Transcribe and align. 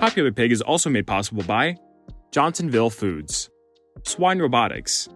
Popular 0.00 0.32
Pig 0.32 0.50
is 0.50 0.62
also 0.62 0.88
made 0.88 1.06
possible 1.06 1.42
by 1.42 1.76
Johnsonville 2.32 2.88
Foods, 2.88 3.50
Swine 4.04 4.38
Robotics, 4.38 5.10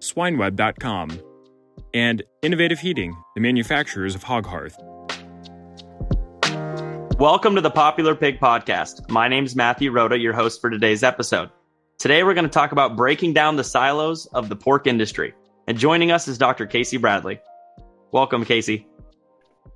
SwineWeb.com, 0.00 1.18
and 1.94 2.22
Innovative 2.42 2.78
Heating, 2.78 3.16
the 3.34 3.40
manufacturers 3.40 4.14
of 4.14 4.22
Hog 4.22 4.44
Hearth. 4.44 4.76
Welcome 7.18 7.54
to 7.54 7.62
the 7.62 7.70
Popular 7.70 8.14
Pig 8.14 8.38
Podcast. 8.38 9.08
My 9.08 9.26
name 9.26 9.46
is 9.46 9.56
Matthew 9.56 9.90
Rooda, 9.90 10.20
your 10.20 10.34
host 10.34 10.60
for 10.60 10.68
today's 10.68 11.02
episode. 11.02 11.48
Today 11.96 12.22
we're 12.22 12.34
going 12.34 12.44
to 12.44 12.50
talk 12.50 12.72
about 12.72 12.94
breaking 12.94 13.32
down 13.32 13.56
the 13.56 13.64
silos 13.64 14.26
of 14.34 14.50
the 14.50 14.56
pork 14.56 14.86
industry. 14.86 15.32
And 15.66 15.78
joining 15.78 16.10
us 16.10 16.28
is 16.28 16.36
Dr. 16.36 16.66
Casey 16.66 16.98
Bradley. 16.98 17.40
Welcome, 18.12 18.44
Casey. 18.44 18.86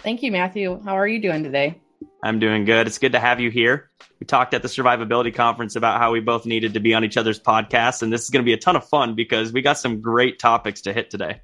Thank 0.00 0.22
you, 0.22 0.30
Matthew. 0.30 0.82
How 0.84 0.98
are 0.98 1.08
you 1.08 1.18
doing 1.22 1.42
today? 1.42 1.80
I'm 2.22 2.38
doing 2.38 2.64
good. 2.64 2.86
It's 2.86 2.98
good 2.98 3.12
to 3.12 3.20
have 3.20 3.40
you 3.40 3.50
here. 3.50 3.90
We 4.18 4.26
talked 4.26 4.52
at 4.52 4.62
the 4.62 4.68
survivability 4.68 5.34
conference 5.34 5.76
about 5.76 5.98
how 5.98 6.12
we 6.12 6.20
both 6.20 6.44
needed 6.44 6.74
to 6.74 6.80
be 6.80 6.92
on 6.94 7.04
each 7.04 7.16
other's 7.16 7.40
podcasts, 7.40 8.02
and 8.02 8.12
this 8.12 8.24
is 8.24 8.30
going 8.30 8.44
to 8.44 8.46
be 8.46 8.52
a 8.52 8.58
ton 8.58 8.76
of 8.76 8.86
fun 8.86 9.14
because 9.14 9.52
we 9.52 9.62
got 9.62 9.78
some 9.78 10.00
great 10.00 10.38
topics 10.38 10.82
to 10.82 10.92
hit 10.92 11.10
today. 11.10 11.40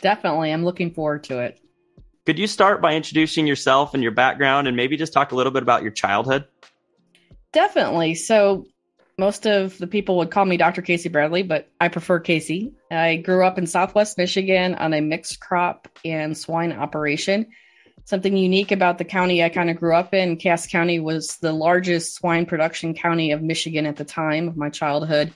Definitely. 0.00 0.52
I'm 0.52 0.64
looking 0.64 0.92
forward 0.92 1.24
to 1.24 1.40
it. 1.40 1.60
Could 2.24 2.38
you 2.38 2.46
start 2.46 2.80
by 2.80 2.94
introducing 2.94 3.46
yourself 3.46 3.94
and 3.94 4.02
your 4.02 4.12
background 4.12 4.66
and 4.66 4.76
maybe 4.76 4.96
just 4.96 5.12
talk 5.12 5.32
a 5.32 5.36
little 5.36 5.52
bit 5.52 5.62
about 5.62 5.82
your 5.82 5.92
childhood? 5.92 6.46
Definitely. 7.52 8.14
So, 8.14 8.66
most 9.18 9.46
of 9.46 9.78
the 9.78 9.86
people 9.86 10.18
would 10.18 10.30
call 10.30 10.44
me 10.44 10.58
Dr. 10.58 10.82
Casey 10.82 11.08
Bradley, 11.08 11.42
but 11.42 11.70
I 11.80 11.88
prefer 11.88 12.20
Casey. 12.20 12.74
I 12.90 13.16
grew 13.16 13.46
up 13.46 13.56
in 13.56 13.66
Southwest 13.66 14.18
Michigan 14.18 14.74
on 14.74 14.92
a 14.92 15.00
mixed 15.00 15.40
crop 15.40 15.88
and 16.04 16.36
swine 16.36 16.72
operation 16.72 17.46
something 18.06 18.36
unique 18.36 18.70
about 18.70 18.98
the 18.98 19.04
county 19.04 19.42
I 19.42 19.48
kind 19.48 19.68
of 19.68 19.76
grew 19.76 19.94
up 19.94 20.14
in. 20.14 20.36
Cass 20.36 20.66
County 20.66 21.00
was 21.00 21.36
the 21.38 21.52
largest 21.52 22.14
swine 22.14 22.46
production 22.46 22.94
county 22.94 23.32
of 23.32 23.42
Michigan 23.42 23.84
at 23.84 23.96
the 23.96 24.04
time 24.04 24.48
of 24.48 24.56
my 24.56 24.70
childhood. 24.70 25.32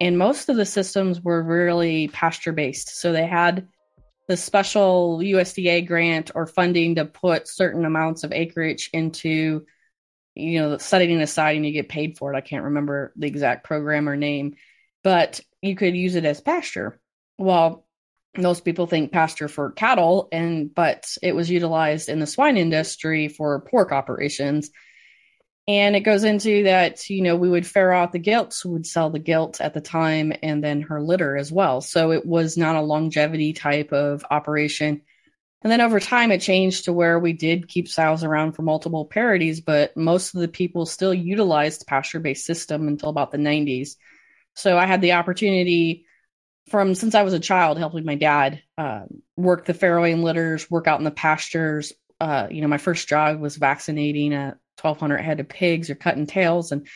And 0.00 0.18
most 0.18 0.48
of 0.48 0.56
the 0.56 0.66
systems 0.66 1.20
were 1.20 1.42
really 1.42 2.08
pasture 2.08 2.52
based. 2.52 3.00
So 3.00 3.12
they 3.12 3.26
had 3.26 3.68
the 4.26 4.36
special 4.36 5.18
USDA 5.18 5.86
grant 5.86 6.32
or 6.34 6.46
funding 6.46 6.96
to 6.96 7.04
put 7.04 7.48
certain 7.48 7.84
amounts 7.84 8.24
of 8.24 8.32
acreage 8.32 8.90
into, 8.92 9.64
you 10.34 10.60
know, 10.60 10.76
setting 10.76 11.20
aside 11.20 11.56
and 11.56 11.64
you 11.64 11.72
get 11.72 11.88
paid 11.88 12.18
for 12.18 12.34
it. 12.34 12.36
I 12.36 12.42
can't 12.42 12.64
remember 12.64 13.12
the 13.16 13.28
exact 13.28 13.64
program 13.64 14.08
or 14.08 14.16
name, 14.16 14.56
but 15.04 15.40
you 15.62 15.76
could 15.76 15.96
use 15.96 16.16
it 16.16 16.24
as 16.24 16.40
pasture. 16.40 17.00
Well, 17.38 17.86
most 18.36 18.64
people 18.64 18.86
think 18.86 19.12
pasture 19.12 19.48
for 19.48 19.72
cattle 19.72 20.28
and 20.32 20.74
but 20.74 21.06
it 21.22 21.34
was 21.34 21.50
utilized 21.50 22.08
in 22.08 22.20
the 22.20 22.26
swine 22.26 22.56
industry 22.56 23.28
for 23.28 23.60
pork 23.60 23.92
operations. 23.92 24.70
And 25.66 25.94
it 25.94 26.00
goes 26.00 26.24
into 26.24 26.64
that 26.64 27.08
you 27.10 27.22
know 27.22 27.36
we 27.36 27.48
would 27.48 27.66
farrow 27.66 27.98
out 27.98 28.12
the 28.12 28.18
gilts 28.18 28.64
would 28.64 28.86
sell 28.86 29.10
the 29.10 29.18
gilt 29.18 29.60
at 29.60 29.74
the 29.74 29.80
time 29.80 30.32
and 30.42 30.62
then 30.62 30.82
her 30.82 31.02
litter 31.02 31.36
as 31.36 31.50
well. 31.50 31.80
So 31.80 32.12
it 32.12 32.26
was 32.26 32.56
not 32.56 32.76
a 32.76 32.82
longevity 32.82 33.52
type 33.52 33.92
of 33.92 34.24
operation. 34.30 35.02
And 35.62 35.72
then 35.72 35.80
over 35.80 35.98
time 35.98 36.30
it 36.30 36.40
changed 36.40 36.84
to 36.84 36.92
where 36.92 37.18
we 37.18 37.32
did 37.32 37.66
keep 37.66 37.88
sows 37.88 38.22
around 38.22 38.52
for 38.52 38.62
multiple 38.62 39.04
parities 39.04 39.60
but 39.60 39.96
most 39.96 40.34
of 40.34 40.40
the 40.40 40.48
people 40.48 40.86
still 40.86 41.12
utilized 41.12 41.86
pasture 41.86 42.20
based 42.20 42.46
system 42.46 42.86
until 42.86 43.08
about 43.08 43.32
the 43.32 43.38
90s 43.38 43.96
so 44.54 44.78
i 44.78 44.86
had 44.86 45.00
the 45.00 45.12
opportunity 45.12 46.06
from 46.70 46.94
since 46.94 47.14
I 47.14 47.22
was 47.22 47.34
a 47.34 47.40
child, 47.40 47.78
helping 47.78 48.04
my 48.04 48.14
dad 48.14 48.62
uh, 48.76 49.02
work 49.36 49.64
the 49.64 49.74
farrowing 49.74 50.22
litters, 50.22 50.70
work 50.70 50.86
out 50.86 50.98
in 50.98 51.04
the 51.04 51.10
pastures. 51.10 51.92
Uh, 52.20 52.48
you 52.50 52.60
know, 52.60 52.68
my 52.68 52.78
first 52.78 53.08
job 53.08 53.40
was 53.40 53.56
vaccinating 53.56 54.32
a 54.32 54.56
1,200 54.80 55.18
head 55.18 55.40
of 55.40 55.48
pigs 55.48 55.90
or 55.90 55.94
cutting 55.94 56.26
tails, 56.26 56.72
and 56.72 56.86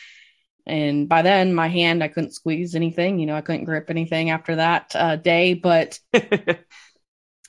and 0.65 1.09
by 1.09 1.21
then 1.21 1.53
my 1.53 1.67
hand 1.67 2.03
I 2.03 2.07
couldn't 2.07 2.33
squeeze 2.33 2.75
anything. 2.75 3.19
You 3.19 3.25
know, 3.25 3.35
I 3.35 3.41
couldn't 3.41 3.65
grip 3.65 3.89
anything 3.89 4.29
after 4.29 4.55
that 4.55 4.91
uh, 4.95 5.15
day. 5.17 5.53
But 5.53 5.99
I 6.13 6.57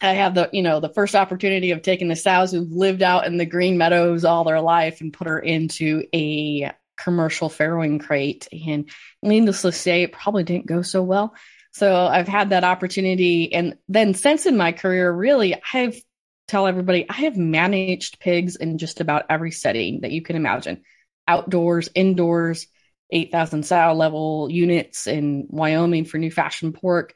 have 0.01 0.35
the 0.35 0.51
you 0.53 0.63
know 0.63 0.81
the 0.81 0.93
first 0.93 1.15
opportunity 1.15 1.71
of 1.71 1.83
taking 1.83 2.09
the 2.09 2.17
sows 2.17 2.53
who've 2.53 2.71
lived 2.71 3.03
out 3.03 3.27
in 3.27 3.37
the 3.37 3.47
green 3.47 3.79
meadows 3.79 4.25
all 4.25 4.45
their 4.45 4.61
life 4.61 5.01
and 5.01 5.13
put 5.13 5.29
her 5.29 5.39
into 5.39 6.05
a 6.15 6.73
commercial 6.97 7.49
farrowing 7.49 8.01
crate. 8.01 8.49
And 8.53 8.89
needless 9.23 9.63
to 9.63 9.73
say, 9.73 10.03
it 10.03 10.13
probably 10.13 10.45
didn't 10.45 10.67
go 10.67 10.83
so 10.83 11.03
well 11.03 11.35
so 11.75 12.07
I've 12.07 12.29
had 12.29 12.51
that 12.51 12.63
opportunity. 12.63 13.53
And 13.53 13.77
then 13.89 14.15
since 14.15 14.47
in 14.47 14.57
my 14.57 14.71
career, 14.71 15.13
really, 15.13 15.61
I've 15.73 16.01
tell 16.47 16.67
everybody 16.67 17.09
I 17.09 17.15
have 17.15 17.37
managed 17.37 18.21
pigs 18.21 18.57
in 18.57 18.79
just 18.79 19.01
about 19.01 19.25
every 19.31 19.51
setting 19.51 20.03
that 20.03 20.13
you 20.13 20.23
can 20.23 20.37
imagine 20.37 20.83
outdoors, 21.27 21.89
indoors, 21.95 22.67
8,000 23.11 23.65
sow 23.65 23.93
level 23.95 24.49
units 24.51 25.07
in 25.07 25.47
Wyoming 25.49 26.05
for 26.05 26.19
new 26.19 26.31
fashion 26.31 26.73
pork. 26.73 27.15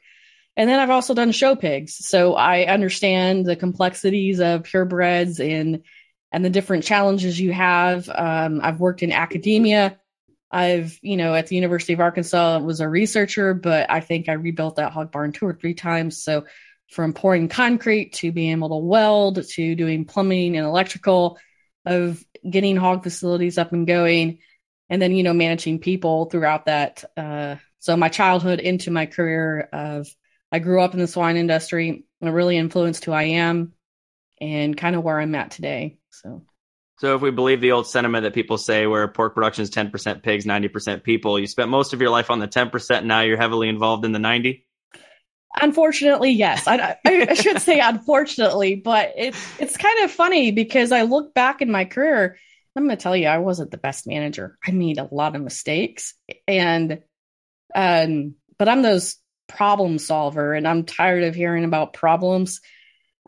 And 0.57 0.69
then 0.69 0.79
I've 0.79 0.89
also 0.89 1.13
done 1.13 1.31
show 1.31 1.55
pigs. 1.55 1.95
So 1.97 2.33
I 2.33 2.65
understand 2.65 3.45
the 3.45 3.55
complexities 3.55 4.39
of 4.39 4.63
purebreds 4.63 5.39
and 5.39 5.83
and 6.31 6.43
the 6.43 6.49
different 6.49 6.83
challenges 6.83 7.39
you 7.39 7.53
have. 7.53 8.09
Um, 8.09 8.59
I've 8.61 8.79
worked 8.79 9.03
in 9.03 9.11
academia 9.11 9.99
I've, 10.51 10.97
you 11.01 11.17
know, 11.17 11.35
at 11.35 11.47
the 11.47 11.55
University 11.55 11.93
of 11.93 11.99
Arkansas 11.99 12.59
was 12.59 12.79
a 12.79 12.89
researcher, 12.89 13.53
but 13.53 13.89
I 13.89 13.99
think 13.99 14.29
I 14.29 14.33
rebuilt 14.33 14.77
that 14.77 14.91
hog 14.91 15.11
barn 15.11 15.31
two 15.31 15.45
or 15.45 15.53
three 15.53 15.75
times. 15.75 16.23
So 16.23 16.45
from 16.89 17.13
pouring 17.13 17.49
concrete 17.49 18.13
to 18.13 18.31
being 18.31 18.51
able 18.51 18.69
to 18.69 18.85
weld 18.85 19.47
to 19.47 19.75
doing 19.75 20.05
plumbing 20.05 20.57
and 20.57 20.65
electrical 20.65 21.37
of 21.85 22.23
getting 22.49 22.75
hog 22.75 23.03
facilities 23.03 23.57
up 23.57 23.73
and 23.73 23.85
going 23.85 24.39
and 24.89 24.99
then, 24.99 25.15
you 25.15 25.21
know, 25.21 25.33
managing 25.33 25.79
people 25.79 26.25
throughout 26.25 26.65
that. 26.65 27.03
Uh, 27.15 27.57
so 27.77 27.95
my 27.95 28.09
childhood 28.09 28.59
into 28.59 28.89
my 28.89 29.05
career 29.05 29.69
of 29.71 30.07
I 30.51 30.57
grew 30.59 30.81
up 30.81 30.93
in 30.93 30.99
the 30.99 31.07
swine 31.07 31.37
industry. 31.37 32.05
It 32.21 32.29
really 32.29 32.57
influenced 32.57 33.05
who 33.05 33.11
I 33.11 33.23
am 33.23 33.73
and 34.41 34.75
kind 34.75 34.95
of 34.95 35.03
where 35.03 35.19
I'm 35.19 35.35
at 35.35 35.51
today. 35.51 35.99
So 36.09 36.43
so 36.99 37.15
if 37.15 37.21
we 37.21 37.31
believe 37.31 37.61
the 37.61 37.71
old 37.71 37.87
sentiment 37.87 38.23
that 38.23 38.33
people 38.33 38.57
say 38.57 38.85
where 38.85 39.07
pork 39.07 39.33
production 39.33 39.63
is 39.63 39.71
10% 39.71 40.21
pigs, 40.21 40.45
90% 40.45 41.01
people, 41.01 41.39
you 41.39 41.47
spent 41.47 41.69
most 41.69 41.93
of 41.93 42.01
your 42.01 42.09
life 42.09 42.29
on 42.29 42.39
the 42.39 42.47
10%, 42.47 42.97
and 42.97 43.07
now 43.07 43.21
you're 43.21 43.37
heavily 43.37 43.69
involved 43.69 44.03
in 44.03 44.11
the 44.11 44.19
90? 44.19 44.65
Unfortunately, 45.61 46.31
yes. 46.31 46.67
I, 46.67 46.97
I, 47.05 47.33
should 47.35 47.61
say 47.61 47.79
unfortunately, 47.79 48.75
but 48.75 49.13
it's 49.17 49.59
it's 49.59 49.77
kind 49.77 50.03
of 50.03 50.11
funny 50.11 50.51
because 50.51 50.91
I 50.91 51.03
look 51.03 51.33
back 51.33 51.61
in 51.61 51.71
my 51.71 51.85
career. 51.85 52.37
I'm 52.75 52.85
going 52.85 52.95
to 52.95 53.01
tell 53.01 53.15
you, 53.15 53.27
I 53.27 53.39
wasn't 53.39 53.71
the 53.71 53.77
best 53.77 54.05
manager. 54.05 54.57
I 54.65 54.71
made 54.71 54.99
a 54.99 55.09
lot 55.09 55.35
of 55.35 55.41
mistakes, 55.41 56.13
and 56.47 57.01
um, 57.73 58.35
but 58.57 58.69
I'm 58.69 58.83
those 58.83 59.15
problem 59.47 59.97
solver, 59.97 60.53
and 60.53 60.67
I'm 60.67 60.83
tired 60.83 61.23
of 61.23 61.33
hearing 61.33 61.63
about 61.63 61.93
problems. 61.93 62.61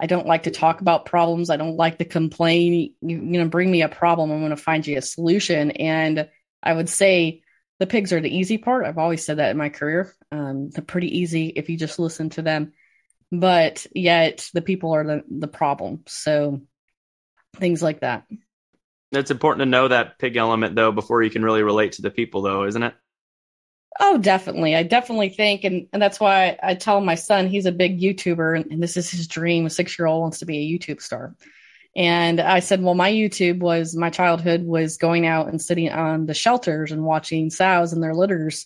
I 0.02 0.08
don't 0.08 0.26
like 0.26 0.44
to 0.44 0.52
talk 0.52 0.82
about 0.82 1.06
problems. 1.06 1.52
I 1.52 1.58
don't 1.58 1.78
like 1.78 2.00
to 2.00 2.06
complain. 2.06 2.96
You, 3.02 3.18
you 3.18 3.40
know, 3.40 3.48
bring 3.48 3.70
me 3.70 3.84
a 3.84 3.90
problem. 3.90 4.32
I'm 4.32 4.40
going 4.40 4.50
to 4.50 4.58
find 4.58 4.86
you 4.86 4.98
a 4.98 5.02
solution. 5.02 5.70
And 5.72 6.28
I 6.64 6.74
would 6.74 6.90
say 6.90 7.44
the 7.80 7.86
pigs 7.86 8.12
are 8.12 8.20
the 8.20 8.36
easy 8.36 8.58
part. 8.58 8.86
I've 8.86 8.98
always 8.98 9.24
said 9.24 9.38
that 9.38 9.52
in 9.52 9.58
my 9.58 9.70
career. 9.70 10.12
Um, 10.32 10.72
they're 10.72 10.84
pretty 10.84 11.20
easy 11.20 11.48
if 11.50 11.70
you 11.70 11.78
just 11.78 12.00
listen 12.00 12.32
to 12.32 12.42
them, 12.42 12.74
but 13.32 13.86
yet 13.94 14.50
the 14.56 14.62
people 14.62 14.96
are 14.96 15.03
the, 15.03 15.24
the 15.30 15.48
problem. 15.48 16.02
So 16.08 16.62
things 17.58 17.84
like 17.84 18.00
that. 18.00 18.26
It's 19.12 19.32
important 19.32 19.62
to 19.62 19.66
know 19.70 19.88
that 19.88 20.18
pig 20.18 20.36
element 20.36 20.76
though 20.76 20.92
before 20.92 21.22
you 21.22 21.30
can 21.30 21.44
really 21.44 21.64
relate 21.64 21.94
to 21.94 22.02
the 22.02 22.12
people 22.12 22.42
though, 22.42 22.64
isn't 22.66 22.82
it? 22.82 22.96
Oh, 24.03 24.18
definitely. 24.18 24.76
I 24.76 24.82
definitely 24.82 25.30
think, 25.30 25.64
and, 25.64 25.88
and 25.94 26.02
that's 26.02 26.20
why 26.20 26.58
I 26.64 26.74
tell 26.74 27.00
my 27.02 27.14
son 27.14 27.48
he's 27.48 27.68
a 27.68 27.72
big 27.72 28.02
YouTuber, 28.02 28.56
and, 28.59 28.72
and 28.72 28.82
this 28.82 28.98
is 28.98 29.12
his 29.12 29.28
dream. 29.28 29.68
A 29.68 29.70
six 29.70 29.98
year 29.98 30.08
old 30.08 30.22
wants 30.22 30.40
to 30.40 30.46
be 30.46 30.58
a 30.58 30.78
YouTube 30.80 31.02
star. 31.02 31.36
And 31.96 32.42
I 32.42 32.62
said, 32.62 32.82
well, 32.82 32.96
my 32.96 33.12
YouTube 33.12 33.59
was 33.59 33.96
my 33.96 34.09
childhood 34.09 34.64
was 34.64 34.98
going 34.98 35.28
out 35.28 35.50
and 35.50 35.62
sitting 35.62 35.92
on 35.92 36.26
the 36.26 36.34
shelters 36.34 36.92
and 36.92 37.03
watching 37.03 37.52
sows 37.52 37.94
and 37.94 38.02
their 38.02 38.16
litters 38.16 38.66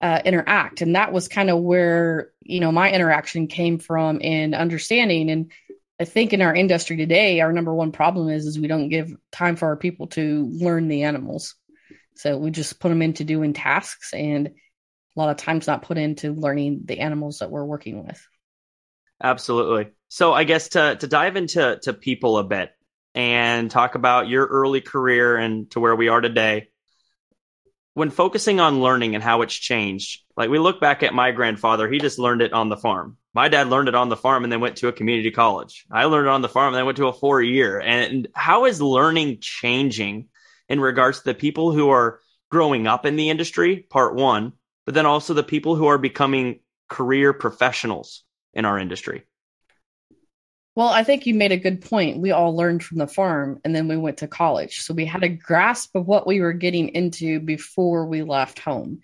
uh, 0.00 0.22
interact. 0.24 0.80
And 0.80 0.96
that 0.96 1.12
was 1.12 1.28
kind 1.28 1.50
of 1.50 1.60
where, 1.60 2.30
you 2.40 2.58
know, 2.58 2.72
my 2.72 2.90
interaction 2.90 3.46
came 3.46 3.78
from 3.78 4.20
in 4.20 4.54
understanding. 4.54 5.30
And 5.30 5.52
I 6.00 6.04
think 6.04 6.32
in 6.32 6.42
our 6.42 6.54
industry 6.54 6.96
today, 6.96 7.40
our 7.40 7.52
number 7.52 7.72
one 7.72 7.92
problem 7.92 8.28
is, 8.28 8.44
is 8.44 8.58
we 8.58 8.66
don't 8.66 8.88
give 8.88 9.14
time 9.30 9.54
for 9.54 9.68
our 9.68 9.76
people 9.76 10.08
to 10.08 10.50
learn 10.52 10.88
the 10.88 11.04
animals. 11.04 11.54
So 12.18 12.36
we 12.36 12.50
just 12.50 12.80
put 12.80 12.88
them 12.88 13.00
into 13.00 13.22
doing 13.22 13.52
tasks 13.52 14.12
and 14.12 14.48
a 14.48 14.52
lot 15.14 15.30
of 15.30 15.36
times 15.36 15.68
not 15.68 15.82
put 15.82 15.98
into 15.98 16.32
learning 16.32 16.80
the 16.84 16.98
animals 16.98 17.38
that 17.38 17.50
we're 17.50 17.64
working 17.64 18.04
with. 18.04 18.20
Absolutely. 19.22 19.92
So 20.08 20.32
I 20.32 20.42
guess 20.42 20.70
to 20.70 20.96
to 20.96 21.06
dive 21.06 21.36
into 21.36 21.78
to 21.82 21.92
people 21.92 22.38
a 22.38 22.44
bit 22.44 22.70
and 23.14 23.70
talk 23.70 23.94
about 23.94 24.28
your 24.28 24.46
early 24.46 24.80
career 24.80 25.36
and 25.36 25.70
to 25.70 25.80
where 25.80 25.94
we 25.94 26.08
are 26.08 26.20
today. 26.20 26.70
When 27.94 28.10
focusing 28.10 28.58
on 28.58 28.80
learning 28.80 29.14
and 29.14 29.22
how 29.22 29.42
it's 29.42 29.54
changed, 29.54 30.22
like 30.36 30.50
we 30.50 30.58
look 30.58 30.80
back 30.80 31.04
at 31.04 31.14
my 31.14 31.30
grandfather, 31.30 31.88
he 31.88 31.98
just 31.98 32.18
learned 32.18 32.42
it 32.42 32.52
on 32.52 32.68
the 32.68 32.76
farm. 32.76 33.16
My 33.32 33.48
dad 33.48 33.68
learned 33.68 33.88
it 33.88 33.94
on 33.94 34.08
the 34.08 34.16
farm 34.16 34.42
and 34.42 34.52
then 34.52 34.60
went 34.60 34.76
to 34.78 34.88
a 34.88 34.92
community 34.92 35.30
college. 35.30 35.84
I 35.90 36.04
learned 36.04 36.26
it 36.26 36.30
on 36.30 36.42
the 36.42 36.48
farm 36.48 36.74
and 36.74 36.76
then 36.78 36.86
went 36.86 36.98
to 36.98 37.08
a 37.08 37.12
four 37.12 37.40
year. 37.40 37.80
And 37.80 38.26
how 38.34 38.64
is 38.64 38.82
learning 38.82 39.38
changing 39.40 40.28
in 40.68 40.80
regards 40.80 41.18
to 41.18 41.24
the 41.24 41.34
people 41.34 41.72
who 41.72 41.90
are 41.90 42.20
growing 42.50 42.86
up 42.86 43.06
in 43.06 43.16
the 43.16 43.30
industry, 43.30 43.86
part 43.90 44.14
one, 44.14 44.52
but 44.84 44.94
then 44.94 45.06
also 45.06 45.34
the 45.34 45.42
people 45.42 45.76
who 45.76 45.86
are 45.86 45.98
becoming 45.98 46.60
career 46.88 47.32
professionals 47.32 48.24
in 48.54 48.64
our 48.64 48.78
industry? 48.78 49.24
Well, 50.74 50.88
I 50.88 51.02
think 51.02 51.26
you 51.26 51.34
made 51.34 51.52
a 51.52 51.56
good 51.56 51.80
point. 51.80 52.20
We 52.20 52.30
all 52.30 52.54
learned 52.54 52.84
from 52.84 52.98
the 52.98 53.08
farm 53.08 53.60
and 53.64 53.74
then 53.74 53.88
we 53.88 53.96
went 53.96 54.18
to 54.18 54.28
college. 54.28 54.80
So 54.80 54.94
we 54.94 55.04
had 55.04 55.24
a 55.24 55.28
grasp 55.28 55.96
of 55.96 56.06
what 56.06 56.26
we 56.26 56.40
were 56.40 56.52
getting 56.52 56.90
into 56.90 57.40
before 57.40 58.06
we 58.06 58.22
left 58.22 58.60
home. 58.60 59.00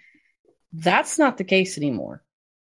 That's 0.72 1.18
not 1.18 1.36
the 1.36 1.44
case 1.44 1.76
anymore. 1.76 2.22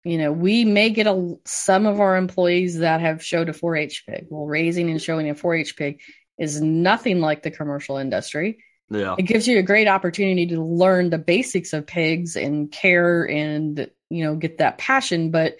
You 0.04 0.18
know, 0.18 0.32
we 0.32 0.64
may 0.64 0.90
get 0.90 1.06
a, 1.06 1.36
some 1.44 1.86
of 1.86 2.00
our 2.00 2.16
employees 2.16 2.78
that 2.78 3.00
have 3.00 3.24
showed 3.24 3.48
a 3.48 3.52
4 3.52 3.76
H 3.76 4.04
pig. 4.06 4.26
Well, 4.30 4.46
raising 4.46 4.90
and 4.90 5.00
showing 5.00 5.28
a 5.30 5.34
4 5.34 5.54
H 5.54 5.76
pig 5.76 6.00
is 6.38 6.60
nothing 6.60 7.20
like 7.20 7.42
the 7.42 7.50
commercial 7.50 7.98
industry. 7.98 8.58
Yeah. 8.90 9.16
It 9.18 9.22
gives 9.22 9.48
you 9.48 9.58
a 9.58 9.62
great 9.62 9.88
opportunity 9.88 10.46
to 10.48 10.62
learn 10.62 11.10
the 11.10 11.18
basics 11.18 11.72
of 11.72 11.86
pigs 11.86 12.36
and 12.36 12.70
care 12.70 13.28
and, 13.28 13.90
you 14.10 14.24
know, 14.24 14.36
get 14.36 14.58
that 14.58 14.78
passion, 14.78 15.30
but 15.30 15.56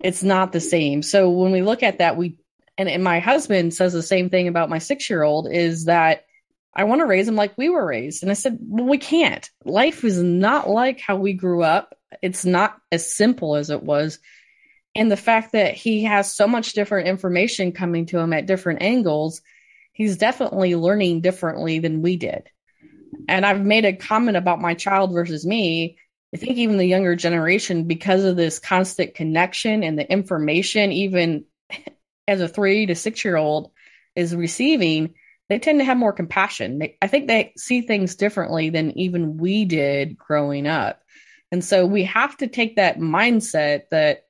it's 0.00 0.22
not 0.22 0.52
the 0.52 0.60
same. 0.60 1.02
So 1.02 1.30
when 1.30 1.52
we 1.52 1.62
look 1.62 1.82
at 1.82 1.98
that, 1.98 2.16
we 2.16 2.38
and, 2.76 2.88
and 2.88 3.04
my 3.04 3.20
husband 3.20 3.72
says 3.74 3.92
the 3.92 4.02
same 4.02 4.30
thing 4.30 4.48
about 4.48 4.70
my 4.70 4.78
six 4.78 5.08
year 5.08 5.22
old 5.22 5.48
is 5.50 5.84
that 5.84 6.24
I 6.74 6.84
want 6.84 7.00
to 7.00 7.06
raise 7.06 7.28
him 7.28 7.36
like 7.36 7.56
we 7.56 7.68
were 7.68 7.86
raised. 7.86 8.22
And 8.22 8.30
I 8.30 8.34
said, 8.34 8.58
well, 8.60 8.86
we 8.86 8.98
can't. 8.98 9.48
Life 9.64 10.04
is 10.04 10.20
not 10.20 10.68
like 10.68 11.00
how 11.00 11.16
we 11.16 11.34
grew 11.34 11.62
up. 11.62 11.96
It's 12.20 12.44
not 12.44 12.76
as 12.90 13.14
simple 13.14 13.54
as 13.54 13.70
it 13.70 13.82
was. 13.82 14.18
And 14.96 15.10
the 15.10 15.16
fact 15.16 15.52
that 15.52 15.74
he 15.74 16.04
has 16.04 16.32
so 16.32 16.48
much 16.48 16.72
different 16.72 17.08
information 17.08 17.72
coming 17.72 18.06
to 18.06 18.18
him 18.18 18.32
at 18.32 18.46
different 18.46 18.82
angles, 18.82 19.40
he's 19.94 20.18
definitely 20.18 20.74
learning 20.74 21.22
differently 21.22 21.78
than 21.78 22.02
we 22.02 22.16
did. 22.16 22.50
And 23.28 23.46
I've 23.46 23.64
made 23.64 23.86
a 23.86 23.94
comment 23.94 24.36
about 24.36 24.60
my 24.60 24.74
child 24.74 25.12
versus 25.12 25.46
me. 25.46 25.96
I 26.34 26.36
think 26.36 26.58
even 26.58 26.76
the 26.76 26.84
younger 26.84 27.16
generation, 27.16 27.84
because 27.84 28.24
of 28.24 28.36
this 28.36 28.58
constant 28.58 29.14
connection 29.14 29.82
and 29.82 29.98
the 29.98 30.10
information, 30.10 30.92
even 30.92 31.44
as 32.28 32.40
a 32.40 32.48
three 32.48 32.86
to 32.86 32.94
six 32.94 33.24
year 33.24 33.36
old 33.36 33.70
is 34.16 34.34
receiving, 34.34 35.14
they 35.48 35.58
tend 35.58 35.78
to 35.78 35.84
have 35.84 35.96
more 35.96 36.12
compassion. 36.12 36.80
They, 36.80 36.98
I 37.00 37.06
think 37.06 37.28
they 37.28 37.52
see 37.56 37.82
things 37.82 38.16
differently 38.16 38.70
than 38.70 38.98
even 38.98 39.36
we 39.36 39.64
did 39.64 40.18
growing 40.18 40.66
up. 40.66 41.00
And 41.52 41.64
so 41.64 41.86
we 41.86 42.04
have 42.04 42.36
to 42.38 42.48
take 42.48 42.76
that 42.76 42.98
mindset 42.98 43.82
that 43.90 44.22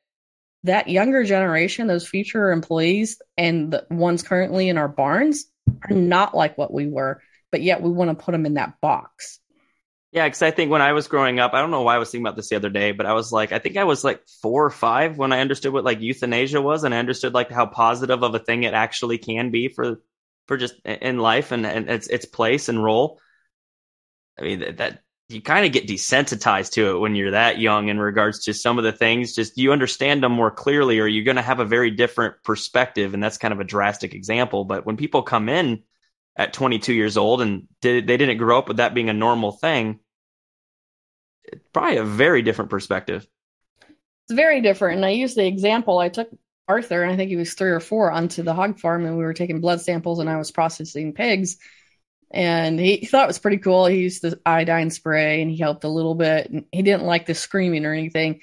that 0.65 0.89
younger 0.89 1.25
generation, 1.25 1.87
those 1.87 2.09
future 2.09 2.51
employees 2.51 3.21
and 3.37 3.71
the 3.71 3.87
ones 3.91 4.23
currently 4.23 4.71
in 4.71 4.79
our 4.79 4.89
barns 4.89 5.47
are 5.85 5.95
not 5.95 6.35
like 6.35 6.57
what 6.59 6.73
we 6.73 6.87
were, 6.87 7.21
but 7.51 7.63
yet 7.63 7.83
we 7.83 7.91
want 7.91 8.11
to 8.11 8.25
put 8.25 8.33
them 8.33 8.47
in 8.47 8.55
that 8.55 8.81
box. 8.81 9.39
Yeah, 10.13 10.27
because 10.27 10.43
I 10.43 10.53
think 10.53 10.71
when 10.71 10.81
I 10.81 10.93
was 10.93 11.09
growing 11.09 11.41
up, 11.41 11.55
I 11.55 11.61
don't 11.61 11.73
know 11.73 11.83
why 11.83 11.97
I 11.97 11.99
was 11.99 12.11
thinking 12.11 12.25
about 12.25 12.37
this 12.37 12.49
the 12.49 12.55
other 12.57 12.71
day, 12.71 12.93
but 12.93 13.05
I 13.05 13.15
was 13.15 13.33
like, 13.33 13.51
I 13.51 13.59
think 13.59 13.77
I 13.77 13.83
was 13.83 14.05
like 14.05 14.23
four 14.43 14.65
or 14.65 14.71
five 14.71 15.19
when 15.19 15.33
I 15.33 15.41
understood 15.41 15.73
what 15.73 15.83
like 15.83 16.01
euthanasia 16.01 16.63
was, 16.63 16.85
and 16.85 16.95
I 16.95 16.99
understood 16.99 17.35
like 17.35 17.51
how 17.51 17.67
positive 17.67 18.23
of 18.23 18.33
a 18.33 18.39
thing 18.39 18.63
it 18.63 18.75
actually 18.75 19.19
can 19.19 19.51
be 19.51 19.69
for 19.69 20.01
for 20.47 20.57
just 20.57 20.75
in 20.85 21.19
life 21.19 21.51
and, 21.51 21.67
and 21.67 21.91
its 21.91 22.07
its 22.07 22.27
place 22.27 22.69
and 22.69 22.83
role. 22.83 23.19
I 24.39 24.43
mean 24.43 24.61
that, 24.61 24.77
that 24.77 25.03
you 25.29 25.41
kind 25.41 25.65
of 25.65 25.73
get 25.73 25.89
desensitized 25.89 26.73
to 26.73 26.91
it 26.91 26.99
when 26.99 27.15
you're 27.15 27.33
that 27.33 27.59
young 27.59 27.89
in 27.89 27.99
regards 27.99 28.45
to 28.45 28.55
some 28.55 28.79
of 28.79 28.85
the 28.85 28.93
things. 28.93 29.35
Just 29.35 29.57
you 29.57 29.73
understand 29.73 30.23
them 30.23 30.33
more 30.33 30.51
clearly, 30.51 31.01
or 31.01 31.07
you're 31.07 31.25
going 31.25 31.37
to 31.37 31.43
have 31.43 31.61
a 31.61 31.65
very 31.65 31.91
different 31.91 32.35
perspective, 32.45 33.15
and 33.15 33.23
that's 33.23 33.39
kind 33.39 33.55
of 33.55 33.61
a 33.61 33.65
drastic 33.65 34.15
example. 34.15 34.65
But 34.65 34.85
when 34.85 34.97
people 34.97 35.23
come 35.23 35.49
in 35.49 35.83
at 36.37 36.53
22 36.53 36.93
years 36.93 37.17
old 37.17 37.41
and 37.41 37.69
did, 37.81 38.07
they 38.07 38.17
didn't 38.17 38.39
grow 38.39 38.59
up 38.59 38.69
with 38.69 38.79
that 38.79 38.95
being 38.95 39.09
a 39.09 39.15
normal 39.15 39.53
thing 39.53 40.01
it's 41.45 41.69
probably 41.73 41.99
a 41.99 42.05
very 42.05 42.43
different 42.43 42.71
perspective. 42.71 43.27
It's 43.81 44.35
very 44.35 44.61
different. 44.61 44.97
And 44.97 45.05
I 45.05 45.11
use 45.11 45.35
the 45.35 45.47
example 45.47 45.99
I 45.99 46.09
took 46.09 46.29
Arthur, 46.67 47.03
and 47.03 47.13
I 47.13 47.17
think 47.17 47.29
he 47.29 47.37
was 47.37 47.53
three 47.53 47.71
or 47.71 47.81
four, 47.81 48.11
onto 48.11 48.43
the 48.43 48.55
hog 48.55 48.81
farm, 48.81 49.05
and 49.05 49.19
we 49.19 49.25
were 49.25 49.35
taking 49.35 49.61
blood 49.61 49.81
samples, 49.83 50.19
and 50.19 50.31
I 50.31 50.39
was 50.39 50.51
processing 50.51 51.13
pigs. 51.13 51.59
And 52.35 52.81
he, 52.81 52.97
he 52.97 53.07
thought 53.07 53.25
it 53.25 53.29
was 53.29 53.39
pretty 53.39 53.59
cool. 53.59 53.87
He 53.87 54.01
used 54.01 54.23
the 54.23 54.41
iodine 54.45 54.91
spray, 54.91 55.41
and 55.41 55.49
he 55.49 55.57
helped 55.57 55.85
a 55.85 55.89
little 55.89 56.17
bit. 56.17 56.51
And 56.51 56.65
he 56.73 56.83
didn't 56.83 57.07
like 57.07 57.27
the 57.27 57.35
screaming 57.35 57.87
or 57.87 57.93
anything. 57.93 58.41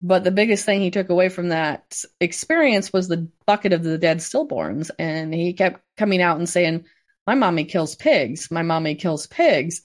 But 0.00 0.24
the 0.24 0.30
biggest 0.30 0.64
thing 0.64 0.80
he 0.80 0.90
took 0.90 1.10
away 1.10 1.28
from 1.28 1.50
that 1.50 2.02
experience 2.18 2.94
was 2.94 3.08
the 3.08 3.28
bucket 3.46 3.74
of 3.74 3.82
the 3.82 3.98
dead 3.98 4.18
stillborns. 4.18 4.90
And 4.98 5.34
he 5.34 5.52
kept 5.52 5.82
coming 5.98 6.22
out 6.22 6.38
and 6.38 6.48
saying, 6.48 6.86
My 7.26 7.34
mommy 7.34 7.64
kills 7.64 7.94
pigs. 7.94 8.50
My 8.50 8.62
mommy 8.62 8.94
kills 8.94 9.26
pigs. 9.26 9.82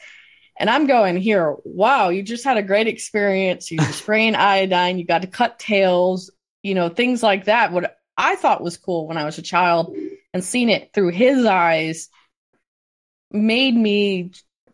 And 0.57 0.69
I'm 0.69 0.87
going 0.87 1.17
here, 1.17 1.55
wow, 1.65 2.09
you 2.09 2.23
just 2.23 2.43
had 2.43 2.57
a 2.57 2.63
great 2.63 2.87
experience. 2.87 3.71
You're 3.71 3.83
spraying 3.85 4.35
iodine, 4.35 4.99
you 4.99 5.05
got 5.05 5.23
to 5.23 5.27
cut 5.27 5.59
tails, 5.59 6.29
you 6.61 6.75
know, 6.75 6.87
things 6.87 7.23
like 7.23 7.45
that. 7.45 7.71
What 7.71 7.97
I 8.15 8.35
thought 8.35 8.63
was 8.63 8.77
cool 8.77 9.07
when 9.07 9.17
I 9.17 9.25
was 9.25 9.37
a 9.39 9.41
child 9.41 9.95
and 10.33 10.43
seeing 10.43 10.69
it 10.69 10.91
through 10.93 11.11
his 11.11 11.45
eyes 11.45 12.09
made 13.33 13.75
me 13.75 14.31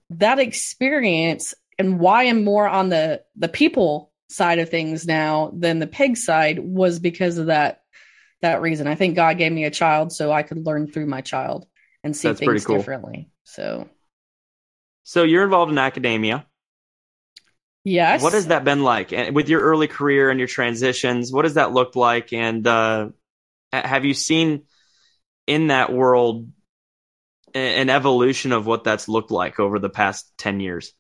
that 0.10 0.40
experience 0.40 1.54
and 1.78 2.00
why 2.00 2.24
I'm 2.24 2.44
more 2.44 2.68
on 2.68 2.90
the 2.90 3.24
the 3.36 3.50
people 3.50 4.12
side 4.30 4.60
of 4.60 4.70
things 4.70 5.06
now 5.06 5.52
than 5.54 5.80
the 5.80 5.88
pig 5.88 6.18
side 6.18 6.60
was 6.60 7.00
because 7.00 7.38
of 7.38 7.48
that 7.48 7.82
that 8.42 8.62
reason. 8.62 8.88
I 8.88 8.96
think 8.96 9.16
God 9.16 9.38
gave 9.38 9.52
me 9.52 9.66
a 9.66 9.72
child 9.72 10.12
so 10.12 10.32
I 10.32 10.44
could 10.44 10.66
learn 10.66 10.88
through 10.88 11.08
my 11.08 11.22
child 11.22 11.66
and 12.04 12.16
see 12.16 12.28
That's 12.28 12.40
things 12.40 12.66
cool. 12.66 12.78
differently. 12.78 13.30
So 13.44 13.90
so 15.04 15.24
you're 15.24 15.44
involved 15.44 15.72
in 15.72 15.78
academia. 15.78 16.46
Yes. 17.84 18.22
What 18.22 18.34
has 18.34 18.48
that 18.48 18.66
been 18.66 18.84
like 18.84 19.14
and 19.14 19.34
with 19.34 19.48
your 19.48 19.62
early 19.62 19.88
career 19.88 20.30
and 20.30 20.40
your 20.40 20.48
transitions? 20.48 21.32
What 21.32 21.46
has 21.46 21.54
that 21.54 21.72
looked 21.72 21.96
like? 21.96 22.34
And 22.34 22.68
uh, 22.68 23.10
have 23.72 24.04
you 24.04 24.14
seen 24.14 24.64
in 25.48 25.68
that 25.68 25.94
world 25.94 26.50
an 27.54 27.90
evolution 27.90 28.52
of 28.52 28.66
what 28.66 28.84
that's 28.84 29.08
looked 29.08 29.32
like 29.32 29.60
over 29.60 29.80
the 29.80 29.90
past 29.90 30.32
10 30.38 30.60
years? 30.60 30.94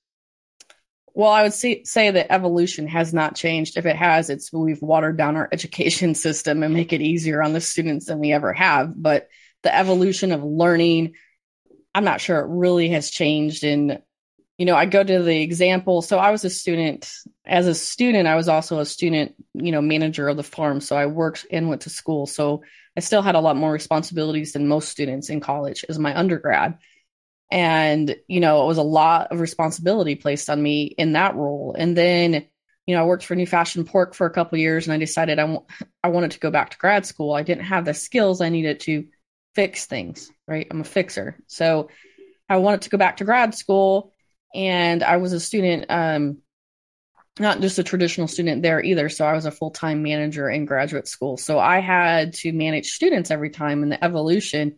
Well, 1.13 1.31
I 1.31 1.41
would 1.41 1.53
say, 1.53 1.83
say 1.83 2.11
that 2.11 2.31
evolution 2.31 2.87
has 2.87 3.11
not 3.11 3.35
changed. 3.35 3.75
If 3.75 3.87
it 3.87 3.95
has, 3.95 4.29
it's 4.29 4.53
we've 4.53 4.81
watered 4.81 5.17
down 5.17 5.35
our 5.35 5.49
education 5.51 6.13
system 6.13 6.61
and 6.61 6.73
make 6.73 6.93
it 6.93 7.01
easier 7.01 7.41
on 7.41 7.53
the 7.53 7.61
students 7.61 8.05
than 8.05 8.19
we 8.19 8.33
ever 8.33 8.53
have. 8.53 8.93
But 8.95 9.27
the 9.63 9.75
evolution 9.75 10.31
of 10.31 10.43
learning, 10.43 11.13
I'm 11.95 12.03
not 12.03 12.21
sure 12.21 12.39
it 12.39 12.49
really 12.49 12.89
has 12.89 13.09
changed. 13.09 13.63
And, 13.63 13.99
you 14.59 14.65
know, 14.67 14.75
I 14.75 14.85
go 14.85 15.03
to 15.03 15.23
the 15.23 15.41
example. 15.41 16.03
So 16.03 16.19
I 16.19 16.29
was 16.29 16.45
a 16.45 16.51
student. 16.51 17.11
As 17.45 17.65
a 17.65 17.73
student, 17.73 18.27
I 18.27 18.35
was 18.35 18.47
also 18.47 18.79
a 18.79 18.85
student, 18.85 19.33
you 19.55 19.71
know, 19.71 19.81
manager 19.81 20.29
of 20.29 20.37
the 20.37 20.43
farm. 20.43 20.81
So 20.81 20.95
I 20.95 21.07
worked 21.07 21.47
and 21.49 21.67
went 21.67 21.81
to 21.81 21.89
school. 21.89 22.27
So 22.27 22.61
I 22.97 22.99
still 22.99 23.21
had 23.21 23.35
a 23.35 23.39
lot 23.39 23.55
more 23.55 23.71
responsibilities 23.71 24.53
than 24.53 24.67
most 24.67 24.89
students 24.89 25.29
in 25.29 25.39
college 25.39 25.85
as 25.87 25.99
my 25.99 26.17
undergrad. 26.17 26.79
And, 27.51 28.15
you 28.27 28.39
know, 28.39 28.63
it 28.63 28.67
was 28.67 28.79
a 28.79 28.83
lot 28.83 29.31
of 29.31 29.39
responsibility 29.39 30.15
placed 30.15 30.49
on 30.49 30.61
me 30.61 30.85
in 30.85 31.13
that 31.13 31.35
role. 31.35 31.75
And 31.77 31.95
then, 31.95 32.47
you 32.87 32.95
know, 32.95 33.03
I 33.03 33.05
worked 33.05 33.23
for 33.23 33.35
New 33.35 33.45
Fashion 33.45 33.85
Pork 33.85 34.15
for 34.15 34.25
a 34.25 34.33
couple 34.33 34.57
years 34.57 34.87
and 34.87 34.93
I 34.93 34.97
decided 34.97 35.37
I, 35.37 35.43
w- 35.43 35.65
I 36.03 36.09
wanted 36.09 36.31
to 36.31 36.39
go 36.39 36.49
back 36.49 36.71
to 36.71 36.77
grad 36.77 37.05
school. 37.05 37.33
I 37.33 37.43
didn't 37.43 37.65
have 37.65 37.85
the 37.85 37.93
skills 37.93 38.41
I 38.41 38.49
needed 38.49 38.79
to 38.81 39.05
fix 39.53 39.85
things, 39.85 40.31
right? 40.47 40.67
I'm 40.69 40.81
a 40.81 40.83
fixer. 40.83 41.37
So 41.45 41.89
I 42.49 42.57
wanted 42.57 42.81
to 42.81 42.89
go 42.89 42.97
back 42.97 43.17
to 43.17 43.25
grad 43.25 43.53
school 43.53 44.11
and 44.55 45.03
I 45.03 45.17
was 45.17 45.33
a 45.33 45.39
student, 45.39 45.85
um, 45.89 46.39
not 47.39 47.61
just 47.61 47.79
a 47.79 47.83
traditional 47.83 48.27
student 48.27 48.63
there 48.63 48.83
either. 48.83 49.09
So 49.09 49.25
I 49.25 49.33
was 49.33 49.45
a 49.45 49.51
full 49.51 49.71
time 49.71 50.03
manager 50.03 50.49
in 50.49 50.65
graduate 50.65 51.07
school. 51.07 51.37
So 51.37 51.59
I 51.59 51.79
had 51.79 52.33
to 52.35 52.51
manage 52.51 52.91
students 52.91 53.31
every 53.31 53.49
time 53.49 53.83
in 53.83 53.89
the 53.89 54.03
evolution. 54.03 54.77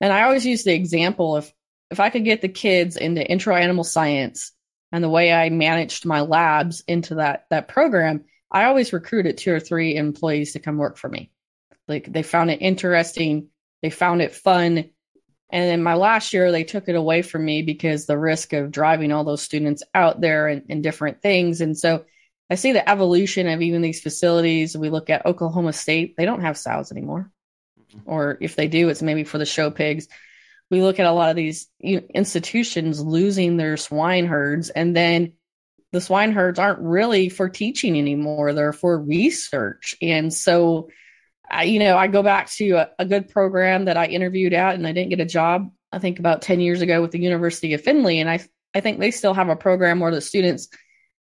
And 0.00 0.12
I 0.12 0.22
always 0.22 0.44
use 0.46 0.64
the 0.64 0.74
example 0.74 1.36
of 1.36 1.52
if 1.90 2.00
I 2.00 2.10
could 2.10 2.24
get 2.24 2.40
the 2.40 2.48
kids 2.48 2.96
into 2.96 3.26
intro 3.26 3.54
animal 3.54 3.84
science 3.84 4.52
and 4.92 5.02
the 5.02 5.08
way 5.08 5.32
I 5.32 5.50
managed 5.50 6.04
my 6.04 6.20
labs 6.20 6.82
into 6.86 7.16
that 7.16 7.46
that 7.50 7.68
program, 7.68 8.24
I 8.50 8.64
always 8.64 8.92
recruited 8.92 9.38
two 9.38 9.52
or 9.52 9.60
three 9.60 9.96
employees 9.96 10.52
to 10.52 10.60
come 10.60 10.76
work 10.76 10.96
for 10.98 11.08
me. 11.08 11.30
Like 11.88 12.12
they 12.12 12.22
found 12.22 12.50
it 12.50 12.62
interesting 12.62 13.48
they 13.82 13.90
found 13.90 14.22
it 14.22 14.34
fun. 14.34 14.90
And 15.50 15.64
then 15.64 15.82
my 15.82 15.94
last 15.94 16.32
year, 16.32 16.50
they 16.50 16.64
took 16.64 16.88
it 16.88 16.96
away 16.96 17.22
from 17.22 17.44
me 17.44 17.62
because 17.62 18.06
the 18.06 18.18
risk 18.18 18.52
of 18.52 18.72
driving 18.72 19.12
all 19.12 19.24
those 19.24 19.42
students 19.42 19.82
out 19.94 20.20
there 20.20 20.48
and, 20.48 20.64
and 20.68 20.82
different 20.82 21.22
things. 21.22 21.60
And 21.60 21.78
so 21.78 22.04
I 22.50 22.56
see 22.56 22.72
the 22.72 22.88
evolution 22.88 23.48
of 23.48 23.62
even 23.62 23.82
these 23.82 24.00
facilities. 24.00 24.76
We 24.76 24.90
look 24.90 25.10
at 25.10 25.26
Oklahoma 25.26 25.72
State, 25.72 26.16
they 26.16 26.24
don't 26.24 26.42
have 26.42 26.58
sows 26.58 26.90
anymore. 26.90 27.30
Mm-hmm. 27.80 28.10
Or 28.10 28.38
if 28.40 28.56
they 28.56 28.68
do, 28.68 28.88
it's 28.88 29.02
maybe 29.02 29.24
for 29.24 29.38
the 29.38 29.46
show 29.46 29.70
pigs. 29.70 30.08
We 30.68 30.82
look 30.82 30.98
at 30.98 31.06
a 31.06 31.12
lot 31.12 31.30
of 31.30 31.36
these 31.36 31.68
institutions 31.80 33.00
losing 33.00 33.56
their 33.56 33.76
swine 33.76 34.26
herds, 34.26 34.68
and 34.68 34.96
then 34.96 35.34
the 35.92 36.00
swine 36.00 36.32
herds 36.32 36.58
aren't 36.58 36.80
really 36.80 37.28
for 37.28 37.48
teaching 37.48 37.96
anymore. 37.96 38.52
They're 38.52 38.72
for 38.72 39.00
research. 39.00 39.94
And 40.02 40.34
so 40.34 40.88
I, 41.50 41.64
you 41.64 41.78
know, 41.78 41.96
I 41.96 42.06
go 42.06 42.22
back 42.22 42.50
to 42.52 42.72
a, 42.72 42.90
a, 42.98 43.04
good 43.04 43.28
program 43.28 43.84
that 43.84 43.96
I 43.96 44.06
interviewed 44.06 44.52
at 44.52 44.74
and 44.74 44.86
I 44.86 44.92
didn't 44.92 45.10
get 45.10 45.20
a 45.20 45.26
job, 45.26 45.70
I 45.92 45.98
think 45.98 46.18
about 46.18 46.42
10 46.42 46.60
years 46.60 46.80
ago 46.80 47.00
with 47.00 47.12
the 47.12 47.20
University 47.20 47.74
of 47.74 47.82
Findlay. 47.82 48.18
And 48.18 48.28
I, 48.28 48.40
I 48.74 48.80
think 48.80 48.98
they 48.98 49.10
still 49.10 49.34
have 49.34 49.48
a 49.48 49.56
program 49.56 50.00
where 50.00 50.14
the 50.14 50.20
students, 50.20 50.68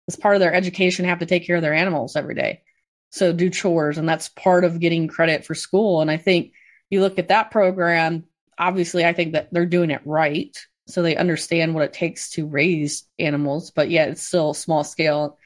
as 0.07 0.15
part 0.15 0.35
of 0.35 0.39
their 0.39 0.53
education, 0.53 1.05
have 1.05 1.19
to 1.19 1.25
take 1.25 1.45
care 1.45 1.55
of 1.55 1.61
their 1.61 1.73
animals 1.73 2.15
every 2.15 2.35
day. 2.35 2.63
So 3.11 3.31
do 3.31 3.49
chores. 3.49 3.97
And 3.97 4.09
that's 4.09 4.29
part 4.29 4.65
of 4.65 4.79
getting 4.79 5.07
credit 5.07 5.45
for 5.45 5.55
school. 5.55 6.01
And 6.01 6.09
I 6.09 6.17
think 6.17 6.53
you 6.89 7.01
look 7.01 7.19
at 7.19 7.29
that 7.29 7.51
program, 7.51 8.25
obviously, 8.57 9.05
I 9.05 9.13
think 9.13 9.33
that 9.33 9.49
they're 9.51 9.65
doing 9.65 9.91
it 9.91 10.01
right. 10.05 10.55
So 10.87 11.01
they 11.01 11.15
understand 11.15 11.73
what 11.73 11.83
it 11.83 11.93
takes 11.93 12.31
to 12.31 12.45
raise 12.45 13.07
animals, 13.17 13.71
but 13.71 13.89
yet 13.89 14.09
it's 14.09 14.23
still 14.23 14.53
small 14.53 14.83
scale 14.83 15.39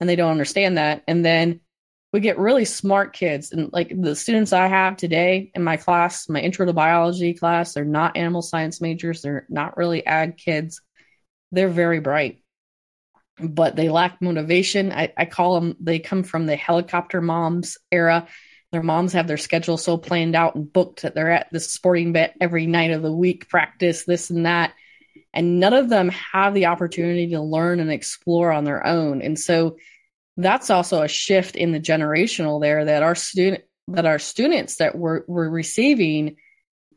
and 0.00 0.08
they 0.08 0.16
don't 0.16 0.30
understand 0.30 0.76
that. 0.78 1.02
And 1.08 1.24
then 1.24 1.60
we 2.14 2.20
get 2.20 2.38
really 2.38 2.64
smart 2.64 3.12
kids. 3.12 3.50
And 3.50 3.72
like 3.72 3.92
the 3.92 4.14
students 4.14 4.52
i 4.52 4.68
have 4.68 4.96
today 4.96 5.50
in 5.52 5.64
my 5.64 5.76
class 5.76 6.28
my 6.28 6.38
intro 6.38 6.64
to 6.64 6.72
biology 6.72 7.34
class 7.34 7.74
they're 7.74 7.84
not 7.84 8.16
animal 8.16 8.40
science 8.40 8.80
majors. 8.80 9.20
They're 9.20 9.46
not 9.48 9.76
really 9.76 10.06
ag 10.06 10.36
kids. 10.36 10.80
They're 11.50 11.68
very 11.68 11.98
bright 11.98 12.40
but 13.40 13.74
they 13.74 13.88
lack 13.88 14.22
motivation. 14.22 14.92
I, 14.92 15.12
I 15.16 15.24
call 15.24 15.56
them 15.60 15.76
they 15.80 15.98
come 15.98 16.22
from 16.22 16.46
the 16.46 16.54
helicopter 16.54 17.20
moms 17.20 17.78
era. 17.90 18.28
Their 18.70 18.84
moms 18.84 19.14
have 19.14 19.26
their 19.26 19.36
schedule 19.36 19.76
so 19.76 19.96
planned 19.96 20.36
out 20.36 20.54
and 20.54 20.72
booked 20.72 21.02
that 21.02 21.16
they're 21.16 21.32
at 21.32 21.48
the 21.50 21.58
sporting 21.58 22.12
bet 22.12 22.36
every 22.40 22.68
night 22.68 22.92
of 22.92 23.02
the 23.02 23.12
week 23.12 23.48
practice 23.48 24.04
this 24.04 24.30
and 24.30 24.46
that. 24.46 24.72
And 25.32 25.58
none 25.58 25.72
of 25.72 25.88
them 25.88 26.10
have 26.10 26.54
the 26.54 26.66
opportunity 26.66 27.30
to 27.30 27.40
learn 27.40 27.80
and 27.80 27.90
explore 27.90 28.52
on 28.52 28.62
their 28.62 28.86
own. 28.86 29.20
And 29.20 29.36
so 29.36 29.78
that's 30.36 30.70
also 30.70 31.02
a 31.02 31.08
shift 31.08 31.56
in 31.56 31.72
the 31.72 31.80
generational 31.80 32.60
there 32.60 32.84
that 32.84 33.02
our 33.02 33.14
student 33.14 33.64
that 33.88 34.06
our 34.06 34.18
students 34.18 34.76
that 34.76 34.96
we're, 34.96 35.22
we're 35.26 35.48
receiving 35.48 36.36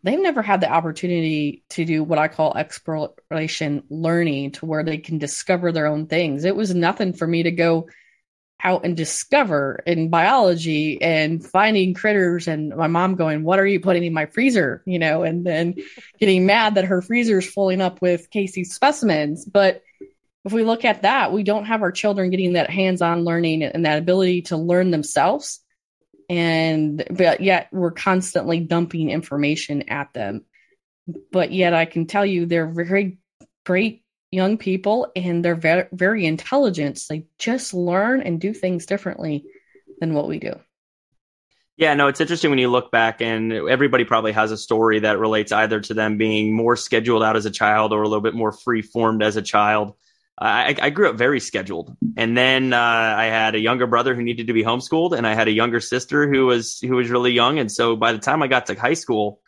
they've 0.04 0.22
never 0.22 0.42
had 0.42 0.62
the 0.62 0.72
opportunity 0.72 1.64
to 1.70 1.84
do 1.84 2.04
what 2.04 2.20
I 2.20 2.28
call 2.28 2.56
exploration 2.56 3.84
learning 3.90 4.52
to 4.54 4.66
where 4.66 4.84
they 4.84 5.00
can 5.00 5.18
discover 5.18 5.72
their 5.72 5.88
own 5.88 6.08
things. 6.08 6.46
It 6.46 6.56
was 6.56 6.74
nothing 6.74 7.14
for 7.14 7.28
me 7.28 7.44
to 7.44 7.52
go 7.52 7.90
out 8.64 8.86
and 8.86 8.98
discover 8.98 9.84
in 9.86 10.10
biology 10.10 11.02
and 11.02 11.46
finding 11.46 11.94
critters 11.94 12.48
and 12.48 12.76
my 12.76 12.88
mom 12.88 13.16
going, 13.16 13.44
What 13.44 13.60
are 13.60 13.66
you 13.66 13.80
putting 13.80 14.04
in 14.04 14.14
my 14.14 14.26
freezer? 14.28 14.82
You 14.86 14.98
know, 14.98 15.24
and 15.24 15.46
then 15.46 15.76
getting 16.20 16.46
mad 16.46 16.76
that 16.76 16.86
her 16.86 17.02
freezer's 17.02 17.52
filling 17.52 17.82
up 17.82 18.02
with 18.02 18.30
Casey's 18.32 18.74
specimens. 18.74 19.46
But 19.46 19.84
if 20.46 20.54
we 20.54 20.64
look 20.64 20.86
at 20.86 21.02
that, 21.02 21.34
we 21.34 21.44
don't 21.44 21.66
have 21.66 21.82
our 21.82 21.92
children 21.92 22.30
getting 22.30 22.54
that 22.54 22.70
hands-on 22.70 23.24
learning 23.24 23.64
and 23.64 23.86
that 23.86 24.00
ability 24.00 24.44
to 24.44 24.58
learn 24.58 24.92
themselves. 24.92 25.60
And 26.30 27.04
but 27.10 27.42
yet 27.42 27.70
we're 27.72 27.92
constantly 27.92 28.60
dumping 28.60 29.10
information 29.10 29.90
at 29.90 30.14
them. 30.14 30.46
But 31.32 31.52
yet 31.52 31.74
I 31.74 31.86
can 31.86 32.06
tell 32.06 32.26
you 32.26 32.46
they're 32.46 32.68
very 32.68 33.18
great 33.66 34.04
young 34.32 34.58
people 34.58 35.12
and 35.16 35.44
they're 35.44 35.56
very 35.56 35.88
very 35.92 36.26
intelligent. 36.26 37.02
They 37.10 37.28
just 37.40 37.74
learn 37.74 38.22
and 38.22 38.42
do 38.42 38.54
things 38.54 38.86
differently 38.86 39.46
than 40.00 40.14
what 40.14 40.28
we 40.28 40.40
do. 40.40 40.54
Yeah, 41.78 41.94
no, 41.94 42.08
it's 42.08 42.20
interesting 42.20 42.50
when 42.50 42.60
you 42.60 42.70
look 42.70 42.92
back 42.92 43.22
and 43.22 43.54
everybody 43.54 44.04
probably 44.04 44.32
has 44.32 44.52
a 44.52 44.58
story 44.58 45.00
that 45.00 45.20
relates 45.20 45.52
either 45.52 45.80
to 45.82 45.94
them 45.94 46.18
being 46.18 46.56
more 46.56 46.76
scheduled 46.76 47.22
out 47.22 47.36
as 47.36 47.46
a 47.46 47.52
child 47.52 47.94
or 47.94 48.02
a 48.02 48.08
little 48.08 48.22
bit 48.22 48.34
more 48.34 48.52
free 48.52 48.82
formed 48.82 49.22
as 49.22 49.36
a 49.36 49.44
child. 49.44 49.94
I, 50.40 50.76
I, 50.80 50.90
grew 50.92 51.10
up 51.10 51.16
very 51.16 51.40
scheduled, 51.40 51.98
and 52.16 52.38
then 52.38 52.72
uh, 52.72 52.78
I 52.78 53.26
had 53.26 53.56
a 53.56 53.60
younger 53.60 53.88
brother 53.88 54.14
who 54.14 54.22
needed 54.22 54.48
to 54.48 54.54
be 54.54 54.64
homeschooled, 54.64 55.18
and 55.18 55.26
I 55.26 55.34
had 55.34 55.48
a 55.48 55.52
younger 55.52 55.80
sister 55.80 56.32
who 56.32 56.46
was 56.46 56.80
who 56.80 56.96
was 56.96 57.10
really 57.10 57.32
young. 57.32 57.58
And 57.58 57.72
so 57.72 57.96
by 57.96 58.12
the 58.12 58.20
time 58.20 58.44
I 58.44 58.48
got 58.48 58.68
to 58.68 58.76
high 58.76 58.94
school, 58.94 59.42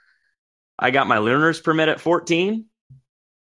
I 0.80 0.90
got 0.90 1.08
my 1.08 1.20
learner's 1.20 1.60
permit 1.60 1.90
at 1.90 2.02
14, 2.02 2.66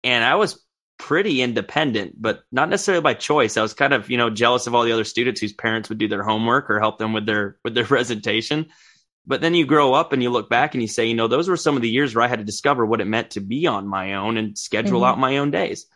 and 0.04 0.24
I 0.24 0.36
was 0.36 0.60
pretty 0.98 1.44
independent, 1.44 2.20
but 2.20 2.42
not 2.52 2.70
necessarily 2.70 3.04
by 3.04 3.14
choice. 3.14 3.58
I 3.58 3.62
was 3.62 3.76
kind 3.76 3.94
of 3.94 4.10
you 4.10 4.18
know 4.18 4.32
jealous 4.32 4.66
of 4.66 4.74
all 4.74 4.84
the 4.84 4.94
other 4.94 5.04
students 5.04 5.40
whose 5.40 5.54
parents 5.54 5.90
would 5.90 6.00
do 6.00 6.08
their 6.08 6.24
homework 6.24 6.72
or 6.72 6.80
help 6.80 6.98
them 6.98 7.14
with 7.14 7.28
their 7.28 7.58
with 7.64 7.76
their 7.76 7.86
presentation. 7.96 8.68
But 9.28 9.42
then 9.42 9.54
you 9.54 9.68
grow 9.68 9.94
up 9.94 10.14
and 10.14 10.24
you 10.24 10.32
look 10.32 10.50
back 10.50 10.74
and 10.74 10.82
you 10.82 10.88
say, 10.88 11.06
you 11.06 11.16
know, 11.16 11.28
those 11.28 11.48
were 11.48 11.58
some 11.58 11.76
of 11.76 11.82
the 11.82 11.90
years 11.90 12.16
where 12.16 12.24
I 12.24 12.28
had 12.28 12.40
to 12.40 12.46
discover 12.46 12.86
what 12.86 13.02
it 13.02 13.06
meant 13.06 13.32
to 13.32 13.40
be 13.40 13.66
on 13.66 13.88
my 13.88 14.16
own 14.16 14.38
and 14.38 14.58
schedule 14.58 15.02
mm-hmm. 15.02 15.10
out 15.12 15.20
my 15.20 15.38
own 15.38 15.52
days. 15.52 15.88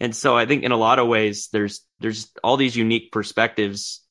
And 0.00 0.16
so 0.16 0.36
I 0.36 0.46
think 0.46 0.64
in 0.64 0.72
a 0.72 0.76
lot 0.76 0.98
of 0.98 1.08
ways 1.08 1.48
there's 1.52 1.86
there's 2.00 2.30
all 2.42 2.56
these 2.56 2.76
unique 2.76 3.12
perspectives. 3.12 4.02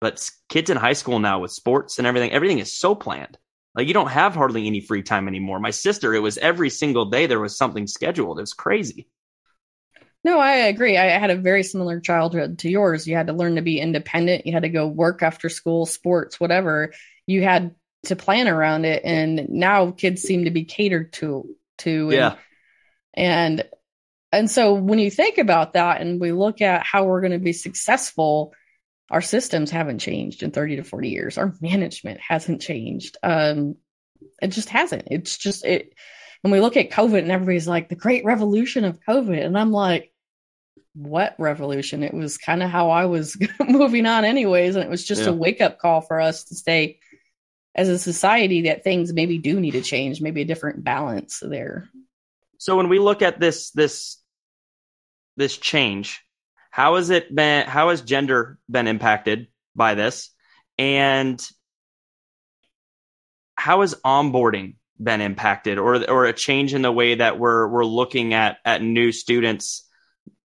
But 0.00 0.28
kids 0.48 0.70
in 0.70 0.76
high 0.76 0.92
school 0.92 1.18
now 1.18 1.40
with 1.40 1.50
sports 1.50 1.98
and 1.98 2.06
everything, 2.06 2.30
everything 2.30 2.58
is 2.58 2.74
so 2.74 2.94
planned. 2.94 3.36
Like 3.74 3.88
you 3.88 3.94
don't 3.94 4.10
have 4.10 4.34
hardly 4.34 4.66
any 4.66 4.80
free 4.80 5.02
time 5.02 5.28
anymore. 5.28 5.58
My 5.60 5.70
sister, 5.70 6.14
it 6.14 6.20
was 6.20 6.38
every 6.38 6.70
single 6.70 7.06
day 7.06 7.26
there 7.26 7.40
was 7.40 7.56
something 7.56 7.86
scheduled. 7.86 8.38
It's 8.38 8.52
crazy. 8.52 9.08
No, 10.24 10.38
I 10.38 10.54
agree. 10.54 10.96
I 10.96 11.06
had 11.18 11.30
a 11.30 11.36
very 11.36 11.62
similar 11.62 12.00
childhood 12.00 12.58
to 12.60 12.70
yours. 12.70 13.06
You 13.06 13.14
had 13.14 13.28
to 13.28 13.32
learn 13.32 13.54
to 13.54 13.62
be 13.62 13.80
independent. 13.80 14.46
You 14.46 14.52
had 14.52 14.64
to 14.64 14.68
go 14.68 14.86
work 14.86 15.22
after 15.22 15.48
school, 15.48 15.86
sports, 15.86 16.40
whatever. 16.40 16.92
You 17.26 17.42
had 17.42 17.74
to 18.04 18.16
plan 18.16 18.48
around 18.48 18.84
it. 18.84 19.02
And 19.04 19.48
now 19.48 19.92
kids 19.92 20.22
seem 20.22 20.44
to 20.44 20.50
be 20.50 20.64
catered 20.64 21.12
to 21.14 21.54
to 21.78 22.10
yeah. 22.10 22.34
and 23.14 23.60
and 23.60 23.68
so 24.50 24.74
when 24.74 24.98
you 24.98 25.10
think 25.10 25.38
about 25.38 25.72
that 25.72 26.00
and 26.00 26.20
we 26.20 26.32
look 26.32 26.60
at 26.60 26.84
how 26.84 27.04
we're 27.04 27.20
going 27.20 27.32
to 27.32 27.38
be 27.38 27.52
successful, 27.52 28.52
our 29.10 29.22
systems 29.22 29.70
haven't 29.70 30.00
changed 30.00 30.42
in 30.42 30.50
30 30.50 30.76
to 30.76 30.84
40 30.84 31.08
years. 31.08 31.38
Our 31.38 31.54
management 31.60 32.20
hasn't 32.20 32.60
changed. 32.60 33.16
Um, 33.22 33.76
it 34.42 34.48
just 34.48 34.68
hasn't. 34.68 35.04
It's 35.10 35.38
just 35.38 35.64
it. 35.64 35.94
When 36.42 36.52
we 36.52 36.60
look 36.60 36.76
at 36.76 36.90
COVID 36.90 37.18
and 37.18 37.32
everybody's 37.32 37.66
like 37.66 37.88
the 37.88 37.96
great 37.96 38.24
revolution 38.24 38.84
of 38.84 39.00
COVID, 39.00 39.44
and 39.44 39.58
I'm 39.58 39.72
like, 39.72 40.12
what 40.94 41.34
revolution? 41.38 42.02
It 42.02 42.14
was 42.14 42.38
kind 42.38 42.62
of 42.62 42.70
how 42.70 42.90
I 42.90 43.06
was 43.06 43.36
moving 43.66 44.06
on, 44.06 44.24
anyways, 44.24 44.76
and 44.76 44.84
it 44.84 44.90
was 44.90 45.04
just 45.04 45.22
yeah. 45.22 45.28
a 45.28 45.32
wake 45.32 45.60
up 45.60 45.78
call 45.78 46.00
for 46.00 46.20
us 46.20 46.44
to 46.44 46.54
stay 46.54 47.00
as 47.74 47.88
a 47.88 47.98
society 47.98 48.62
that 48.62 48.84
things 48.84 49.12
maybe 49.12 49.38
do 49.38 49.58
need 49.60 49.72
to 49.72 49.80
change, 49.80 50.20
maybe 50.20 50.42
a 50.42 50.46
different 50.46 50.84
balance 50.84 51.40
there. 51.40 51.88
So 52.58 52.76
when 52.76 52.88
we 52.88 52.98
look 52.98 53.22
at 53.22 53.40
this 53.40 53.70
this 53.70 54.20
this 55.36 55.56
change, 55.56 56.20
how 56.70 56.96
has 56.96 57.10
it 57.10 57.34
been? 57.34 57.66
How 57.66 57.90
has 57.90 58.02
gender 58.02 58.58
been 58.68 58.88
impacted 58.88 59.46
by 59.74 59.94
this, 59.94 60.30
and 60.76 61.40
how 63.54 63.80
has 63.80 63.94
onboarding 64.04 64.74
been 65.00 65.20
impacted, 65.20 65.78
or 65.78 66.10
or 66.10 66.26
a 66.26 66.32
change 66.32 66.74
in 66.74 66.82
the 66.82 66.92
way 66.92 67.14
that 67.14 67.38
we're 67.38 67.68
we're 67.68 67.84
looking 67.84 68.34
at 68.34 68.58
at 68.64 68.82
new 68.82 69.12
students, 69.12 69.86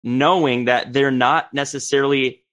knowing 0.02 0.64
that 0.64 0.92
they're 0.92 1.10
not 1.10 1.52
necessarily 1.52 2.44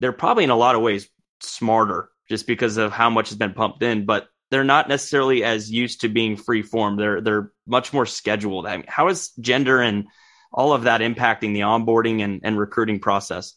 they're 0.00 0.12
probably 0.12 0.44
in 0.44 0.50
a 0.50 0.56
lot 0.56 0.76
of 0.76 0.82
ways 0.82 1.08
smarter 1.40 2.08
just 2.28 2.46
because 2.46 2.76
of 2.76 2.92
how 2.92 3.10
much 3.10 3.30
has 3.30 3.38
been 3.38 3.52
pumped 3.54 3.82
in, 3.82 4.06
but 4.06 4.28
they're 4.50 4.64
not 4.64 4.88
necessarily 4.88 5.44
as 5.44 5.70
used 5.70 6.02
to 6.02 6.08
being 6.08 6.36
free 6.36 6.62
form. 6.62 6.96
They're 6.96 7.20
they're 7.20 7.52
much 7.66 7.92
more 7.92 8.06
scheduled. 8.06 8.66
I 8.66 8.78
mean, 8.78 8.86
how 8.88 9.08
is 9.08 9.30
gender 9.40 9.80
and 9.80 10.06
all 10.52 10.72
of 10.72 10.84
that 10.84 11.00
impacting 11.00 11.54
the 11.54 11.60
onboarding 11.60 12.22
and, 12.22 12.40
and 12.42 12.58
recruiting 12.58 12.98
process? 12.98 13.54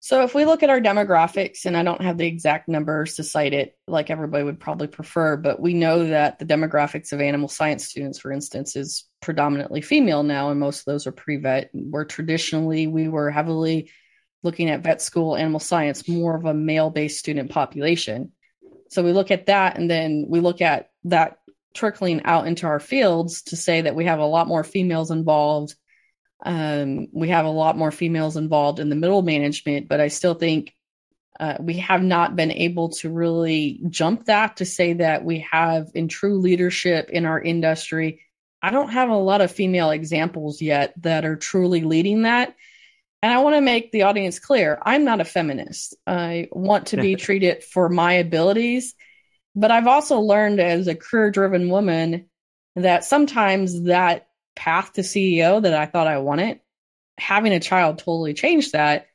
So 0.00 0.22
if 0.22 0.34
we 0.34 0.44
look 0.44 0.62
at 0.62 0.70
our 0.70 0.80
demographics, 0.80 1.66
and 1.66 1.76
I 1.76 1.82
don't 1.82 2.00
have 2.00 2.16
the 2.16 2.26
exact 2.26 2.68
numbers 2.68 3.16
to 3.16 3.24
cite 3.24 3.52
it 3.52 3.76
like 3.86 4.10
everybody 4.10 4.44
would 4.44 4.60
probably 4.60 4.86
prefer, 4.86 5.36
but 5.36 5.60
we 5.60 5.74
know 5.74 6.06
that 6.06 6.38
the 6.38 6.46
demographics 6.46 7.12
of 7.12 7.20
animal 7.20 7.48
science 7.48 7.84
students, 7.84 8.18
for 8.18 8.30
instance, 8.32 8.76
is 8.76 9.04
predominantly 9.20 9.82
female 9.82 10.22
now, 10.22 10.50
and 10.50 10.60
most 10.60 10.80
of 10.80 10.84
those 10.86 11.06
are 11.06 11.12
pre-vet. 11.12 11.70
Where 11.72 12.04
traditionally 12.04 12.86
we 12.86 13.08
were 13.08 13.30
heavily 13.30 13.90
looking 14.44 14.70
at 14.70 14.82
vet 14.82 15.02
school, 15.02 15.36
animal 15.36 15.60
science, 15.60 16.08
more 16.08 16.36
of 16.36 16.44
a 16.44 16.54
male-based 16.54 17.18
student 17.18 17.50
population. 17.50 18.32
So 18.88 19.02
we 19.02 19.12
look 19.12 19.30
at 19.30 19.46
that 19.46 19.78
and 19.78 19.90
then 19.90 20.26
we 20.28 20.40
look 20.40 20.60
at 20.60 20.90
that 21.04 21.38
trickling 21.74 22.22
out 22.24 22.46
into 22.46 22.66
our 22.66 22.80
fields 22.80 23.42
to 23.42 23.56
say 23.56 23.82
that 23.82 23.94
we 23.94 24.06
have 24.06 24.18
a 24.18 24.26
lot 24.26 24.48
more 24.48 24.64
females 24.64 25.10
involved. 25.10 25.74
Um, 26.44 27.08
we 27.12 27.28
have 27.28 27.44
a 27.44 27.50
lot 27.50 27.76
more 27.76 27.90
females 27.90 28.36
involved 28.36 28.80
in 28.80 28.88
the 28.88 28.96
middle 28.96 29.22
management, 29.22 29.88
but 29.88 30.00
I 30.00 30.08
still 30.08 30.34
think 30.34 30.74
uh, 31.38 31.56
we 31.60 31.78
have 31.78 32.02
not 32.02 32.36
been 32.36 32.50
able 32.50 32.90
to 32.90 33.10
really 33.10 33.80
jump 33.88 34.24
that 34.26 34.56
to 34.56 34.64
say 34.64 34.94
that 34.94 35.24
we 35.24 35.46
have 35.50 35.88
in 35.94 36.08
true 36.08 36.38
leadership 36.38 37.10
in 37.10 37.26
our 37.26 37.40
industry 37.40 38.22
I 38.62 38.70
don't 38.70 38.90
have 38.90 39.08
a 39.08 39.16
lot 39.16 39.40
of 39.40 39.52
female 39.52 39.90
examples 39.90 40.60
yet 40.60 40.92
that 41.02 41.24
are 41.24 41.36
truly 41.36 41.82
leading 41.82 42.22
that. 42.22 42.54
And 43.22 43.32
I 43.32 43.38
want 43.38 43.56
to 43.56 43.60
make 43.60 43.90
the 43.90 44.02
audience 44.02 44.38
clear 44.38 44.78
I'm 44.82 45.04
not 45.04 45.20
a 45.20 45.24
feminist. 45.24 45.94
I 46.06 46.48
want 46.52 46.88
to 46.88 46.96
be 46.96 47.16
treated 47.16 47.64
for 47.64 47.88
my 47.88 48.14
abilities. 48.14 48.94
But 49.54 49.70
I've 49.72 49.88
also 49.88 50.20
learned 50.20 50.60
as 50.60 50.86
a 50.86 50.94
career 50.94 51.30
driven 51.30 51.68
woman 51.68 52.26
that 52.76 53.04
sometimes 53.04 53.82
that 53.84 54.28
path 54.54 54.92
to 54.92 55.00
CEO 55.00 55.62
that 55.62 55.74
I 55.74 55.86
thought 55.86 56.06
I 56.06 56.18
wanted, 56.18 56.60
having 57.18 57.52
a 57.52 57.60
child 57.60 57.98
totally 57.98 58.34
changed 58.34 58.72
that. 58.72 59.08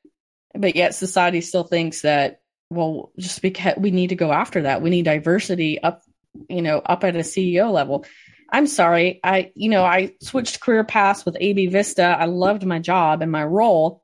But 0.53 0.75
yet 0.75 0.95
society 0.95 1.41
still 1.41 1.63
thinks 1.63 2.01
that, 2.01 2.41
well, 2.69 3.11
just 3.17 3.41
because 3.41 3.75
we 3.77 3.91
need 3.91 4.09
to 4.09 4.15
go 4.15 4.31
after 4.31 4.63
that, 4.63 4.81
we 4.81 4.89
need 4.89 5.05
diversity 5.05 5.81
up, 5.81 6.03
you 6.49 6.61
know, 6.61 6.79
up 6.79 7.03
at 7.03 7.15
a 7.15 7.19
CEO 7.19 7.71
level. 7.71 8.05
I'm 8.53 8.67
sorry. 8.67 9.19
I, 9.23 9.51
you 9.55 9.71
know, 9.71 9.83
I 9.83 10.13
switched 10.21 10.61
career 10.61 10.83
paths 10.83 11.25
with 11.25 11.35
AB 11.39 11.67
Vista. 11.67 12.03
I 12.03 12.25
loved 12.25 12.63
my 12.63 12.77
job 12.77 13.23
and 13.23 13.31
my 13.31 13.43
role, 13.43 14.03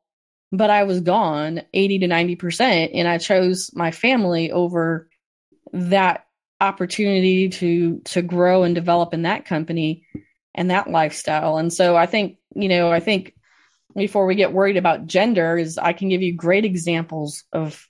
but 0.52 0.72
I 0.72 0.86
was 0.86 1.02
gone 1.02 1.62
80 1.72 2.00
to 2.00 2.08
90%. 2.08 2.90
And 2.96 3.08
I 3.08 3.20
chose 3.20 3.70
my 3.76 3.92
family 3.92 4.52
over 4.52 5.08
that 5.72 6.26
opportunity 6.60 7.50
to, 7.50 8.00
to 8.06 8.24
grow 8.24 8.64
and 8.64 8.74
develop 8.74 9.14
in 9.14 9.22
that 9.22 9.46
company 9.46 10.08
and 10.56 10.72
that 10.72 10.90
lifestyle. 10.90 11.58
And 11.58 11.72
so 11.72 11.96
I 11.96 12.08
think, 12.08 12.38
you 12.56 12.70
know, 12.70 12.92
I 12.92 13.02
think 13.02 13.36
before 13.96 14.26
we 14.26 14.34
get 14.34 14.52
worried 14.52 14.78
about 14.78 15.06
gender 15.06 15.60
is 15.60 15.78
I 15.78 15.94
can 15.94 16.10
give 16.10 16.24
you 16.24 16.36
great 16.36 16.66
examples 16.66 17.44
of 17.54 17.86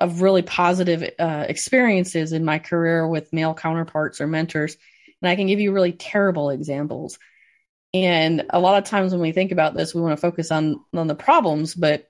of 0.00 0.22
really 0.22 0.42
positive 0.42 1.10
uh, 1.18 1.44
experiences 1.48 2.32
in 2.32 2.44
my 2.44 2.60
career 2.60 3.08
with 3.08 3.32
male 3.32 3.52
counterparts 3.52 4.20
or 4.20 4.28
mentors 4.28 4.76
and 5.22 5.28
I 5.28 5.36
can 5.36 5.46
give 5.46 5.60
you 5.60 5.72
really 5.72 5.92
terrible 5.92 6.50
examples. 6.50 7.18
And 7.94 8.44
a 8.50 8.60
lot 8.60 8.82
of 8.82 8.88
times 8.88 9.12
when 9.12 9.20
we 9.20 9.32
think 9.32 9.52
about 9.52 9.74
this, 9.74 9.94
we 9.94 10.02
want 10.02 10.12
to 10.12 10.20
focus 10.20 10.50
on, 10.50 10.80
on 10.94 11.06
the 11.06 11.14
problems, 11.14 11.74
but 11.74 12.08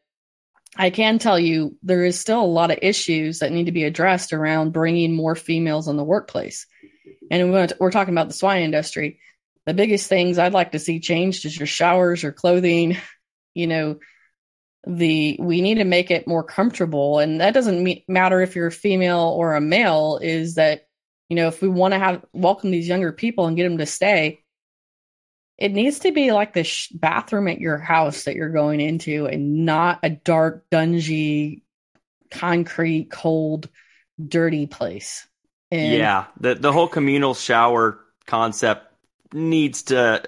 I 0.76 0.90
can 0.90 1.18
tell 1.18 1.38
you 1.38 1.76
there 1.82 2.04
is 2.04 2.18
still 2.18 2.42
a 2.42 2.44
lot 2.44 2.70
of 2.70 2.78
issues 2.82 3.38
that 3.38 3.52
need 3.52 3.66
to 3.66 3.72
be 3.72 3.84
addressed 3.84 4.32
around 4.32 4.72
bringing 4.72 5.14
more 5.14 5.34
females 5.34 5.88
in 5.88 5.96
the 5.96 6.04
workplace. 6.04 6.66
And 7.30 7.52
we're 7.52 7.90
talking 7.90 8.14
about 8.14 8.28
the 8.28 8.34
swine 8.34 8.62
industry. 8.62 9.20
The 9.66 9.74
biggest 9.74 10.08
things 10.08 10.38
I'd 10.38 10.52
like 10.52 10.72
to 10.72 10.78
see 10.78 11.00
changed 11.00 11.44
is 11.44 11.58
your 11.58 11.66
showers, 11.66 12.22
your 12.22 12.32
clothing, 12.32 12.96
you 13.54 13.66
know, 13.66 13.98
the 14.86 15.36
we 15.40 15.60
need 15.60 15.76
to 15.76 15.84
make 15.84 16.10
it 16.10 16.28
more 16.28 16.44
comfortable 16.44 17.18
and 17.18 17.40
that 17.40 17.52
doesn't 17.52 17.98
matter 18.08 18.40
if 18.40 18.54
you're 18.54 18.68
a 18.68 18.72
female 18.72 19.34
or 19.36 19.54
a 19.54 19.60
male 19.60 20.18
is 20.22 20.54
that 20.54 20.87
you 21.28 21.36
know, 21.36 21.48
if 21.48 21.60
we 21.60 21.68
want 21.68 21.92
to 21.92 21.98
have 21.98 22.24
welcome 22.32 22.70
these 22.70 22.88
younger 22.88 23.12
people 23.12 23.46
and 23.46 23.56
get 23.56 23.64
them 23.64 23.78
to 23.78 23.86
stay, 23.86 24.42
it 25.58 25.72
needs 25.72 26.00
to 26.00 26.12
be 26.12 26.32
like 26.32 26.54
the 26.54 26.64
sh- 26.64 26.88
bathroom 26.88 27.48
at 27.48 27.60
your 27.60 27.78
house 27.78 28.24
that 28.24 28.36
you're 28.36 28.50
going 28.50 28.80
into 28.80 29.26
and 29.26 29.66
not 29.66 29.98
a 30.02 30.10
dark, 30.10 30.64
dungy, 30.70 31.62
concrete, 32.30 33.10
cold, 33.10 33.68
dirty 34.24 34.66
place. 34.66 35.26
And 35.70 35.92
yeah, 35.92 36.26
the 36.40 36.54
the 36.54 36.72
whole 36.72 36.88
communal 36.88 37.34
shower 37.34 38.00
concept 38.26 38.86
needs 39.34 39.82
to 39.84 40.22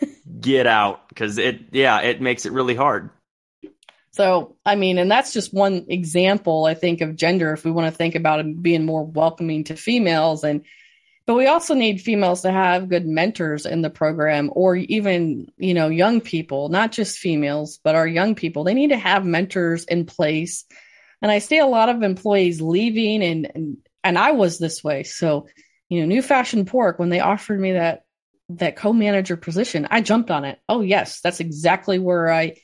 get 0.40 0.66
out 0.66 1.08
because 1.08 1.36
it 1.38 1.60
yeah, 1.72 2.00
it 2.00 2.20
makes 2.20 2.46
it 2.46 2.52
really 2.52 2.74
hard. 2.74 3.10
So, 4.16 4.56
I 4.64 4.76
mean, 4.76 4.96
and 4.96 5.10
that's 5.10 5.34
just 5.34 5.52
one 5.52 5.84
example, 5.90 6.64
I 6.64 6.72
think, 6.72 7.02
of 7.02 7.16
gender 7.16 7.52
if 7.52 7.66
we 7.66 7.70
want 7.70 7.92
to 7.92 7.96
think 7.96 8.14
about 8.14 8.40
it 8.40 8.62
being 8.62 8.86
more 8.86 9.04
welcoming 9.04 9.64
to 9.64 9.76
females. 9.76 10.42
And, 10.42 10.64
but 11.26 11.34
we 11.34 11.46
also 11.46 11.74
need 11.74 12.00
females 12.00 12.40
to 12.40 12.50
have 12.50 12.88
good 12.88 13.04
mentors 13.04 13.66
in 13.66 13.82
the 13.82 13.90
program 13.90 14.48
or 14.54 14.74
even, 14.74 15.48
you 15.58 15.74
know, 15.74 15.88
young 15.90 16.22
people, 16.22 16.70
not 16.70 16.92
just 16.92 17.18
females, 17.18 17.78
but 17.84 17.94
our 17.94 18.06
young 18.06 18.34
people. 18.34 18.64
They 18.64 18.72
need 18.72 18.88
to 18.88 18.96
have 18.96 19.26
mentors 19.26 19.84
in 19.84 20.06
place. 20.06 20.64
And 21.20 21.30
I 21.30 21.38
see 21.38 21.58
a 21.58 21.66
lot 21.66 21.90
of 21.90 22.02
employees 22.02 22.62
leaving 22.62 23.22
and, 23.22 23.50
and, 23.54 23.76
and 24.02 24.16
I 24.16 24.30
was 24.30 24.58
this 24.58 24.82
way. 24.82 25.02
So, 25.02 25.46
you 25.90 26.00
know, 26.00 26.06
New 26.06 26.22
Fashion 26.22 26.64
Pork, 26.64 26.98
when 26.98 27.10
they 27.10 27.20
offered 27.20 27.60
me 27.60 27.72
that, 27.72 28.06
that 28.48 28.76
co-manager 28.76 29.36
position, 29.36 29.86
I 29.90 30.00
jumped 30.00 30.30
on 30.30 30.46
it. 30.46 30.58
Oh, 30.70 30.80
yes, 30.80 31.20
that's 31.20 31.40
exactly 31.40 31.98
where 31.98 32.32
I, 32.32 32.56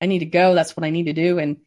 I 0.00 0.06
need 0.06 0.20
to 0.20 0.26
go. 0.26 0.54
That's 0.54 0.76
what 0.76 0.84
I 0.84 0.90
need 0.90 1.04
to 1.04 1.12
do. 1.12 1.38
And 1.38 1.58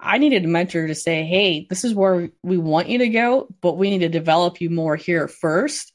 I 0.00 0.18
needed 0.18 0.44
a 0.44 0.48
mentor 0.48 0.86
to 0.86 0.94
say, 0.94 1.24
hey, 1.24 1.66
this 1.68 1.84
is 1.84 1.94
where 1.94 2.30
we 2.42 2.58
want 2.58 2.88
you 2.88 2.98
to 2.98 3.08
go, 3.08 3.48
but 3.60 3.78
we 3.78 3.90
need 3.90 4.00
to 4.00 4.08
develop 4.08 4.60
you 4.60 4.70
more 4.70 4.96
here 4.96 5.28
first. 5.28 5.92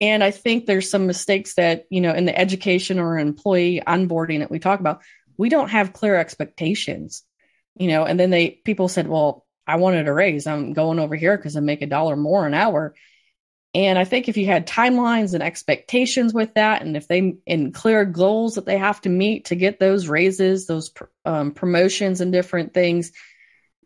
And 0.00 0.24
I 0.24 0.30
think 0.30 0.66
there's 0.66 0.90
some 0.90 1.06
mistakes 1.06 1.54
that, 1.54 1.84
you 1.90 2.00
know, 2.00 2.12
in 2.12 2.24
the 2.24 2.38
education 2.38 2.98
or 2.98 3.18
employee 3.18 3.82
onboarding 3.86 4.40
that 4.40 4.50
we 4.50 4.58
talk 4.58 4.80
about, 4.80 5.02
we 5.36 5.48
don't 5.48 5.70
have 5.70 5.92
clear 5.92 6.16
expectations, 6.16 7.22
you 7.76 7.88
know, 7.88 8.04
and 8.04 8.18
then 8.18 8.30
they, 8.30 8.50
people 8.50 8.88
said, 8.88 9.08
well, 9.08 9.46
I 9.66 9.76
wanted 9.76 10.08
a 10.08 10.12
raise. 10.12 10.46
I'm 10.46 10.72
going 10.72 10.98
over 10.98 11.14
here 11.14 11.36
because 11.36 11.56
I 11.56 11.60
make 11.60 11.82
a 11.82 11.86
dollar 11.86 12.16
more 12.16 12.46
an 12.46 12.54
hour. 12.54 12.94
And 13.72 13.98
I 13.98 14.04
think 14.04 14.28
if 14.28 14.36
you 14.36 14.46
had 14.46 14.66
timelines 14.66 15.32
and 15.32 15.42
expectations 15.42 16.34
with 16.34 16.54
that, 16.54 16.82
and 16.82 16.96
if 16.96 17.06
they 17.06 17.36
in 17.46 17.70
clear 17.72 18.04
goals 18.04 18.56
that 18.56 18.66
they 18.66 18.78
have 18.78 19.00
to 19.02 19.08
meet 19.08 19.46
to 19.46 19.54
get 19.54 19.78
those 19.78 20.08
raises, 20.08 20.66
those 20.66 20.92
um, 21.24 21.52
promotions, 21.52 22.20
and 22.20 22.32
different 22.32 22.74
things, 22.74 23.12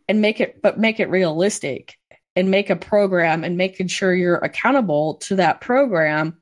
and 0.09 0.23
make 0.23 0.41
it, 0.41 0.63
but 0.63 0.79
make 0.79 1.01
it 1.01 1.11
realistic 1.11 1.99
and 2.35 2.51
make 2.51 2.71
a 2.71 2.77
program 2.77 3.45
and 3.45 3.59
making 3.59 3.89
sure 3.89 4.15
you're 4.15 4.37
accountable 4.37 5.17
to 5.17 5.37
that 5.37 5.61
program 5.61 6.39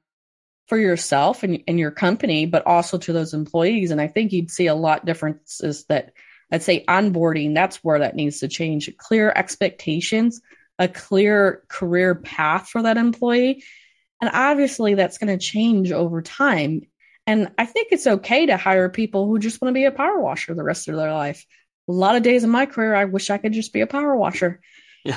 for 0.68 0.78
yourself 0.78 1.42
and, 1.42 1.64
and 1.66 1.78
your 1.78 1.90
company, 1.90 2.46
but 2.46 2.66
also 2.66 2.96
to 2.96 3.12
those 3.12 3.34
employees. 3.34 3.90
And 3.90 4.00
I 4.00 4.06
think 4.06 4.32
you'd 4.32 4.50
see 4.50 4.68
a 4.68 4.74
lot 4.74 5.04
differences 5.04 5.84
that 5.86 6.12
I'd 6.50 6.62
say 6.62 6.84
onboarding, 6.86 7.54
that's 7.54 7.78
where 7.78 7.98
that 8.00 8.14
needs 8.14 8.40
to 8.40 8.48
change. 8.48 8.94
Clear 8.98 9.32
expectations 9.34 10.40
a 10.82 10.88
clear 10.88 11.62
career 11.68 12.16
path 12.16 12.68
for 12.68 12.82
that 12.82 12.96
employee. 12.96 13.62
And 14.20 14.30
obviously, 14.34 14.94
that's 14.94 15.18
going 15.18 15.36
to 15.36 15.44
change 15.44 15.92
over 15.92 16.22
time. 16.22 16.82
And 17.26 17.52
I 17.56 17.66
think 17.66 17.88
it's 17.92 18.06
okay 18.06 18.46
to 18.46 18.56
hire 18.56 18.88
people 18.88 19.28
who 19.28 19.38
just 19.38 19.62
want 19.62 19.70
to 19.70 19.78
be 19.78 19.84
a 19.84 19.92
power 19.92 20.20
washer 20.20 20.54
the 20.54 20.64
rest 20.64 20.88
of 20.88 20.96
their 20.96 21.12
life. 21.12 21.46
A 21.88 21.92
lot 21.92 22.16
of 22.16 22.24
days 22.24 22.42
in 22.42 22.50
my 22.50 22.66
career, 22.66 22.96
I 22.96 23.04
wish 23.04 23.30
I 23.30 23.38
could 23.38 23.52
just 23.52 23.72
be 23.72 23.80
a 23.80 23.86
power 23.86 24.16
washer. 24.16 24.60
Yeah. 25.04 25.16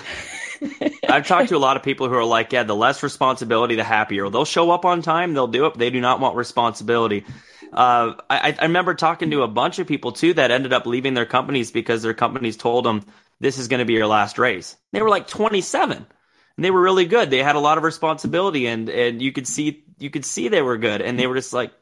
I've 1.10 1.28
talked 1.28 1.49
to 1.49 1.58
a 1.58 1.60
lot 1.60 1.78
of 1.78 1.84
people 1.84 2.08
who 2.10 2.15
are 2.15 2.23
like, 2.23 2.51
yeah, 2.51 2.63
the 2.63 2.75
less 2.75 3.01
responsibility, 3.01 3.75
the 3.75 3.84
happier. 3.84 4.30
They'll 4.30 4.45
show 4.45 4.69
up 4.69 4.86
on 4.86 5.01
time, 5.01 5.34
they'll 5.34 5.47
do 5.47 5.65
it. 5.65 5.78
They 5.78 5.89
do 5.89 5.99
not 5.99 6.19
want 6.19 6.36
responsibility. 6.36 7.25
Uh, 7.73 8.13
I, 8.30 8.56
I 8.58 8.63
remember 8.63 8.93
talking 8.93 9.32
to 9.32 9.41
a 9.41 9.47
bunch 9.47 9.80
of 9.80 9.88
people 9.88 10.12
too 10.12 10.34
that 10.36 10.51
ended 10.51 10.73
up 10.73 10.86
leaving 10.86 11.13
their 11.13 11.25
companies 11.25 11.71
because 11.71 12.04
their 12.04 12.13
companies 12.13 12.56
told 12.56 12.86
them 12.86 13.04
this 13.39 13.58
is 13.58 13.67
going 13.67 13.80
to 13.80 13.86
be 13.86 13.93
your 13.93 14.08
last 14.08 14.38
race. 14.38 14.76
They 14.91 15.02
were 15.02 15.10
like 15.10 15.28
27 15.28 15.98
and 15.98 16.65
they 16.65 16.71
were 16.71 16.82
really 16.82 17.06
good. 17.06 17.30
They 17.30 17.43
had 17.43 17.56
a 17.56 17.60
lot 17.60 17.78
of 17.78 17.84
responsibility 17.84 18.67
and, 18.67 18.89
and 18.89 19.21
you 19.21 19.32
could 19.32 19.48
see, 19.48 19.84
you 20.00 20.10
could 20.10 20.26
see 20.26 20.48
they 20.48 20.62
were 20.62 20.78
good. 20.78 21.02
And 21.02 21.19
they 21.19 21.28
were 21.28 21.36
just 21.36 21.54
like, 21.54 21.74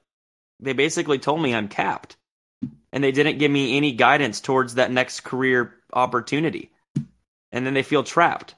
they 0.59 0.73
basically 0.73 1.19
told 1.19 1.41
me 1.41 1.53
I'm 1.53 1.67
capped 1.67 2.17
and 2.91 3.03
they 3.03 3.11
didn't 3.11 3.39
give 3.39 3.51
me 3.51 3.77
any 3.77 3.91
guidance 3.91 4.39
towards 4.39 4.75
that 4.75 4.91
next 4.91 5.21
career 5.21 5.73
opportunity. 5.91 6.71
And 7.51 7.65
then 7.65 7.73
they 7.73 7.83
feel 7.83 8.03
trapped. 8.03 8.55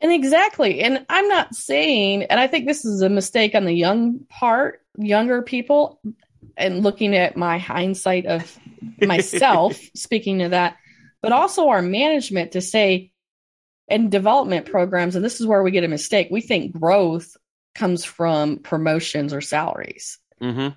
And 0.00 0.12
exactly. 0.12 0.80
And 0.80 1.06
I'm 1.08 1.28
not 1.28 1.54
saying, 1.54 2.24
and 2.24 2.38
I 2.38 2.46
think 2.46 2.66
this 2.66 2.84
is 2.84 3.00
a 3.00 3.08
mistake 3.08 3.54
on 3.54 3.64
the 3.64 3.72
young 3.72 4.20
part, 4.28 4.82
younger 4.98 5.40
people, 5.40 6.00
and 6.56 6.82
looking 6.82 7.16
at 7.16 7.36
my 7.36 7.58
hindsight 7.58 8.26
of 8.26 8.58
myself, 9.00 9.78
speaking 9.94 10.40
to 10.40 10.50
that, 10.50 10.76
but 11.24 11.32
also 11.32 11.68
our 11.68 11.82
management 11.82 12.52
to 12.52 12.60
say, 12.60 13.10
and 13.88 14.10
development 14.10 14.66
programs, 14.66 15.16
and 15.16 15.24
this 15.24 15.40
is 15.40 15.46
where 15.46 15.62
we 15.62 15.70
get 15.70 15.84
a 15.84 15.88
mistake. 15.88 16.28
We 16.30 16.40
think 16.40 16.78
growth 16.78 17.36
comes 17.74 18.04
from 18.04 18.58
promotions 18.58 19.32
or 19.32 19.40
salaries. 19.40 20.18
Mm-hmm. 20.40 20.74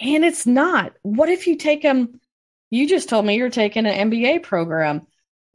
And 0.00 0.24
it's 0.24 0.46
not. 0.46 0.94
What 1.02 1.28
if 1.28 1.46
you 1.46 1.56
take 1.56 1.82
them? 1.82 2.20
You 2.70 2.88
just 2.88 3.08
told 3.08 3.24
me 3.24 3.36
you're 3.36 3.50
taking 3.50 3.86
an 3.86 4.10
MBA 4.10 4.42
program. 4.42 5.06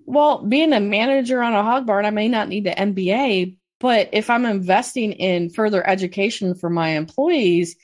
Well, 0.05 0.43
being 0.45 0.73
a 0.73 0.79
manager 0.79 1.41
on 1.41 1.53
a 1.53 1.63
hog 1.63 1.85
barn, 1.85 2.05
I 2.05 2.09
may 2.09 2.27
not 2.27 2.49
need 2.49 2.65
the 2.65 2.71
MBA, 2.71 3.55
but 3.79 4.09
if 4.13 4.29
I'm 4.29 4.45
investing 4.45 5.13
in 5.13 5.49
further 5.49 5.85
education 5.85 6.55
for 6.55 6.69
my 6.69 6.89
employees, 6.89 7.75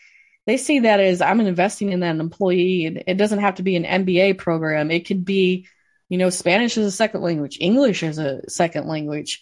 they 0.45 0.57
see 0.57 0.79
that 0.79 0.99
as 0.99 1.21
I'm 1.21 1.39
investing 1.39 1.91
in 1.91 2.01
that 2.01 2.15
employee. 2.15 2.85
And 2.85 3.03
it 3.07 3.15
doesn't 3.17 3.39
have 3.39 3.55
to 3.55 3.63
be 3.63 3.75
an 3.75 3.83
MBA 3.83 4.37
program. 4.37 4.91
It 4.91 5.05
could 5.05 5.23
be 5.23 5.67
you 6.09 6.17
know, 6.17 6.29
Spanish 6.29 6.77
is 6.77 6.85
a 6.85 6.91
second 6.91 7.21
language, 7.21 7.57
English 7.61 8.03
is 8.03 8.17
a 8.17 8.41
second 8.49 8.87
language. 8.87 9.41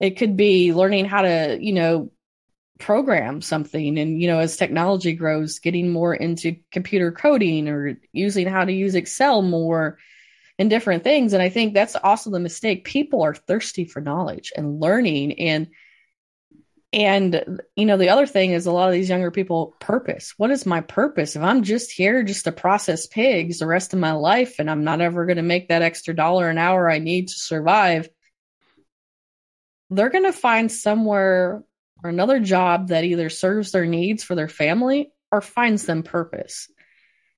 It 0.00 0.16
could 0.16 0.36
be 0.36 0.72
learning 0.72 1.04
how 1.04 1.22
to, 1.22 1.58
you 1.60 1.72
know, 1.72 2.10
program 2.78 3.40
something. 3.40 3.98
And, 3.98 4.20
you 4.20 4.28
know, 4.28 4.38
as 4.38 4.56
technology 4.56 5.12
grows, 5.12 5.58
getting 5.58 5.90
more 5.90 6.14
into 6.14 6.56
computer 6.72 7.12
coding 7.12 7.68
or 7.68 7.98
using 8.12 8.46
how 8.46 8.64
to 8.64 8.72
use 8.72 8.94
Excel 8.94 9.42
more 9.42 9.98
and 10.58 10.70
different 10.70 11.04
things. 11.04 11.32
And 11.32 11.42
I 11.42 11.48
think 11.48 11.74
that's 11.74 11.96
also 11.96 12.30
the 12.30 12.40
mistake. 12.40 12.84
People 12.84 13.22
are 13.22 13.34
thirsty 13.34 13.84
for 13.84 14.00
knowledge 14.00 14.52
and 14.56 14.80
learning. 14.80 15.38
And 15.40 15.68
and 16.94 17.60
you 17.74 17.84
know 17.84 17.96
the 17.96 18.08
other 18.08 18.26
thing 18.26 18.52
is 18.52 18.66
a 18.66 18.72
lot 18.72 18.88
of 18.88 18.94
these 18.94 19.08
younger 19.08 19.30
people 19.32 19.74
purpose 19.80 20.32
what 20.36 20.50
is 20.52 20.64
my 20.64 20.80
purpose 20.80 21.34
if 21.34 21.42
i'm 21.42 21.62
just 21.64 21.90
here 21.90 22.22
just 22.22 22.44
to 22.44 22.52
process 22.52 23.06
pigs 23.08 23.58
the 23.58 23.66
rest 23.66 23.92
of 23.92 23.98
my 23.98 24.12
life 24.12 24.56
and 24.60 24.70
i'm 24.70 24.84
not 24.84 25.00
ever 25.00 25.26
going 25.26 25.36
to 25.36 25.42
make 25.42 25.68
that 25.68 25.82
extra 25.82 26.14
dollar 26.14 26.48
an 26.48 26.56
hour 26.56 26.88
i 26.88 26.98
need 26.98 27.28
to 27.28 27.34
survive 27.34 28.08
they're 29.90 30.08
going 30.08 30.24
to 30.24 30.32
find 30.32 30.70
somewhere 30.70 31.64
or 32.02 32.10
another 32.10 32.38
job 32.38 32.88
that 32.88 33.04
either 33.04 33.28
serves 33.28 33.72
their 33.72 33.86
needs 33.86 34.22
for 34.22 34.34
their 34.36 34.48
family 34.48 35.10
or 35.32 35.40
finds 35.40 35.84
them 35.86 36.02
purpose 36.04 36.70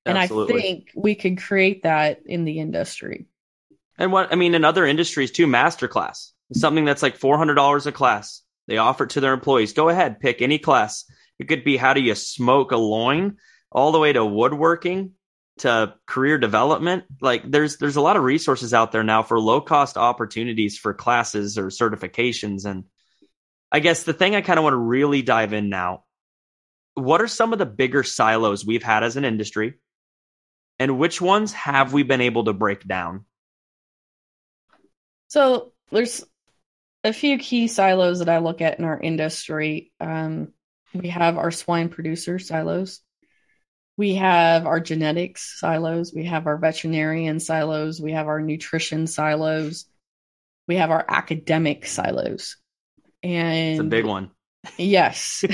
Absolutely. 0.05 0.55
and 0.55 0.61
i 0.61 0.63
think 0.63 0.91
we 0.95 1.15
could 1.15 1.39
create 1.39 1.83
that 1.85 2.21
in 2.27 2.45
the 2.45 2.59
industry 2.61 3.27
And 3.99 4.13
what 4.13 4.31
I 4.31 4.37
mean 4.37 4.55
in 4.55 4.65
other 4.65 4.85
industries 4.85 5.31
too, 5.31 5.47
masterclass 5.47 6.33
is 6.51 6.61
something 6.61 6.85
that's 6.85 7.03
like 7.03 7.17
four 7.17 7.39
hundred 7.39 7.55
dollars 7.55 7.87
a 7.87 7.93
class. 7.93 8.43
They 8.67 8.79
offer 8.79 9.05
it 9.05 9.11
to 9.11 9.21
their 9.21 9.33
employees. 9.33 9.73
Go 9.73 9.89
ahead, 9.89 10.21
pick 10.21 10.43
any 10.43 10.59
class. 10.59 11.05
It 11.39 11.49
could 11.49 11.65
be 11.65 11.77
how 11.77 11.95
do 11.95 12.01
you 12.01 12.15
smoke 12.15 12.73
a 12.73 12.77
loin, 12.77 13.37
all 13.71 13.93
the 13.93 13.99
way 13.99 14.13
to 14.13 14.25
woodworking, 14.25 15.13
to 15.59 15.95
career 16.07 16.39
development. 16.39 17.05
Like 17.21 17.51
there's 17.51 17.77
there's 17.79 17.97
a 17.97 18.01
lot 18.01 18.17
of 18.17 18.25
resources 18.25 18.75
out 18.75 18.93
there 18.93 19.05
now 19.05 19.23
for 19.23 19.41
low 19.41 19.61
cost 19.61 19.97
opportunities 19.97 20.79
for 20.79 20.95
classes 20.95 21.59
or 21.59 21.69
certifications. 21.69 22.65
And 22.65 22.85
I 23.71 23.81
guess 23.81 24.03
the 24.03 24.13
thing 24.13 24.35
I 24.35 24.41
kind 24.41 24.59
of 24.59 24.65
want 24.65 24.75
to 24.75 24.79
really 24.79 25.23
dive 25.23 25.53
in 25.53 25.69
now, 25.69 26.05
what 26.95 27.21
are 27.21 27.29
some 27.29 27.53
of 27.53 27.59
the 27.59 27.67
bigger 27.67 28.03
silos 28.03 28.67
we've 28.67 28.83
had 28.83 29.03
as 29.03 29.17
an 29.17 29.25
industry? 29.25 29.75
And 30.79 30.99
which 30.99 31.21
ones 31.21 31.53
have 31.53 31.93
we 31.93 32.03
been 32.03 32.21
able 32.21 32.45
to 32.45 32.53
break 32.53 32.87
down? 32.87 33.25
So 35.29 35.73
there's 35.91 36.25
a 37.07 37.13
few 37.13 37.39
key 37.39 37.69
silos 37.69 38.19
that 38.19 38.29
I 38.29 38.39
look 38.39 38.61
at 38.61 38.79
in 38.79 38.85
our 38.85 39.01
industry. 39.01 39.93
Um, 40.01 40.53
we 40.93 41.09
have 41.09 41.39
our 41.39 41.51
swine 41.51 41.89
producer 41.89 42.39
silos. 42.39 43.01
We 43.97 44.17
have 44.17 44.67
our 44.67 44.81
genetics 44.81 45.59
silos. 45.59 46.13
We 46.15 46.27
have 46.27 46.47
our 46.47 46.59
veterinarian 46.59 47.41
silos. 47.41 48.01
We 48.01 48.13
have 48.13 48.27
our 48.27 48.41
nutrition 48.41 49.07
silos. 49.07 49.87
We 50.69 50.77
have 50.77 50.91
our 50.91 51.05
academic 51.09 51.87
silos. 51.87 52.57
And 53.23 53.73
It's 53.73 53.81
a 53.81 53.85
big 53.85 54.05
one. 54.05 54.31
Yes. 54.77 55.45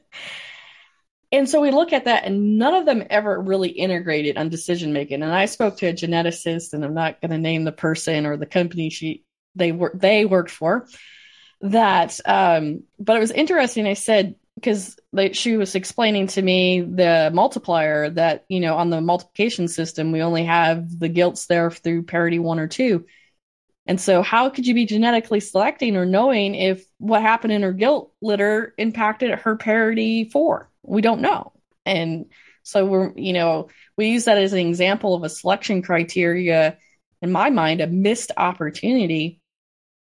and 1.32 1.48
so 1.48 1.60
we 1.60 1.70
look 1.70 1.92
at 1.92 2.06
that, 2.06 2.24
and 2.24 2.58
none 2.58 2.74
of 2.74 2.84
them 2.84 3.04
ever 3.08 3.40
really 3.40 3.70
integrated 3.70 4.36
on 4.36 4.48
decision 4.48 4.92
making. 4.92 5.22
And 5.22 5.32
I 5.32 5.46
spoke 5.46 5.78
to 5.78 5.86
a 5.86 5.92
geneticist, 5.92 6.72
and 6.72 6.84
I'm 6.84 6.94
not 6.94 7.20
going 7.20 7.30
to 7.30 7.38
name 7.38 7.64
the 7.64 7.72
person 7.72 8.26
or 8.26 8.36
the 8.36 8.46
company 8.46 8.90
she 8.90 9.24
they 9.58 9.72
were 9.72 9.92
they 9.94 10.24
worked 10.24 10.50
for. 10.50 10.86
That, 11.60 12.18
um, 12.24 12.84
but 13.00 13.16
it 13.16 13.20
was 13.20 13.32
interesting. 13.32 13.86
I 13.86 13.94
said 13.94 14.36
because 14.54 14.98
like 15.12 15.34
she 15.34 15.56
was 15.56 15.74
explaining 15.74 16.28
to 16.28 16.42
me 16.42 16.80
the 16.80 17.30
multiplier 17.32 18.10
that 18.10 18.44
you 18.48 18.60
know 18.60 18.76
on 18.76 18.90
the 18.90 19.00
multiplication 19.00 19.68
system 19.68 20.10
we 20.10 20.20
only 20.20 20.44
have 20.44 20.98
the 20.98 21.08
gilts 21.08 21.46
there 21.46 21.70
through 21.70 22.02
parity 22.02 22.40
one 22.40 22.58
or 22.58 22.66
two 22.66 23.04
and 23.88 23.98
so, 23.98 24.22
how 24.22 24.50
could 24.50 24.66
you 24.66 24.74
be 24.74 24.84
genetically 24.84 25.40
selecting 25.40 25.96
or 25.96 26.04
knowing 26.04 26.54
if 26.54 26.84
what 26.98 27.22
happened 27.22 27.54
in 27.54 27.62
her 27.62 27.72
gilt 27.72 28.12
litter 28.20 28.74
impacted 28.76 29.30
her 29.30 29.56
parity 29.56 30.24
four? 30.24 30.70
We 30.82 31.00
don't 31.00 31.22
know. 31.22 31.52
And 31.86 32.26
so, 32.62 32.84
we're, 32.84 33.14
you 33.16 33.32
know, 33.32 33.70
we 33.96 34.08
use 34.08 34.26
that 34.26 34.36
as 34.36 34.52
an 34.52 34.58
example 34.58 35.14
of 35.14 35.24
a 35.24 35.30
selection 35.30 35.80
criteria, 35.80 36.76
in 37.22 37.32
my 37.32 37.48
mind, 37.48 37.80
a 37.80 37.86
missed 37.86 38.30
opportunity 38.36 39.37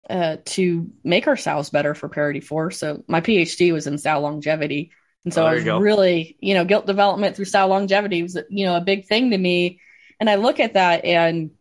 uh, 0.10 0.38
to 0.46 0.92
make 1.04 1.28
our 1.28 1.38
sows 1.38 1.70
better 1.70 1.96
for 1.96 2.10
parity 2.10 2.42
four. 2.42 2.72
So, 2.72 3.04
my 3.08 3.22
PhD 3.22 3.72
was 3.74 3.88
in 3.88 3.98
sow 3.98 4.20
longevity. 4.20 4.92
And 5.26 5.34
so, 5.34 5.44
Oh, 5.44 5.48
I 5.48 5.54
was 5.56 5.66
you 5.66 5.78
really, 5.80 6.38
you 6.42 6.54
know, 6.54 6.66
gilt 6.66 6.86
development 6.86 7.36
through 7.36 7.46
sow 7.46 7.68
longevity 7.68 8.24
was, 8.24 8.38
you 8.50 8.66
know, 8.66 8.76
a 8.76 8.82
big 8.82 9.06
thing 9.06 9.32
to 9.32 9.38
me. 9.38 9.80
And 10.20 10.30
I 10.30 10.36
look 10.36 10.60
at 10.60 10.74
that 10.74 11.06
and 11.06 11.52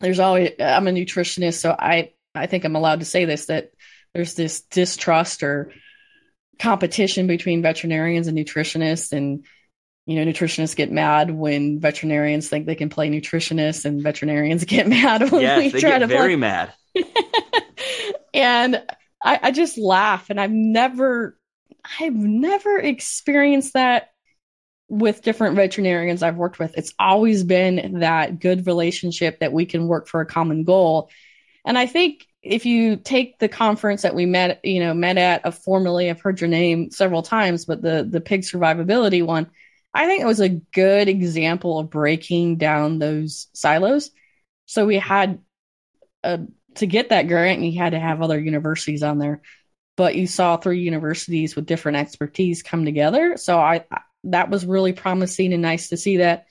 there's 0.00 0.20
always 0.20 0.50
I'm 0.60 0.88
a 0.88 0.92
nutritionist, 0.92 1.60
so 1.60 1.74
I 1.78 2.12
I 2.34 2.46
think 2.46 2.64
I'm 2.64 2.76
allowed 2.76 3.00
to 3.00 3.06
say 3.06 3.24
this 3.24 3.46
that 3.46 3.70
there's 4.14 4.34
this 4.34 4.62
distrust 4.62 5.42
or 5.42 5.72
competition 6.58 7.26
between 7.26 7.62
veterinarians 7.62 8.26
and 8.26 8.36
nutritionists 8.38 9.12
and 9.12 9.44
you 10.06 10.16
know 10.16 10.30
nutritionists 10.30 10.76
get 10.76 10.92
mad 10.92 11.30
when 11.30 11.80
veterinarians 11.80 12.48
think 12.48 12.66
they 12.66 12.74
can 12.74 12.90
play 12.90 13.08
nutritionists 13.08 13.84
and 13.84 14.02
veterinarians 14.02 14.64
get 14.66 14.86
mad 14.86 15.30
when 15.30 15.42
yes, 15.42 15.58
we 15.58 15.70
they 15.70 15.80
try 15.80 15.90
get 15.90 15.98
to 16.00 16.06
very 16.06 16.30
play 16.30 16.36
mad. 16.36 16.72
and 18.34 18.82
I, 19.22 19.40
I 19.42 19.50
just 19.50 19.78
laugh 19.78 20.30
and 20.30 20.40
I've 20.40 20.50
never 20.50 21.38
I've 22.00 22.14
never 22.14 22.78
experienced 22.78 23.74
that 23.74 24.10
with 24.88 25.22
different 25.22 25.56
veterinarians 25.56 26.22
I've 26.22 26.36
worked 26.36 26.58
with. 26.58 26.76
It's 26.76 26.94
always 26.98 27.42
been 27.42 28.00
that 28.00 28.38
good 28.40 28.66
relationship 28.66 29.40
that 29.40 29.52
we 29.52 29.66
can 29.66 29.88
work 29.88 30.08
for 30.08 30.20
a 30.20 30.26
common 30.26 30.64
goal. 30.64 31.10
And 31.64 31.78
I 31.78 31.86
think 31.86 32.26
if 32.42 32.66
you 32.66 32.96
take 32.96 33.38
the 33.38 33.48
conference 33.48 34.02
that 34.02 34.14
we 34.14 34.26
met, 34.26 34.60
you 34.64 34.80
know, 34.80 34.92
met 34.92 35.16
at, 35.16 35.44
of 35.46 35.56
formerly, 35.56 36.10
I've 36.10 36.20
heard 36.20 36.40
your 36.40 36.48
name 36.48 36.90
several 36.90 37.22
times, 37.22 37.64
but 37.64 37.80
the 37.80 38.06
the 38.08 38.20
pig 38.20 38.42
survivability 38.42 39.24
one, 39.24 39.50
I 39.94 40.06
think 40.06 40.22
it 40.22 40.26
was 40.26 40.40
a 40.40 40.48
good 40.48 41.08
example 41.08 41.78
of 41.78 41.90
breaking 41.90 42.58
down 42.58 42.98
those 42.98 43.48
silos. 43.54 44.10
So 44.66 44.86
we 44.86 44.98
had 44.98 45.38
a 46.22 46.40
to 46.76 46.86
get 46.86 47.10
that 47.10 47.28
grant, 47.28 47.62
you 47.62 47.78
had 47.78 47.90
to 47.90 48.00
have 48.00 48.22
other 48.22 48.38
universities 48.38 49.02
on 49.02 49.18
there, 49.18 49.42
but 49.96 50.14
you 50.14 50.26
saw 50.26 50.56
three 50.56 50.80
universities 50.80 51.54
with 51.54 51.66
different 51.66 51.98
expertise 51.98 52.62
come 52.62 52.84
together. 52.84 53.36
So 53.36 53.58
I 53.58 53.84
that 54.24 54.50
was 54.50 54.66
really 54.66 54.92
promising 54.92 55.52
and 55.52 55.62
nice 55.62 55.90
to 55.90 55.96
see 55.96 56.18
that. 56.18 56.46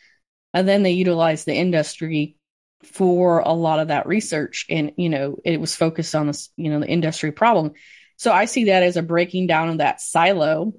And 0.53 0.67
then 0.67 0.83
they 0.83 0.91
utilized 0.91 1.45
the 1.45 1.55
industry 1.55 2.37
for 2.83 3.39
a 3.39 3.53
lot 3.53 3.79
of 3.79 3.87
that 3.87 4.07
research, 4.07 4.65
and 4.69 4.91
you 4.97 5.09
know 5.09 5.37
it 5.43 5.59
was 5.59 5.75
focused 5.75 6.15
on 6.15 6.27
this, 6.27 6.49
you 6.57 6.69
know, 6.69 6.79
the 6.79 6.87
industry 6.87 7.31
problem. 7.31 7.73
So 8.17 8.31
I 8.31 8.45
see 8.45 8.65
that 8.65 8.83
as 8.83 8.97
a 8.97 9.01
breaking 9.01 9.47
down 9.47 9.69
of 9.69 9.77
that 9.79 10.01
silo, 10.01 10.73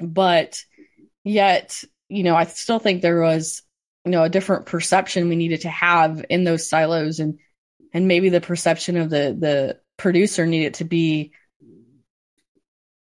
but 0.00 0.62
yet 1.24 1.82
you 2.08 2.24
know 2.24 2.34
I 2.34 2.44
still 2.44 2.78
think 2.78 3.02
there 3.02 3.20
was 3.20 3.62
you 4.04 4.10
know 4.10 4.24
a 4.24 4.28
different 4.28 4.66
perception 4.66 5.28
we 5.28 5.36
needed 5.36 5.62
to 5.62 5.70
have 5.70 6.24
in 6.28 6.44
those 6.44 6.68
silos 6.68 7.20
and 7.20 7.38
and 7.92 8.08
maybe 8.08 8.28
the 8.28 8.40
perception 8.40 8.96
of 8.96 9.10
the 9.10 9.36
the 9.38 9.78
producer 9.96 10.46
needed 10.46 10.74
to 10.74 10.84
be 10.84 11.32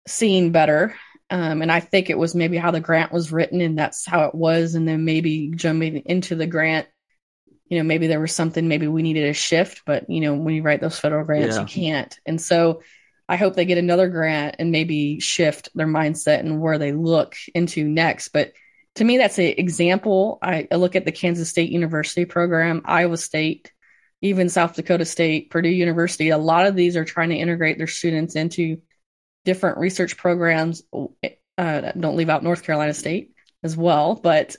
seen 0.08 0.52
better. 0.52 0.96
Um, 1.30 1.62
and 1.62 1.70
i 1.70 1.82
think 1.82 2.10
it 2.10 2.18
was 2.18 2.34
maybe 2.34 2.56
how 2.56 2.72
the 2.72 2.80
grant 2.80 3.12
was 3.12 3.34
written 3.34 3.60
and 3.60 3.78
that's 3.78 4.06
how 4.06 4.24
it 4.28 4.36
was. 4.36 4.76
And 4.76 4.88
then 4.88 5.04
maybe 5.04 5.52
jumping 5.54 5.98
into 6.06 6.36
the 6.36 6.48
grant 6.48 6.88
you 7.70 7.78
know 7.78 7.84
maybe 7.84 8.08
there 8.08 8.22
was 8.22 8.34
something 8.34 8.70
maybe 8.70 8.88
we 8.88 9.02
needed 9.02 9.28
a 9.30 9.34
shift 9.34 9.82
but 9.86 10.10
you 10.10 10.22
know 10.22 10.34
when 10.36 10.56
you 10.56 10.62
write 10.62 10.80
those 10.80 10.98
federal 10.98 11.26
grants 11.26 11.58
Yeah. 11.58 11.62
you 11.64 11.68
can't. 11.68 12.18
And 12.26 12.40
so 12.40 12.82
i 13.28 13.36
hope 13.36 13.56
they 13.56 13.66
get 13.66 13.78
another 13.78 14.08
grant 14.08 14.56
and 14.60 14.72
maybe 14.72 15.20
shift 15.20 15.68
their 15.76 15.86
mindset 15.88 16.40
and 16.40 16.62
where 16.62 16.78
they 16.78 16.94
look 16.94 17.36
into 17.54 17.84
next. 17.84 18.30
But 18.30 18.54
to 18.96 19.04
me 19.04 19.18
that's 19.18 19.38
an 19.38 19.54
example. 19.58 20.40
I, 20.42 20.66
I 20.72 20.76
look 20.76 20.96
at 20.96 21.04
the 21.04 21.12
kansas 21.12 21.50
state 21.50 21.70
university 21.70 22.24
program. 22.24 22.84
Iowa 22.86 23.18
state 23.18 23.74
even 24.22 24.50
South 24.50 24.76
Dakota 24.76 25.06
State, 25.06 25.50
Purdue 25.50 25.70
University, 25.70 26.30
a 26.30 26.38
lot 26.38 26.66
of 26.66 26.76
these 26.76 26.98
are 26.98 27.06
trying 27.06 27.30
to 27.30 27.36
integrate 27.36 27.78
their 27.78 27.88
students 27.88 28.36
into 28.36 28.82
different 29.46 29.78
research 29.78 30.18
programs. 30.18 30.84
Uh, 31.58 31.92
don't 32.00 32.18
leave 32.18 32.30
out 32.30 32.44
North 32.44 32.64
Carolina 32.64 32.94
State 32.94 33.32
as 33.64 33.78
well, 33.78 34.16
but 34.16 34.56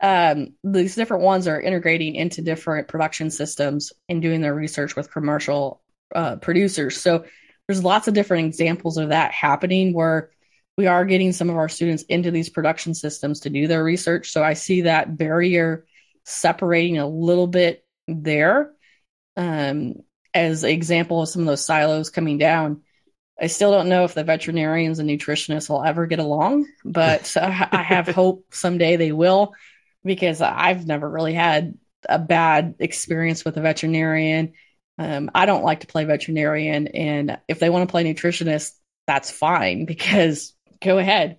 um, 0.00 0.54
these 0.62 0.94
different 0.94 1.24
ones 1.24 1.48
are 1.48 1.60
integrating 1.60 2.14
into 2.14 2.42
different 2.42 2.88
production 2.88 3.30
systems 3.30 3.92
and 4.08 4.22
doing 4.22 4.40
their 4.40 4.54
research 4.54 4.94
with 4.94 5.12
commercial 5.12 5.82
uh, 6.14 6.36
producers. 6.36 7.00
So 7.00 7.24
there's 7.66 7.84
lots 7.84 8.08
of 8.08 8.14
different 8.14 8.46
examples 8.46 8.96
of 8.96 9.08
that 9.08 9.32
happening 9.32 9.92
where 9.92 10.30
we 10.76 10.86
are 10.86 11.04
getting 11.04 11.32
some 11.32 11.50
of 11.50 11.56
our 11.56 11.68
students 11.68 12.04
into 12.04 12.30
these 12.30 12.48
production 12.48 12.94
systems 12.94 13.40
to 13.40 13.50
do 13.50 13.66
their 13.66 13.82
research. 13.82 14.30
So 14.30 14.44
I 14.44 14.52
see 14.52 14.82
that 14.82 15.16
barrier 15.16 15.84
separating 16.24 16.98
a 16.98 17.08
little 17.08 17.48
bit 17.48 17.84
there 18.06 18.72
um, 19.38 19.94
as 20.34 20.64
an 20.64 20.70
example 20.70 21.22
of 21.22 21.28
some 21.28 21.42
of 21.42 21.46
those 21.48 21.64
silos 21.64 22.10
coming 22.10 22.36
down. 22.36 22.82
I 23.40 23.46
still 23.46 23.70
don't 23.70 23.88
know 23.88 24.02
if 24.02 24.14
the 24.14 24.24
veterinarians 24.24 24.98
and 24.98 25.08
nutritionists 25.08 25.70
will 25.70 25.84
ever 25.84 26.06
get 26.06 26.18
along, 26.18 26.66
but 26.84 27.34
I 27.40 27.82
have 27.82 28.08
hope 28.08 28.46
someday 28.50 28.96
they 28.96 29.12
will 29.12 29.54
because 30.04 30.42
I've 30.42 30.86
never 30.86 31.08
really 31.08 31.34
had 31.34 31.78
a 32.08 32.18
bad 32.18 32.74
experience 32.80 33.44
with 33.44 33.56
a 33.56 33.60
veterinarian. 33.60 34.54
Um, 34.98 35.30
I 35.32 35.46
don't 35.46 35.62
like 35.62 35.80
to 35.80 35.86
play 35.86 36.04
veterinarian, 36.04 36.88
and 36.88 37.38
if 37.46 37.60
they 37.60 37.70
want 37.70 37.88
to 37.88 37.90
play 37.90 38.02
nutritionist, 38.02 38.72
that's 39.06 39.30
fine 39.30 39.84
because 39.84 40.52
go 40.82 40.98
ahead. 40.98 41.38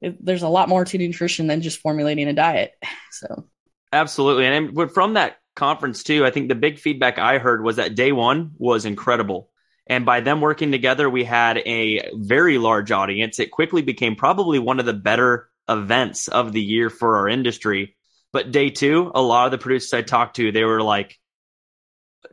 It, 0.00 0.24
there's 0.24 0.42
a 0.42 0.48
lot 0.48 0.68
more 0.68 0.84
to 0.84 0.98
nutrition 0.98 1.46
than 1.46 1.62
just 1.62 1.78
formulating 1.78 2.26
a 2.26 2.32
diet. 2.32 2.72
So, 3.12 3.46
Absolutely. 3.92 4.46
And 4.46 4.74
but 4.74 4.92
from 4.92 5.14
that 5.14 5.36
conference 5.54 6.02
too, 6.02 6.24
I 6.24 6.30
think 6.30 6.48
the 6.48 6.54
big 6.54 6.78
feedback 6.78 7.18
I 7.18 7.38
heard 7.38 7.62
was 7.62 7.76
that 7.76 7.94
day 7.94 8.12
one 8.12 8.52
was 8.56 8.84
incredible. 8.84 9.50
And 9.86 10.06
by 10.06 10.20
them 10.20 10.40
working 10.40 10.70
together, 10.70 11.10
we 11.10 11.24
had 11.24 11.58
a 11.58 12.10
very 12.14 12.58
large 12.58 12.92
audience. 12.92 13.38
It 13.38 13.50
quickly 13.50 13.82
became 13.82 14.14
probably 14.14 14.58
one 14.58 14.78
of 14.80 14.86
the 14.86 14.92
better 14.92 15.48
events 15.68 16.28
of 16.28 16.52
the 16.52 16.60
year 16.60 16.88
for 16.88 17.16
our 17.18 17.28
industry. 17.28 17.96
But 18.32 18.52
day 18.52 18.70
two, 18.70 19.10
a 19.14 19.20
lot 19.20 19.46
of 19.46 19.50
the 19.50 19.58
producers 19.58 19.92
I 19.92 20.02
talked 20.02 20.36
to, 20.36 20.52
they 20.52 20.64
were 20.64 20.82
like 20.82 21.18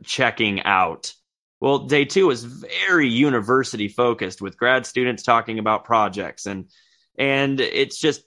checking 0.04 0.62
out. 0.62 1.12
Well, 1.60 1.80
day 1.80 2.04
two 2.04 2.28
was 2.28 2.44
very 2.44 3.08
university 3.08 3.88
focused 3.88 4.40
with 4.40 4.56
grad 4.56 4.86
students 4.86 5.22
talking 5.22 5.58
about 5.58 5.84
projects 5.84 6.46
and 6.46 6.70
and 7.18 7.60
it's 7.60 7.98
just 7.98 8.22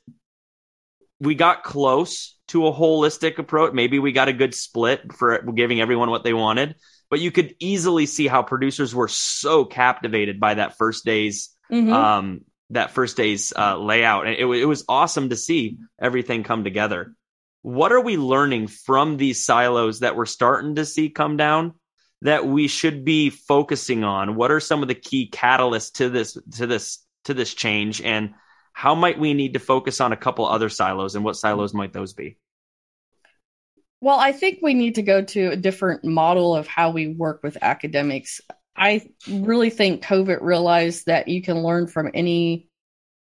we 1.19 1.34
got 1.34 1.63
close 1.63 2.36
to 2.53 2.67
a 2.67 2.71
holistic 2.73 3.39
approach. 3.39 3.73
Maybe 3.73 3.97
we 3.97 4.11
got 4.11 4.27
a 4.27 4.33
good 4.33 4.53
split 4.53 5.11
for 5.11 5.41
giving 5.41 5.81
everyone 5.81 6.11
what 6.11 6.23
they 6.23 6.33
wanted, 6.33 6.75
but 7.09 7.19
you 7.19 7.31
could 7.31 7.55
easily 7.59 8.05
see 8.05 8.27
how 8.27 8.43
producers 8.43 8.93
were 8.93 9.07
so 9.07 9.65
captivated 9.65 10.39
by 10.39 10.53
that 10.53 10.77
first 10.77 11.03
day's 11.03 11.49
mm-hmm. 11.71 11.91
um, 11.91 12.41
that 12.69 12.91
first 12.91 13.17
day's 13.17 13.53
uh, 13.57 13.77
layout, 13.77 14.27
and 14.27 14.35
it, 14.35 14.45
it 14.45 14.65
was 14.65 14.85
awesome 14.87 15.29
to 15.29 15.35
see 15.35 15.77
everything 15.99 16.43
come 16.43 16.63
together. 16.63 17.15
What 17.63 17.91
are 17.91 18.01
we 18.01 18.17
learning 18.17 18.67
from 18.67 19.17
these 19.17 19.43
silos 19.43 20.01
that 20.01 20.15
we're 20.15 20.27
starting 20.27 20.75
to 20.75 20.85
see 20.85 21.09
come 21.09 21.35
down 21.37 21.73
that 22.21 22.45
we 22.45 22.67
should 22.67 23.03
be 23.03 23.31
focusing 23.31 24.03
on? 24.03 24.35
What 24.35 24.51
are 24.51 24.59
some 24.59 24.83
of 24.83 24.87
the 24.87 24.95
key 24.95 25.27
catalysts 25.31 25.93
to 25.93 26.09
this 26.09 26.37
to 26.57 26.67
this 26.67 26.99
to 27.25 27.33
this 27.33 27.51
change 27.51 27.99
and 27.99 28.35
how 28.73 28.93
might 28.93 29.17
we 29.17 29.33
need 29.33 29.53
to 29.53 29.59
focus 29.59 30.01
on 30.01 30.13
a 30.13 30.17
couple 30.17 30.45
other 30.45 30.69
silos 30.69 31.15
and 31.15 31.25
what 31.25 31.35
silos 31.35 31.73
might 31.73 31.93
those 31.93 32.13
be? 32.13 32.37
Well, 34.03 34.19
I 34.19 34.33
think 34.33 34.59
we 34.61 34.73
need 34.73 34.95
to 34.95 35.01
go 35.01 35.21
to 35.23 35.51
a 35.51 35.55
different 35.55 36.03
model 36.03 36.53
of 36.53 36.67
how 36.67 36.89
we 36.89 37.07
work 37.07 37.41
with 37.41 37.57
academics. 37.61 38.41
I 38.75 39.07
really 39.29 39.69
think 39.69 40.03
COVID 40.03 40.41
realized 40.41 41.05
that 41.05 41.29
you 41.29 41.41
can 41.41 41.63
learn 41.63 41.87
from 41.87 42.11
any 42.13 42.67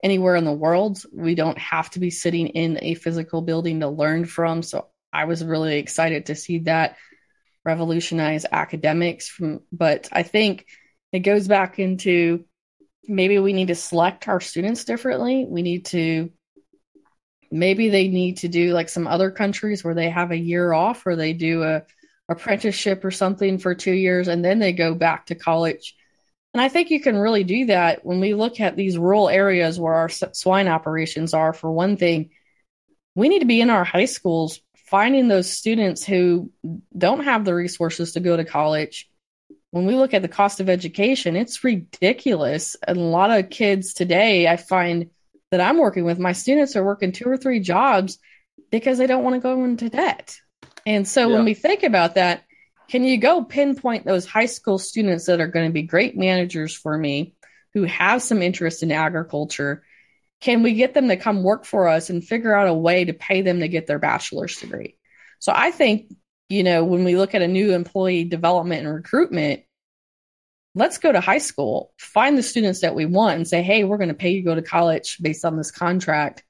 anywhere 0.02 0.36
in 0.36 0.46
the 0.46 0.54
world. 0.54 1.02
We 1.12 1.34
don't 1.34 1.58
have 1.58 1.90
to 1.90 2.00
be 2.00 2.08
sitting 2.08 2.46
in 2.46 2.78
a 2.80 2.94
physical 2.94 3.42
building 3.42 3.80
to 3.80 3.88
learn 3.88 4.24
from. 4.24 4.62
So 4.62 4.88
I 5.12 5.26
was 5.26 5.44
really 5.44 5.76
excited 5.76 6.26
to 6.26 6.34
see 6.34 6.60
that 6.60 6.96
revolutionize 7.66 8.46
academics 8.50 9.28
from 9.28 9.60
but 9.70 10.08
I 10.12 10.22
think 10.22 10.64
it 11.12 11.18
goes 11.18 11.46
back 11.46 11.78
into 11.78 12.46
maybe 13.06 13.38
we 13.38 13.52
need 13.52 13.68
to 13.68 13.74
select 13.74 14.28
our 14.28 14.40
students 14.40 14.86
differently. 14.86 15.44
We 15.46 15.60
need 15.60 15.84
to 15.86 16.30
maybe 17.54 17.88
they 17.88 18.08
need 18.08 18.38
to 18.38 18.48
do 18.48 18.72
like 18.72 18.88
some 18.88 19.06
other 19.06 19.30
countries 19.30 19.84
where 19.84 19.94
they 19.94 20.10
have 20.10 20.30
a 20.30 20.36
year 20.36 20.72
off 20.72 21.06
or 21.06 21.16
they 21.16 21.32
do 21.32 21.62
a 21.62 21.82
apprenticeship 22.28 23.04
or 23.04 23.10
something 23.10 23.58
for 23.58 23.74
2 23.74 23.92
years 23.92 24.28
and 24.28 24.44
then 24.44 24.58
they 24.58 24.72
go 24.72 24.94
back 24.94 25.26
to 25.26 25.34
college. 25.34 25.94
And 26.52 26.60
I 26.60 26.68
think 26.68 26.90
you 26.90 27.00
can 27.00 27.16
really 27.16 27.44
do 27.44 27.66
that 27.66 28.04
when 28.04 28.20
we 28.20 28.34
look 28.34 28.60
at 28.60 28.76
these 28.76 28.96
rural 28.96 29.28
areas 29.28 29.78
where 29.78 29.94
our 29.94 30.08
swine 30.08 30.68
operations 30.68 31.34
are 31.34 31.52
for 31.52 31.70
one 31.70 31.96
thing. 31.96 32.30
We 33.14 33.28
need 33.28 33.40
to 33.40 33.46
be 33.46 33.60
in 33.60 33.70
our 33.70 33.84
high 33.84 34.06
schools 34.06 34.60
finding 34.86 35.28
those 35.28 35.50
students 35.50 36.04
who 36.04 36.50
don't 36.96 37.24
have 37.24 37.44
the 37.44 37.54
resources 37.54 38.12
to 38.12 38.20
go 38.20 38.36
to 38.36 38.44
college 38.44 39.08
when 39.74 39.86
we 39.86 39.96
look 39.96 40.14
at 40.14 40.22
the 40.22 40.28
cost 40.28 40.60
of 40.60 40.68
education, 40.68 41.34
it's 41.34 41.64
ridiculous. 41.64 42.76
And 42.86 42.96
a 42.96 43.00
lot 43.00 43.32
of 43.32 43.50
kids 43.50 43.92
today, 43.92 44.46
I 44.46 44.56
find 44.56 45.10
that 45.54 45.60
I'm 45.60 45.78
working 45.78 46.04
with, 46.04 46.18
my 46.18 46.32
students 46.32 46.74
are 46.74 46.84
working 46.84 47.12
two 47.12 47.28
or 47.28 47.36
three 47.36 47.60
jobs 47.60 48.18
because 48.72 48.98
they 48.98 49.06
don't 49.06 49.22
want 49.22 49.36
to 49.36 49.40
go 49.40 49.62
into 49.62 49.88
debt. 49.88 50.36
And 50.84 51.06
so 51.06 51.28
yeah. 51.28 51.36
when 51.36 51.44
we 51.44 51.54
think 51.54 51.84
about 51.84 52.16
that, 52.16 52.42
can 52.88 53.04
you 53.04 53.16
go 53.18 53.44
pinpoint 53.44 54.04
those 54.04 54.26
high 54.26 54.46
school 54.46 54.78
students 54.78 55.26
that 55.26 55.40
are 55.40 55.46
going 55.46 55.66
to 55.66 55.72
be 55.72 55.82
great 55.82 56.16
managers 56.16 56.74
for 56.74 56.98
me 56.98 57.36
who 57.72 57.84
have 57.84 58.20
some 58.20 58.42
interest 58.42 58.82
in 58.82 58.90
agriculture? 58.90 59.84
Can 60.40 60.64
we 60.64 60.74
get 60.74 60.92
them 60.92 61.06
to 61.08 61.16
come 61.16 61.44
work 61.44 61.64
for 61.64 61.86
us 61.86 62.10
and 62.10 62.22
figure 62.22 62.54
out 62.54 62.68
a 62.68 62.74
way 62.74 63.04
to 63.04 63.14
pay 63.14 63.42
them 63.42 63.60
to 63.60 63.68
get 63.68 63.86
their 63.86 64.00
bachelor's 64.00 64.56
degree? 64.56 64.98
So 65.38 65.52
I 65.54 65.70
think 65.70 66.10
you 66.48 66.62
know, 66.62 66.84
when 66.84 67.04
we 67.04 67.16
look 67.16 67.34
at 67.34 67.42
a 67.42 67.48
new 67.48 67.72
employee 67.72 68.24
development 68.24 68.86
and 68.86 68.94
recruitment, 68.94 69.62
let's 70.74 70.98
go 70.98 71.12
to 71.12 71.20
high 71.20 71.38
school, 71.38 71.92
find 71.98 72.36
the 72.36 72.42
students 72.42 72.80
that 72.80 72.94
we 72.94 73.06
want 73.06 73.36
and 73.36 73.48
say, 73.48 73.62
hey, 73.62 73.84
we're 73.84 73.98
going 73.98 74.08
to 74.08 74.14
pay 74.14 74.30
you 74.30 74.42
to 74.42 74.46
go 74.46 74.54
to 74.54 74.62
college 74.62 75.18
based 75.20 75.44
on 75.44 75.56
this 75.56 75.70
contract. 75.70 76.42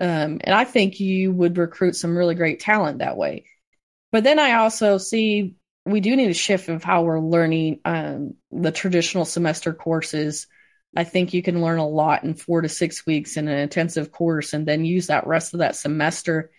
Um, 0.00 0.40
and 0.42 0.54
I 0.54 0.64
think 0.64 0.98
you 0.98 1.32
would 1.32 1.58
recruit 1.58 1.94
some 1.94 2.16
really 2.16 2.34
great 2.34 2.60
talent 2.60 2.98
that 2.98 3.16
way. 3.16 3.44
But 4.10 4.24
then 4.24 4.38
I 4.38 4.54
also 4.54 4.98
see 4.98 5.54
we 5.84 6.00
do 6.00 6.14
need 6.14 6.30
a 6.30 6.34
shift 6.34 6.68
of 6.68 6.84
how 6.84 7.02
we're 7.02 7.20
learning 7.20 7.80
um, 7.84 8.34
the 8.50 8.70
traditional 8.70 9.24
semester 9.24 9.72
courses. 9.72 10.46
I 10.96 11.04
think 11.04 11.32
you 11.32 11.42
can 11.42 11.62
learn 11.62 11.78
a 11.78 11.88
lot 11.88 12.22
in 12.22 12.34
four 12.34 12.60
to 12.60 12.68
six 12.68 13.06
weeks 13.06 13.36
in 13.36 13.48
an 13.48 13.58
intensive 13.58 14.12
course 14.12 14.52
and 14.52 14.66
then 14.66 14.84
use 14.84 15.08
that 15.08 15.26
rest 15.26 15.54
of 15.54 15.58
that 15.58 15.76
semester 15.76 16.50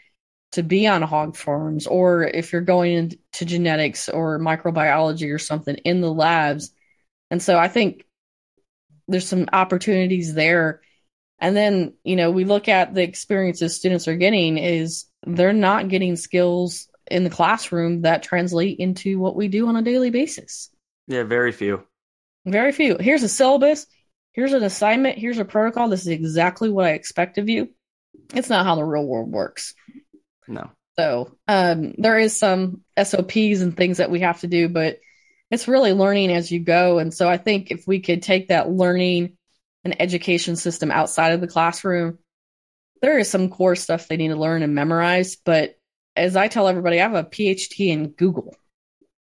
to 0.54 0.64
be 0.64 0.88
on 0.88 1.02
hog 1.02 1.36
farms 1.36 1.88
or 1.88 2.24
if 2.24 2.52
you're 2.52 2.62
going 2.62 2.94
into 2.94 3.46
genetics 3.46 4.10
or 4.10 4.40
microbiology 4.40 5.34
or 5.34 5.40
something 5.40 5.76
in 5.78 6.02
the 6.02 6.14
labs. 6.14 6.72
And 7.34 7.42
so 7.42 7.58
I 7.58 7.68
think 7.68 8.06
there's 9.08 9.28
some 9.28 9.48
opportunities 9.52 10.36
there. 10.36 10.82
And 11.40 11.58
then, 11.58 11.96
you 12.04 12.16
know, 12.16 12.30
we 12.30 12.46
look 12.46 12.68
at 12.70 12.94
the 12.94 13.02
experiences 13.02 13.76
students 13.76 14.08
are 14.08 14.16
getting 14.16 14.60
is 14.60 15.06
they're 15.26 15.52
not 15.52 15.88
getting 15.88 16.16
skills 16.16 16.88
in 17.10 17.24
the 17.24 17.32
classroom 17.32 18.04
that 18.04 18.22
translate 18.22 18.78
into 18.78 19.18
what 19.18 19.36
we 19.36 19.48
do 19.48 19.68
on 19.68 19.76
a 19.76 19.82
daily 19.82 20.12
basis. 20.12 20.70
Yeah, 21.08 21.24
very 21.24 21.52
few. 21.52 21.84
Very 22.46 22.72
few. 22.72 22.98
Here's 23.00 23.24
a 23.24 23.28
syllabus. 23.28 23.88
Here's 24.34 24.54
an 24.54 24.62
assignment. 24.62 25.18
Here's 25.18 25.40
a 25.40 25.44
protocol. 25.44 25.90
This 25.90 26.02
is 26.02 26.10
exactly 26.10 26.70
what 26.70 26.86
I 26.86 26.92
expect 26.92 27.40
of 27.40 27.50
you. 27.50 27.70
It's 28.36 28.50
not 28.52 28.68
how 28.68 28.76
the 28.76 28.86
real 28.86 29.08
world 29.08 29.32
works. 29.32 29.74
No. 30.48 30.70
So 31.00 31.36
um, 31.48 31.96
there 31.98 32.20
is 32.20 32.38
some 32.38 32.82
SOPs 32.96 33.62
and 33.62 33.76
things 33.76 33.98
that 33.98 34.12
we 34.12 34.20
have 34.20 34.42
to 34.42 34.48
do, 34.48 34.70
but 34.70 35.00
it's 35.54 35.68
really 35.68 35.94
learning 35.94 36.32
as 36.32 36.52
you 36.52 36.60
go. 36.60 36.98
And 36.98 37.14
so 37.14 37.30
I 37.30 37.38
think 37.38 37.70
if 37.70 37.88
we 37.88 38.00
could 38.00 38.24
take 38.24 38.48
that 38.48 38.72
learning 38.72 39.38
and 39.84 40.02
education 40.02 40.56
system 40.56 40.90
outside 40.90 41.34
of 41.34 41.42
the 41.42 41.48
classroom, 41.48 42.18
there 43.02 43.20
is 43.20 43.30
some 43.30 43.50
core 43.50 43.76
stuff 43.76 44.08
they 44.08 44.18
need 44.18 44.30
to 44.30 44.36
learn 44.36 44.64
and 44.64 44.74
memorize. 44.74 45.36
But 45.36 45.76
as 46.16 46.36
I 46.36 46.48
tell 46.48 46.68
everybody, 46.68 47.00
I 47.00 47.04
have 47.04 47.14
a 47.14 47.24
PhD 47.24 47.90
in 47.90 48.10
Google. 48.10 48.56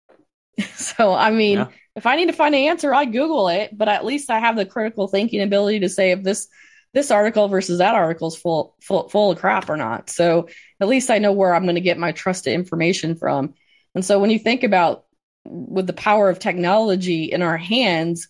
so, 0.75 1.13
I 1.13 1.31
mean, 1.31 1.57
yeah. 1.57 1.67
if 1.95 2.05
I 2.05 2.15
need 2.15 2.27
to 2.27 2.33
find 2.33 2.55
an 2.55 2.61
answer, 2.61 2.93
I 2.93 3.03
Google 3.03 3.49
it, 3.49 3.77
but 3.77 3.89
at 3.89 4.05
least 4.05 4.29
I 4.29 4.39
have 4.39 4.55
the 4.55 4.65
critical 4.65 5.07
thinking 5.07 5.41
ability 5.41 5.81
to 5.81 5.89
say 5.89 6.11
if 6.11 6.23
this 6.23 6.47
this 6.93 7.09
article 7.09 7.47
versus 7.47 7.79
that 7.79 7.95
article 7.95 8.27
is 8.27 8.35
full, 8.35 8.75
full, 8.79 9.09
full 9.09 9.31
of 9.31 9.39
crap 9.39 9.67
or 9.67 9.75
not. 9.75 10.11
So 10.11 10.47
at 10.79 10.87
least 10.87 11.09
I 11.09 11.17
know 11.17 11.31
where 11.31 11.55
I'm 11.55 11.63
going 11.63 11.73
to 11.73 11.81
get 11.81 11.97
my 11.97 12.11
trusted 12.11 12.53
information 12.53 13.15
from. 13.15 13.55
And 13.95 14.05
so 14.05 14.19
when 14.19 14.29
you 14.29 14.37
think 14.37 14.63
about 14.63 15.05
with 15.45 15.87
the 15.87 15.93
power 15.93 16.29
of 16.29 16.39
technology 16.39 17.25
in 17.25 17.41
our 17.41 17.57
hands, 17.57 18.27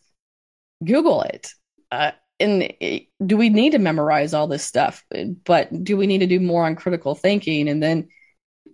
Google 0.83 1.21
it. 1.23 1.51
Uh, 1.91 2.11
and 2.39 2.63
it, 2.79 3.07
do 3.25 3.37
we 3.37 3.49
need 3.49 3.71
to 3.71 3.79
memorize 3.79 4.33
all 4.33 4.47
this 4.47 4.63
stuff? 4.63 5.05
But 5.45 5.83
do 5.83 5.95
we 5.95 6.07
need 6.07 6.19
to 6.19 6.27
do 6.27 6.39
more 6.39 6.65
on 6.65 6.75
critical 6.75 7.15
thinking? 7.15 7.69
And 7.69 7.81
then, 7.81 8.09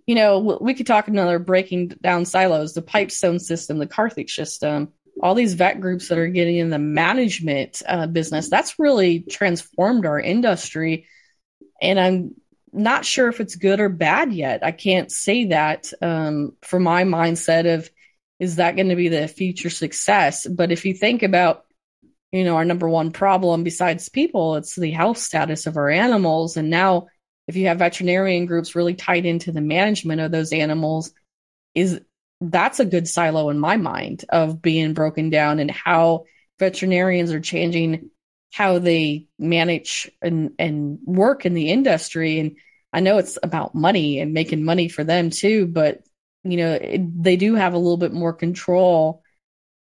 you 0.06 0.14
know, 0.14 0.58
we 0.60 0.74
could 0.74 0.86
talk 0.86 1.08
another 1.08 1.38
breaking 1.38 1.88
down 2.02 2.24
silos, 2.24 2.74
the 2.74 2.82
Pipestone 2.82 3.38
system, 3.38 3.78
the 3.78 3.86
Carthage 3.86 4.34
system, 4.34 4.92
all 5.22 5.34
these 5.34 5.54
vet 5.54 5.80
groups 5.80 6.08
that 6.08 6.18
are 6.18 6.28
getting 6.28 6.56
in 6.56 6.70
the 6.70 6.78
management 6.78 7.82
uh, 7.86 8.06
business. 8.06 8.48
That's 8.48 8.78
really 8.78 9.20
transformed 9.20 10.06
our 10.06 10.18
industry. 10.18 11.06
And 11.82 12.00
I'm 12.00 12.34
not 12.72 13.04
sure 13.04 13.28
if 13.28 13.40
it's 13.40 13.56
good 13.56 13.80
or 13.80 13.88
bad 13.88 14.32
yet. 14.32 14.64
I 14.64 14.72
can't 14.72 15.12
say 15.12 15.46
that 15.46 15.92
um, 16.00 16.56
for 16.62 16.80
my 16.80 17.04
mindset 17.04 17.72
of 17.72 17.90
is 18.40 18.56
that 18.56 18.74
going 18.74 18.88
to 18.88 18.96
be 18.96 19.08
the 19.08 19.28
future 19.28 19.70
success? 19.70 20.46
But 20.46 20.72
if 20.72 20.86
you 20.86 20.94
think 20.94 21.22
about, 21.22 21.66
you 22.32 22.42
know, 22.42 22.56
our 22.56 22.64
number 22.64 22.88
one 22.88 23.12
problem 23.12 23.62
besides 23.62 24.08
people, 24.08 24.56
it's 24.56 24.74
the 24.74 24.90
health 24.90 25.18
status 25.18 25.66
of 25.66 25.76
our 25.76 25.90
animals. 25.90 26.56
And 26.56 26.70
now, 26.70 27.08
if 27.46 27.56
you 27.56 27.66
have 27.66 27.78
veterinarian 27.78 28.46
groups 28.46 28.74
really 28.74 28.94
tied 28.94 29.26
into 29.26 29.52
the 29.52 29.60
management 29.60 30.20
of 30.20 30.32
those 30.32 30.52
animals, 30.52 31.12
is 31.74 32.00
that's 32.40 32.80
a 32.80 32.86
good 32.86 33.06
silo 33.06 33.50
in 33.50 33.58
my 33.58 33.76
mind 33.76 34.24
of 34.30 34.62
being 34.62 34.94
broken 34.94 35.28
down 35.28 35.58
and 35.58 35.70
how 35.70 36.24
veterinarians 36.58 37.32
are 37.32 37.40
changing 37.40 38.10
how 38.52 38.78
they 38.78 39.26
manage 39.38 40.10
and, 40.22 40.52
and 40.58 40.98
work 41.04 41.46
in 41.46 41.54
the 41.54 41.70
industry. 41.70 42.40
And 42.40 42.56
I 42.92 43.00
know 43.00 43.18
it's 43.18 43.38
about 43.42 43.74
money 43.74 44.18
and 44.18 44.32
making 44.32 44.64
money 44.64 44.88
for 44.88 45.04
them 45.04 45.30
too, 45.30 45.66
but 45.66 46.02
you 46.44 46.56
know, 46.56 46.72
it, 46.72 47.22
they 47.22 47.36
do 47.36 47.54
have 47.54 47.74
a 47.74 47.78
little 47.78 47.96
bit 47.96 48.12
more 48.12 48.32
control 48.32 49.22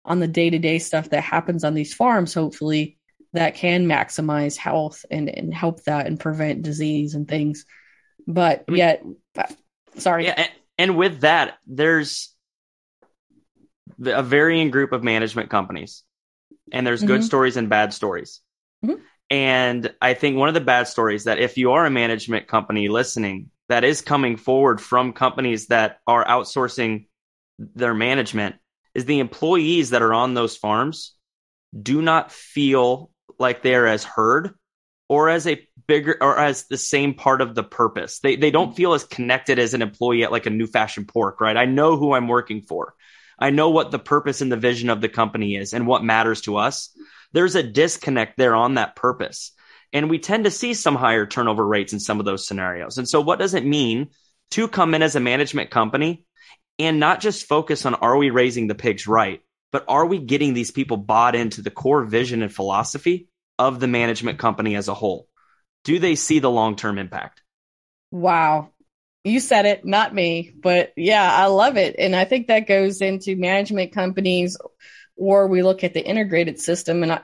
on 0.06 0.19
the 0.19 0.28
day 0.28 0.50
to 0.50 0.60
day 0.60 0.80
stuff 0.80 1.10
that 1.10 1.22
happens 1.22 1.63
on 1.63 1.74
these 1.74 1.93
farms. 1.93 2.34
Hopefully, 2.34 2.98
that 3.34 3.56
can 3.56 3.86
maximize 3.86 4.58
health 4.58 5.06
and, 5.12 5.30
and 5.30 5.54
help 5.54 5.84
that 5.84 6.08
and 6.08 6.19
prevent 6.19 6.63
disease 6.63 7.13
and 7.15 7.28
things. 7.28 7.65
But 8.28 8.65
yet, 8.69 9.04
sorry. 9.98 10.26
Yeah, 10.26 10.34
and, 10.38 10.50
and 10.78 10.98
with 10.98 11.22
that, 11.22 11.58
there's 11.67 12.34
a 14.04 14.24
varying 14.24 14.72
group 14.72 14.91
of 14.91 15.04
management 15.04 15.50
companies, 15.50 16.04
and 16.72 16.86
there's 16.86 17.04
good 17.04 17.22
Mhm. 17.22 17.26
stories 17.26 17.58
and 17.58 17.69
bad 17.69 17.93
stories. 17.93 18.41
Mhm. 18.84 19.00
And 19.30 19.93
I 20.02 20.13
think 20.13 20.38
one 20.38 20.48
of 20.48 20.56
the 20.56 20.62
bad 20.62 20.88
stories 20.88 21.26
that 21.26 21.39
if 21.39 21.58
you 21.58 21.72
are 21.74 21.86
a 21.86 21.91
management 21.91 22.48
company 22.48 22.88
listening 22.88 23.52
that 23.69 23.84
is 23.84 24.01
coming 24.01 24.36
forward 24.36 24.82
from 24.82 25.13
companies 25.13 25.67
that 25.67 25.99
are 26.05 26.25
outsourcing 26.25 27.08
their 27.58 27.93
management 27.93 28.55
is 28.93 29.05
the 29.05 29.19
employees 29.19 29.91
that 29.91 30.01
are 30.01 30.13
on 30.13 30.34
those 30.34 30.58
farms 30.58 31.15
do 31.79 32.01
not 32.01 32.32
feel 32.32 33.12
like 33.38 33.62
they're 33.62 33.88
as 33.88 34.03
heard 34.03 34.55
or 35.08 35.29
as 35.29 35.47
a 35.47 35.65
bigger 35.88 36.17
or 36.21 36.38
as 36.38 36.65
the 36.67 36.77
same 36.77 37.13
part 37.13 37.41
of 37.41 37.55
the 37.55 37.63
purpose. 37.63 38.19
They 38.19 38.36
they 38.36 38.51
don't 38.51 38.75
feel 38.75 38.93
as 38.93 39.03
connected 39.03 39.60
as 39.60 39.73
an 39.73 39.82
employee 39.82 40.23
at 40.23 40.32
like 40.32 40.45
a 40.45 40.51
new 40.51 40.67
fashion 40.67 41.05
pork, 41.05 41.41
right? 41.41 41.58
I 41.58 41.65
know 41.65 41.97
who 41.97 42.13
I'm 42.13 42.27
working 42.27 42.62
for. 42.62 42.93
I 43.38 43.51
know 43.51 43.69
what 43.69 43.91
the 43.91 43.99
purpose 43.99 44.41
and 44.41 44.51
the 44.51 44.58
vision 44.58 44.89
of 44.89 45.01
the 45.01 45.10
company 45.10 45.55
is 45.55 45.73
and 45.73 45.88
what 45.88 46.03
matters 46.03 46.41
to 46.41 46.58
us. 46.58 46.89
There's 47.32 47.55
a 47.55 47.63
disconnect 47.63 48.38
there 48.38 48.55
on 48.55 48.75
that 48.75 48.95
purpose. 48.95 49.51
And 49.91 50.10
we 50.10 50.19
tend 50.19 50.43
to 50.43 50.52
see 50.52 50.73
some 50.73 50.95
higher 50.95 51.25
turnover 51.25 51.65
rates 51.65 51.93
in 51.93 51.99
some 51.99 52.19
of 52.19 52.25
those 52.25 52.47
scenarios. 52.47 52.97
And 52.97 53.10
so 53.10 53.21
what 53.21 53.39
does 53.39 53.54
it 53.54 53.65
mean 53.65 54.10
to 54.52 54.67
come 54.67 54.93
in 54.93 55.02
as 55.02 55.15
a 55.15 55.19
management 55.19 55.71
company 55.71 56.25
and 56.78 56.99
not 56.99 57.19
just 57.19 57.47
focus 57.47 57.86
on 57.86 57.95
are 57.95 58.17
we 58.17 58.30
raising 58.30 58.67
the 58.67 58.75
pigs 58.75 59.08
right, 59.08 59.41
but 59.71 59.86
are 59.88 60.06
we 60.06 60.19
getting 60.19 60.54
these 60.54 60.71
people 60.71 60.97
bought 60.97 61.36
into 61.36 61.62
the 61.62 61.71
core 61.71 62.04
vision 62.04 62.41
and 62.41 62.54
philosophy 62.54 63.28
of 63.58 63.80
the 63.80 63.88
management 63.88 64.39
company 64.39 64.75
as 64.75 64.88
a 64.88 64.93
whole? 64.93 65.28
Do 65.84 65.99
they 65.99 66.15
see 66.15 66.39
the 66.39 66.49
long 66.49 66.75
term 66.75 66.97
impact? 66.97 67.41
Wow. 68.12 68.71
You 69.23 69.39
said 69.39 69.65
it, 69.65 69.86
not 69.86 70.13
me. 70.13 70.54
But 70.56 70.93
yeah, 70.95 71.30
I 71.32 71.47
love 71.47 71.78
it. 71.78 71.95
And 71.99 72.15
I 72.15 72.25
think 72.25 72.47
that 72.47 72.67
goes 72.67 73.02
into 73.02 73.36
management 73.36 73.91
companies, 73.91 74.58
or 75.15 75.47
we 75.47 75.62
look 75.62 75.84
at 75.84 75.93
the 75.93 76.06
integrated 76.06 76.60
system. 76.60 77.04
And 77.04 77.12
I, 77.12 77.21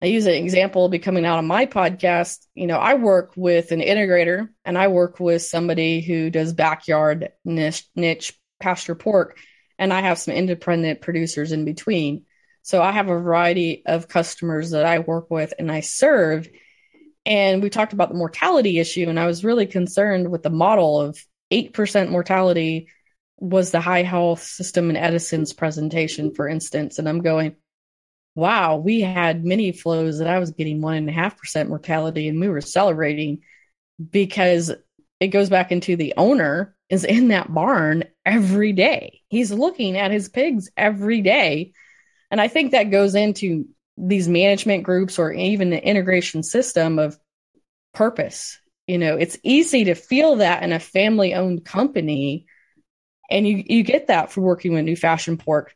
I 0.00 0.06
use 0.06 0.26
an 0.26 0.34
example 0.34 0.88
becoming 0.88 1.24
out 1.24 1.38
on 1.38 1.46
my 1.46 1.66
podcast. 1.66 2.46
You 2.54 2.68
know, 2.68 2.78
I 2.78 2.94
work 2.94 3.32
with 3.36 3.72
an 3.72 3.80
integrator 3.80 4.48
and 4.64 4.78
I 4.78 4.88
work 4.88 5.18
with 5.18 5.42
somebody 5.42 6.00
who 6.00 6.30
does 6.30 6.52
backyard 6.52 7.30
niche, 7.44 7.84
niche 7.96 8.38
pasture 8.60 8.94
pork, 8.94 9.38
and 9.78 9.92
I 9.92 10.02
have 10.02 10.18
some 10.18 10.34
independent 10.34 11.00
producers 11.00 11.50
in 11.50 11.64
between. 11.64 12.26
So 12.62 12.82
I 12.82 12.92
have 12.92 13.08
a 13.08 13.18
variety 13.18 13.82
of 13.86 14.08
customers 14.08 14.70
that 14.70 14.84
I 14.84 15.00
work 15.00 15.30
with 15.30 15.52
and 15.58 15.70
I 15.70 15.80
serve. 15.80 16.48
And 17.26 17.62
we 17.62 17.70
talked 17.70 17.92
about 17.92 18.08
the 18.08 18.14
mortality 18.14 18.78
issue, 18.78 19.08
and 19.08 19.18
I 19.18 19.26
was 19.26 19.44
really 19.44 19.66
concerned 19.66 20.30
with 20.30 20.42
the 20.42 20.50
model 20.50 21.00
of 21.00 21.18
8% 21.50 22.10
mortality 22.10 22.88
was 23.36 23.70
the 23.70 23.80
high 23.80 24.02
health 24.02 24.42
system 24.42 24.90
in 24.90 24.96
Edison's 24.96 25.52
presentation, 25.52 26.34
for 26.34 26.48
instance. 26.48 26.98
And 26.98 27.08
I'm 27.08 27.20
going, 27.20 27.56
wow, 28.38 28.76
we 28.76 29.00
had 29.00 29.44
many 29.44 29.72
flows 29.72 30.18
that 30.18 30.28
I 30.28 30.38
was 30.38 30.52
getting 30.52 30.80
one 30.80 30.94
and 30.94 31.08
a 31.08 31.12
half 31.12 31.36
percent 31.36 31.68
mortality, 31.68 32.28
and 32.28 32.40
we 32.40 32.48
were 32.48 32.60
celebrating 32.60 33.40
because 34.10 34.72
it 35.18 35.28
goes 35.28 35.50
back 35.50 35.72
into 35.72 35.96
the 35.96 36.14
owner 36.16 36.76
is 36.88 37.04
in 37.04 37.28
that 37.28 37.52
barn 37.52 38.04
every 38.24 38.72
day. 38.72 39.22
He's 39.28 39.52
looking 39.52 39.96
at 39.96 40.12
his 40.12 40.28
pigs 40.28 40.70
every 40.76 41.20
day. 41.20 41.72
And 42.30 42.40
I 42.40 42.46
think 42.46 42.70
that 42.70 42.92
goes 42.92 43.16
into 43.16 43.66
these 43.96 44.28
management 44.28 44.84
groups 44.84 45.18
or 45.18 45.32
even 45.32 45.70
the 45.70 45.84
integration 45.84 46.44
system 46.44 47.00
of 47.00 47.18
purpose. 47.92 48.58
You 48.86 48.98
know, 48.98 49.16
it's 49.16 49.36
easy 49.42 49.84
to 49.84 49.94
feel 49.94 50.36
that 50.36 50.62
in 50.62 50.72
a 50.72 50.78
family 50.78 51.34
owned 51.34 51.64
company. 51.64 52.46
And 53.28 53.46
you, 53.46 53.64
you 53.66 53.82
get 53.82 54.06
that 54.06 54.30
for 54.30 54.40
working 54.42 54.72
with 54.72 54.84
New 54.84 54.96
Fashion 54.96 55.36
Pork. 55.36 55.74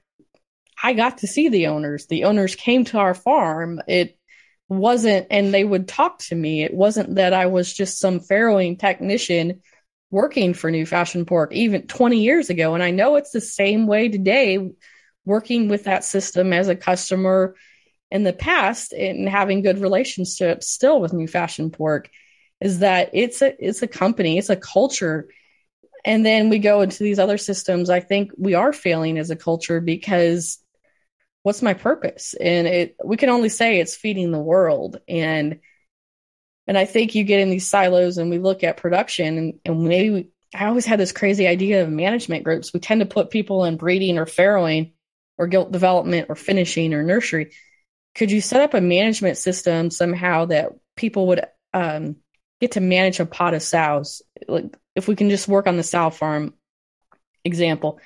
I 0.82 0.94
got 0.94 1.18
to 1.18 1.26
see 1.26 1.48
the 1.48 1.68
owners. 1.68 2.06
The 2.06 2.24
owners 2.24 2.54
came 2.56 2.84
to 2.86 2.98
our 2.98 3.14
farm. 3.14 3.80
It 3.86 4.18
wasn't, 4.68 5.28
and 5.30 5.52
they 5.52 5.64
would 5.64 5.86
talk 5.86 6.18
to 6.20 6.34
me. 6.34 6.64
It 6.64 6.74
wasn't 6.74 7.16
that 7.16 7.32
I 7.32 7.46
was 7.46 7.72
just 7.72 8.00
some 8.00 8.20
farrowing 8.20 8.78
technician 8.78 9.60
working 10.10 10.54
for 10.54 10.70
New 10.70 10.84
Fashion 10.86 11.24
Pork 11.24 11.52
even 11.52 11.86
20 11.86 12.20
years 12.22 12.50
ago. 12.50 12.74
And 12.74 12.82
I 12.82 12.90
know 12.90 13.16
it's 13.16 13.30
the 13.30 13.40
same 13.40 13.86
way 13.86 14.08
today, 14.08 14.70
working 15.24 15.68
with 15.68 15.84
that 15.84 16.04
system 16.04 16.52
as 16.52 16.68
a 16.68 16.76
customer 16.76 17.54
in 18.10 18.24
the 18.24 18.32
past 18.32 18.92
and 18.92 19.28
having 19.28 19.62
good 19.62 19.78
relationships 19.78 20.68
still 20.68 21.00
with 21.00 21.14
New 21.14 21.26
Fashion 21.26 21.70
Pork 21.70 22.10
is 22.60 22.80
that 22.80 23.10
it's 23.14 23.40
a 23.40 23.54
it's 23.58 23.82
a 23.82 23.88
company, 23.88 24.38
it's 24.38 24.50
a 24.50 24.56
culture. 24.56 25.28
And 26.04 26.26
then 26.26 26.48
we 26.48 26.58
go 26.58 26.82
into 26.82 27.02
these 27.02 27.18
other 27.18 27.38
systems. 27.38 27.88
I 27.88 28.00
think 28.00 28.32
we 28.36 28.54
are 28.54 28.72
failing 28.72 29.18
as 29.18 29.30
a 29.30 29.36
culture 29.36 29.80
because 29.80 30.61
what's 31.42 31.62
my 31.62 31.74
purpose? 31.74 32.34
And 32.34 32.66
it 32.66 32.96
we 33.04 33.16
can 33.16 33.28
only 33.28 33.48
say 33.48 33.78
it's 33.78 33.96
feeding 33.96 34.30
the 34.30 34.38
world. 34.38 34.98
And 35.08 35.60
and 36.66 36.78
I 36.78 36.84
think 36.84 37.14
you 37.14 37.24
get 37.24 37.40
in 37.40 37.50
these 37.50 37.68
silos 37.68 38.18
and 38.18 38.30
we 38.30 38.38
look 38.38 38.62
at 38.62 38.76
production 38.76 39.38
and, 39.38 39.54
and 39.64 39.82
maybe 39.82 40.10
we, 40.10 40.28
I 40.54 40.66
always 40.66 40.86
had 40.86 41.00
this 41.00 41.12
crazy 41.12 41.46
idea 41.46 41.82
of 41.82 41.90
management 41.90 42.44
groups. 42.44 42.72
We 42.72 42.80
tend 42.80 43.00
to 43.00 43.06
put 43.06 43.30
people 43.30 43.64
in 43.64 43.76
breeding 43.76 44.18
or 44.18 44.26
farrowing 44.26 44.92
or 45.38 45.46
gilt 45.46 45.72
development 45.72 46.26
or 46.28 46.36
finishing 46.36 46.94
or 46.94 47.02
nursery. 47.02 47.52
Could 48.14 48.30
you 48.30 48.40
set 48.40 48.60
up 48.60 48.74
a 48.74 48.80
management 48.80 49.38
system 49.38 49.90
somehow 49.90 50.46
that 50.46 50.72
people 50.94 51.28
would 51.28 51.44
um, 51.72 52.16
get 52.60 52.72
to 52.72 52.80
manage 52.80 53.18
a 53.18 53.26
pot 53.26 53.54
of 53.54 53.62
sows? 53.62 54.22
Like 54.46 54.76
if 54.94 55.08
we 55.08 55.16
can 55.16 55.30
just 55.30 55.48
work 55.48 55.66
on 55.66 55.78
the 55.78 55.82
sow 55.82 56.10
farm 56.10 56.54
example, 57.44 57.98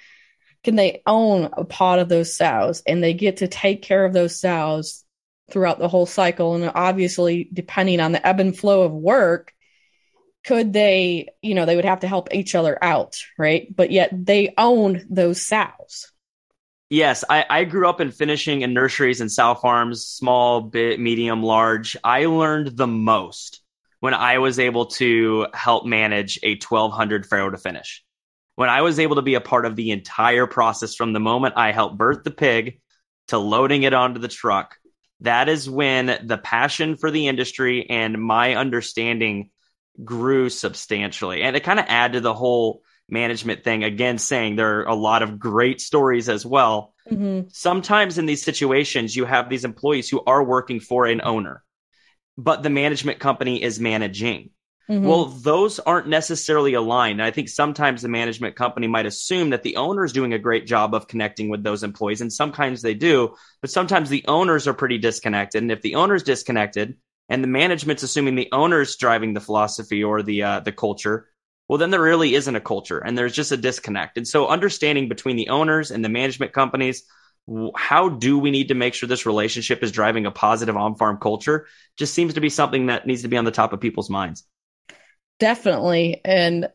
can 0.67 0.75
they 0.75 1.01
own 1.07 1.49
a 1.53 1.65
pot 1.65 2.01
of 2.01 2.09
those 2.09 2.37
sows 2.37 2.83
and 2.89 3.01
they 3.01 3.15
get 3.15 3.37
to 3.37 3.47
take 3.47 3.83
care 3.83 4.05
of 4.05 4.13
those 4.13 4.41
sows 4.41 5.05
throughout 5.49 5.79
the 5.79 5.87
whole 5.87 6.07
cycle? 6.07 6.57
And 6.57 6.73
obviously, 6.75 7.49
depending 7.53 8.01
on 8.01 8.11
the 8.11 8.27
ebb 8.27 8.41
and 8.41 8.59
flow 8.59 8.83
of 8.83 8.91
work, 8.91 9.53
could 10.45 10.73
they, 10.73 11.29
you 11.41 11.55
know, 11.55 11.67
they 11.67 11.77
would 11.77 11.85
have 11.85 12.01
to 12.01 12.09
help 12.09 12.35
each 12.35 12.57
other 12.57 12.77
out, 12.83 13.17
right? 13.39 13.69
But 13.77 13.93
yet 13.93 14.11
they 14.13 14.55
own 14.59 15.07
those 15.09 15.41
sows. 15.41 16.11
Yes, 16.91 17.23
I, 17.31 17.47
I 17.49 17.63
grew 17.63 17.89
up 17.89 18.01
in 18.01 18.11
finishing 18.11 18.63
in 18.63 18.75
nurseries 18.75 19.21
and 19.21 19.31
sow 19.31 19.55
farms, 19.55 20.05
small, 20.05 20.63
bit, 20.63 20.99
medium, 20.99 21.45
large. 21.45 21.97
I 22.03 22.25
learned 22.25 22.77
the 22.77 22.89
most 22.89 23.61
when 24.01 24.15
I 24.15 24.39
was 24.39 24.59
able 24.59 24.87
to 24.87 25.47
help 25.55 25.87
manage 25.87 26.41
a 26.43 26.55
1200 26.55 27.25
farrow 27.25 27.51
to 27.51 27.57
finish. 27.57 28.03
When 28.57 28.69
I 28.69 28.83
was 28.83 28.99
able 28.99 29.17
to 29.17 29.23
be 29.23 29.35
a 29.35 29.41
part 29.41 29.67
of 29.67 29.77
the 29.77 29.91
entire 29.91 30.47
process 30.47 30.95
from 30.95 31.13
the 31.13 31.21
moment 31.21 31.55
I 31.57 31.73
helped 31.73 31.97
birth 31.97 32.25
the 32.25 32.31
pig 32.31 32.81
to 33.29 33.39
loading 33.39 33.85
it 33.85 33.95
onto 33.95 34.21
the 34.21 34.29
truck, 34.29 34.77
that 35.21 35.49
is 35.49 35.71
when 35.71 36.07
the 36.25 36.39
passion 36.39 36.97
for 36.97 37.11
the 37.11 37.29
industry 37.29 37.89
and 37.89 38.21
my 38.21 38.57
understanding 38.57 39.51
grew 40.03 40.49
substantially. 40.49 41.43
And 41.43 41.57
it 41.57 41.65
kind 41.65 41.79
of 41.79 41.87
add 41.89 42.15
to 42.15 42.21
the 42.21 42.35
whole 42.35 42.83
management 43.09 43.63
thing 43.63 43.85
again 43.85 44.19
saying 44.19 44.57
there 44.57 44.81
are 44.81 44.89
a 44.89 44.95
lot 44.95 45.23
of 45.23 45.39
great 45.39 45.81
stories 45.81 46.29
as 46.29 46.45
well 46.45 46.93
mm-hmm. 47.09 47.47
sometimes 47.53 48.19
in 48.19 48.27
these 48.27 48.43
situations 48.43 49.15
you 49.15 49.25
have 49.25 49.49
these 49.49 49.65
employees 49.65 50.09
who 50.09 50.21
are 50.27 50.43
working 50.43 50.81
for 50.81 51.07
an 51.07 51.21
owner 51.23 51.63
but 52.37 52.63
the 52.63 52.71
management 52.71 53.21
company 53.21 53.63
is 53.63 53.79
managing 53.79 54.51
Mm-hmm. 54.89 55.05
well 55.05 55.25
those 55.25 55.81
aren't 55.81 56.07
necessarily 56.07 56.75
aligned 56.75 57.21
i 57.21 57.33
think 57.33 57.49
sometimes 57.49 58.03
the 58.03 58.09
management 58.09 58.55
company 58.55 58.87
might 58.87 59.05
assume 59.05 59.51
that 59.51 59.65
the 59.65 59.77
owner 59.77 60.05
is 60.05 60.13
doing 60.13 60.33
a 60.33 60.39
great 60.39 60.65
job 60.65 60.95
of 60.95 61.09
connecting 61.09 61.49
with 61.49 61.65
those 61.65 61.83
employees 61.83 62.21
and 62.21 62.33
sometimes 62.33 62.83
they 62.83 62.95
do 62.95 63.35
but 63.61 63.71
sometimes 63.71 64.11
the 64.11 64.25
owners 64.29 64.69
are 64.69 64.75
pretty 64.75 64.99
disconnected 64.99 65.61
and 65.61 65.73
if 65.73 65.83
the 65.83 65.97
owner's 65.97 66.23
disconnected 66.23 66.97
and 67.29 67.43
the 67.43 67.49
management's 67.49 68.05
assuming 68.05 68.37
the 68.37 68.49
owner's 68.53 68.95
driving 68.95 69.35
the 69.35 69.41
philosophy 69.41 70.05
or 70.05 70.23
the 70.23 70.45
uh, 70.45 70.61
the 70.61 70.71
culture 70.71 71.27
well, 71.69 71.79
then 71.79 71.91
there 71.91 72.03
really 72.03 72.35
isn't 72.35 72.55
a 72.55 72.61
culture 72.61 72.99
and 72.99 73.17
there's 73.19 73.33
just 73.33 73.53
a 73.53 73.57
disconnect. 73.57 74.17
And 74.17 74.27
so 74.27 74.47
understanding 74.47 75.09
between 75.09 75.37
the 75.37 75.49
owners 75.49 75.91
and 75.91 76.05
the 76.05 76.09
management 76.09 76.53
companies, 76.53 77.03
how 77.77 78.09
do 78.09 78.39
we 78.39 78.51
need 78.51 78.69
to 78.69 78.75
make 78.75 78.95
sure 78.95 79.09
this 79.09 79.27
relationship 79.27 79.83
is 79.83 79.93
driving 79.93 80.27
a 80.27 80.31
positive 80.31 80.77
on 80.77 80.97
farm 80.97 81.19
culture 81.19 81.67
just 81.97 82.15
seems 82.15 82.35
to 82.35 82.41
be 82.41 82.51
something 82.51 82.87
that 82.87 83.07
needs 83.07 83.23
to 83.23 83.29
be 83.29 83.37
on 83.37 83.45
the 83.45 83.51
top 83.51 83.73
of 83.73 83.81
people's 83.81 84.11
minds. 84.11 84.45
Definitely. 85.39 86.21
And, 86.25 86.71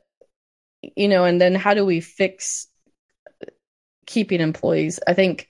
you 0.95 1.07
know, 1.07 1.25
and 1.25 1.39
then 1.41 1.55
how 1.55 1.73
do 1.73 1.85
we 1.85 1.99
fix 2.01 2.67
keeping 4.05 4.41
employees? 4.41 4.99
I 5.07 5.13
think 5.13 5.47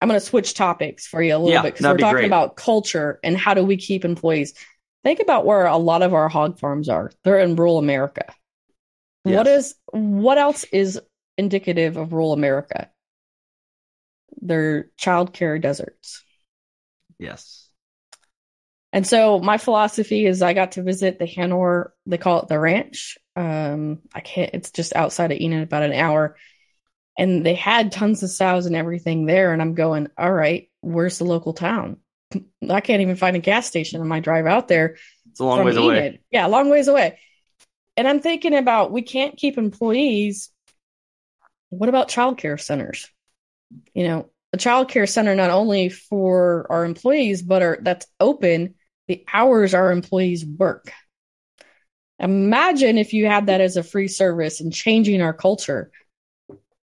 I'm 0.00 0.08
going 0.08 0.18
to 0.20 0.24
switch 0.26 0.54
topics 0.54 1.06
for 1.06 1.22
you 1.22 1.34
a 1.34 1.38
little 1.38 1.52
Yeah, 1.52 1.62
bit 1.62 1.74
because 1.74 1.86
we're 1.86 1.98
talking 1.98 2.14
great. 2.14 2.26
about 2.26 2.56
culture 2.56 3.20
and 3.22 3.36
how 3.36 3.54
do 3.54 3.64
we 3.64 3.76
keep 3.76 4.04
employees. 4.04 4.54
Think 5.04 5.20
about 5.20 5.46
where 5.46 5.66
a 5.66 5.76
lot 5.76 6.02
of 6.02 6.14
our 6.14 6.28
hog 6.28 6.58
farms 6.58 6.88
are. 6.88 7.10
They're 7.24 7.40
in 7.40 7.56
rural 7.56 7.78
America. 7.78 8.34
What 9.22 9.46
Yes. 9.46 9.46
is 9.46 9.74
what 9.92 10.38
else 10.38 10.64
is 10.64 11.00
indicative 11.36 11.96
of 11.96 12.12
rural 12.12 12.32
America? 12.32 12.90
They're 14.40 14.90
childcare 14.98 15.60
deserts. 15.60 16.24
Yes. 17.18 17.69
And 18.92 19.06
so 19.06 19.38
my 19.38 19.56
philosophy 19.58 20.26
is 20.26 20.42
I 20.42 20.52
got 20.52 20.72
to 20.72 20.82
visit 20.82 21.18
the 21.18 21.26
Hanor, 21.26 21.92
they 22.06 22.18
call 22.18 22.40
it 22.42 22.48
the 22.48 22.58
ranch. 22.58 23.18
Um, 23.36 24.00
I 24.12 24.20
can't, 24.20 24.50
it's 24.52 24.70
just 24.72 24.96
outside 24.96 25.30
of 25.30 25.38
Enid, 25.38 25.62
about 25.62 25.84
an 25.84 25.92
hour. 25.92 26.36
and 27.18 27.44
they 27.44 27.54
had 27.54 27.92
tons 27.92 28.22
of 28.22 28.30
sows 28.30 28.66
and 28.66 28.74
everything 28.76 29.26
there. 29.26 29.52
And 29.52 29.62
I'm 29.62 29.74
going, 29.74 30.08
all 30.18 30.32
right, 30.32 30.70
where's 30.80 31.18
the 31.18 31.24
local 31.24 31.52
town? 31.52 31.98
I 32.68 32.80
can't 32.80 33.02
even 33.02 33.16
find 33.16 33.36
a 33.36 33.40
gas 33.40 33.66
station 33.66 34.00
on 34.00 34.08
my 34.08 34.20
drive 34.20 34.46
out 34.46 34.68
there. 34.68 34.96
It's 35.30 35.40
a 35.40 35.44
long 35.44 35.64
ways 35.64 35.76
Enid. 35.76 35.84
away. 35.84 36.20
Yeah, 36.30 36.46
a 36.46 36.48
long 36.48 36.70
ways 36.70 36.88
away. 36.88 37.18
And 37.96 38.08
I'm 38.08 38.20
thinking 38.20 38.54
about 38.54 38.92
we 38.92 39.02
can't 39.02 39.36
keep 39.36 39.58
employees. 39.58 40.50
What 41.68 41.88
about 41.88 42.08
childcare 42.08 42.60
centers? 42.60 43.08
You 43.94 44.08
know, 44.08 44.30
a 44.52 44.56
childcare 44.56 45.08
center 45.08 45.36
not 45.36 45.50
only 45.50 45.90
for 45.90 46.66
our 46.70 46.84
employees, 46.84 47.42
but 47.42 47.62
are 47.62 47.78
that's 47.82 48.06
open 48.18 48.74
the 49.10 49.24
hours 49.32 49.74
our 49.74 49.90
employees 49.90 50.46
work. 50.46 50.92
Imagine 52.20 52.96
if 52.96 53.12
you 53.12 53.26
had 53.26 53.46
that 53.46 53.60
as 53.60 53.76
a 53.76 53.82
free 53.82 54.06
service 54.06 54.60
and 54.60 54.72
changing 54.72 55.20
our 55.20 55.32
culture. 55.32 55.90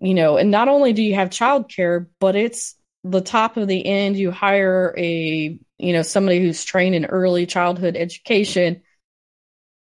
You 0.00 0.14
know, 0.14 0.36
and 0.36 0.50
not 0.50 0.66
only 0.66 0.92
do 0.92 1.00
you 1.00 1.14
have 1.14 1.30
childcare, 1.30 2.08
but 2.18 2.34
it's 2.34 2.74
the 3.04 3.20
top 3.20 3.56
of 3.56 3.68
the 3.68 3.86
end. 3.86 4.16
You 4.16 4.32
hire 4.32 4.92
a, 4.98 5.60
you 5.78 5.92
know, 5.92 6.02
somebody 6.02 6.40
who's 6.40 6.64
trained 6.64 6.96
in 6.96 7.04
early 7.04 7.46
childhood 7.46 7.94
education, 7.94 8.82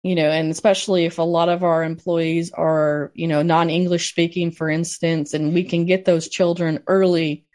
you 0.04 0.14
know, 0.14 0.30
and 0.30 0.52
especially 0.52 1.06
if 1.06 1.18
a 1.18 1.22
lot 1.22 1.48
of 1.48 1.64
our 1.64 1.82
employees 1.82 2.52
are, 2.52 3.10
you 3.14 3.26
know, 3.26 3.42
non 3.42 3.68
English 3.68 4.10
speaking, 4.10 4.52
for 4.52 4.70
instance, 4.70 5.34
and 5.34 5.54
we 5.54 5.64
can 5.64 5.86
get 5.86 6.04
those 6.04 6.28
children 6.28 6.84
early 6.86 7.46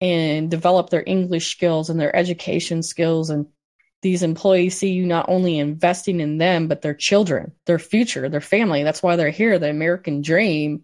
and 0.00 0.50
develop 0.50 0.90
their 0.90 1.02
English 1.04 1.50
skills 1.50 1.90
and 1.90 1.98
their 1.98 2.14
education 2.14 2.82
skills 2.82 3.30
and 3.30 3.46
these 4.02 4.22
employees 4.22 4.76
see 4.76 4.90
you 4.90 5.06
not 5.06 5.26
only 5.28 5.58
investing 5.58 6.20
in 6.20 6.38
them, 6.38 6.68
but 6.68 6.82
their 6.82 6.94
children, 6.94 7.52
their 7.66 7.78
future, 7.78 8.28
their 8.28 8.40
family. 8.40 8.82
That's 8.82 9.02
why 9.02 9.16
they're 9.16 9.30
here, 9.30 9.58
the 9.58 9.70
American 9.70 10.22
dream. 10.22 10.82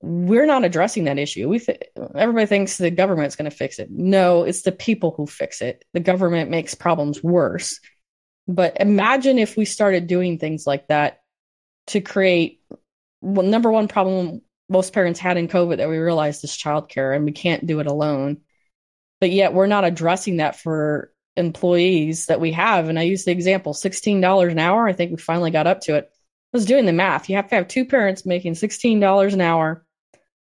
We're 0.00 0.46
not 0.46 0.64
addressing 0.64 1.04
that 1.04 1.18
issue. 1.18 1.48
We 1.48 1.60
th- 1.60 1.82
everybody 2.14 2.46
thinks 2.46 2.76
the 2.76 2.90
government's 2.90 3.36
going 3.36 3.50
to 3.50 3.56
fix 3.56 3.78
it. 3.78 3.90
No, 3.90 4.42
it's 4.42 4.62
the 4.62 4.72
people 4.72 5.14
who 5.16 5.26
fix 5.26 5.62
it. 5.62 5.84
The 5.94 6.00
government 6.00 6.50
makes 6.50 6.74
problems 6.74 7.22
worse. 7.22 7.80
But 8.46 8.78
imagine 8.80 9.38
if 9.38 9.56
we 9.56 9.64
started 9.64 10.06
doing 10.06 10.38
things 10.38 10.66
like 10.66 10.88
that 10.88 11.20
to 11.86 12.00
create 12.00 12.60
well, 13.22 13.46
number 13.46 13.72
one 13.72 13.88
problem 13.88 14.42
most 14.68 14.92
parents 14.92 15.20
had 15.20 15.36
in 15.36 15.48
COVID 15.48 15.78
that 15.78 15.88
we 15.88 15.96
realized 15.98 16.44
is 16.44 16.50
childcare, 16.50 17.16
and 17.16 17.24
we 17.24 17.32
can't 17.32 17.66
do 17.66 17.80
it 17.80 17.86
alone. 17.86 18.38
But 19.20 19.30
yet, 19.30 19.54
we're 19.54 19.66
not 19.66 19.84
addressing 19.84 20.38
that 20.38 20.56
for 20.56 21.13
employees 21.36 22.26
that 22.26 22.40
we 22.40 22.52
have. 22.52 22.88
And 22.88 22.98
I 22.98 23.02
use 23.02 23.24
the 23.24 23.32
example 23.32 23.72
$16 23.72 24.50
an 24.50 24.58
hour. 24.58 24.88
I 24.88 24.92
think 24.92 25.10
we 25.10 25.16
finally 25.16 25.50
got 25.50 25.66
up 25.66 25.80
to 25.82 25.96
it. 25.96 26.10
I 26.12 26.56
was 26.56 26.66
doing 26.66 26.86
the 26.86 26.92
math. 26.92 27.28
You 27.28 27.36
have 27.36 27.48
to 27.48 27.56
have 27.56 27.68
two 27.68 27.84
parents 27.84 28.24
making 28.24 28.54
$16 28.54 29.32
an 29.32 29.40
hour 29.40 29.84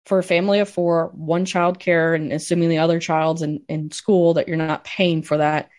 for 0.05 0.17
a 0.17 0.23
family 0.23 0.59
of 0.59 0.69
four, 0.69 1.11
one 1.13 1.45
child 1.45 1.79
care, 1.79 2.15
and 2.15 2.33
assuming 2.33 2.69
the 2.69 2.79
other 2.79 2.99
child's 2.99 3.43
in, 3.43 3.61
in 3.69 3.91
school 3.91 4.33
that 4.33 4.47
you're 4.47 4.57
not 4.57 4.83
paying 4.83 5.21
for 5.21 5.37
that, 5.37 5.69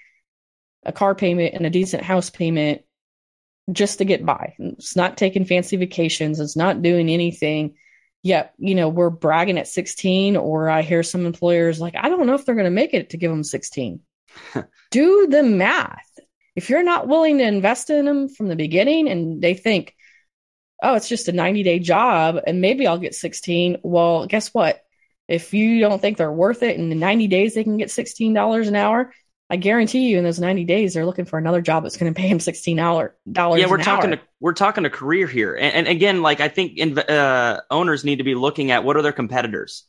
a 0.84 0.92
car 0.92 1.14
payment 1.14 1.54
and 1.54 1.66
a 1.66 1.70
decent 1.70 2.04
house 2.04 2.30
payment 2.30 2.82
just 3.72 3.98
to 3.98 4.04
get 4.04 4.24
by. 4.24 4.54
It's 4.58 4.94
not 4.94 5.16
taking 5.16 5.44
fancy 5.44 5.76
vacations. 5.76 6.38
It's 6.38 6.56
not 6.56 6.82
doing 6.82 7.08
anything. 7.08 7.74
Yet, 8.22 8.54
you 8.58 8.74
know, 8.74 8.88
we're 8.88 9.10
bragging 9.10 9.58
at 9.58 9.66
16, 9.66 10.36
or 10.36 10.68
I 10.68 10.82
hear 10.82 11.02
some 11.02 11.26
employers 11.26 11.80
like, 11.80 11.94
I 11.96 12.08
don't 12.08 12.26
know 12.26 12.34
if 12.34 12.44
they're 12.44 12.54
going 12.54 12.64
to 12.66 12.70
make 12.70 12.94
it 12.94 13.10
to 13.10 13.16
give 13.16 13.30
them 13.30 13.42
16. 13.42 14.00
do 14.90 15.26
the 15.28 15.42
math. 15.42 16.06
If 16.56 16.68
you're 16.68 16.82
not 16.82 17.08
willing 17.08 17.38
to 17.38 17.44
invest 17.44 17.90
in 17.90 18.04
them 18.04 18.28
from 18.28 18.48
the 18.48 18.56
beginning 18.56 19.08
and 19.08 19.40
they 19.40 19.54
think, 19.54 19.94
oh, 20.82 20.94
it's 20.94 21.08
just 21.08 21.28
a 21.28 21.32
90 21.32 21.62
day 21.62 21.78
job 21.78 22.38
and 22.46 22.60
maybe 22.60 22.86
I'll 22.86 22.98
get 22.98 23.14
16, 23.14 23.78
well, 23.82 24.26
guess 24.26 24.52
what? 24.52 24.80
If 25.28 25.54
you 25.54 25.80
don't 25.80 26.00
think 26.00 26.16
they're 26.16 26.32
worth 26.32 26.62
it 26.62 26.76
in 26.76 26.88
the 26.88 26.96
90 26.96 27.28
days, 27.28 27.54
they 27.54 27.62
can 27.62 27.76
get 27.76 27.88
$16 27.88 28.68
an 28.68 28.74
hour. 28.74 29.12
I 29.48 29.56
guarantee 29.56 30.08
you, 30.08 30.18
in 30.18 30.24
those 30.24 30.38
90 30.38 30.64
days, 30.64 30.94
they're 30.94 31.06
looking 31.06 31.24
for 31.24 31.36
another 31.36 31.60
job 31.60 31.82
that's 31.82 31.96
going 31.96 32.12
to 32.12 32.18
pay 32.18 32.28
them 32.28 32.38
$16 32.38 33.10
Yeah, 33.58 33.66
we're 33.66 33.78
talking 33.78 34.10
to, 34.12 34.20
we're 34.38 34.52
talking 34.52 34.84
a 34.84 34.90
career 34.90 35.26
here, 35.26 35.56
and, 35.56 35.74
and 35.74 35.88
again, 35.88 36.22
like 36.22 36.40
I 36.40 36.46
think 36.46 36.78
in, 36.78 36.96
uh, 36.96 37.60
owners 37.68 38.04
need 38.04 38.16
to 38.16 38.24
be 38.24 38.36
looking 38.36 38.70
at 38.70 38.84
what 38.84 38.96
are 38.96 39.02
their 39.02 39.12
competitors 39.12 39.84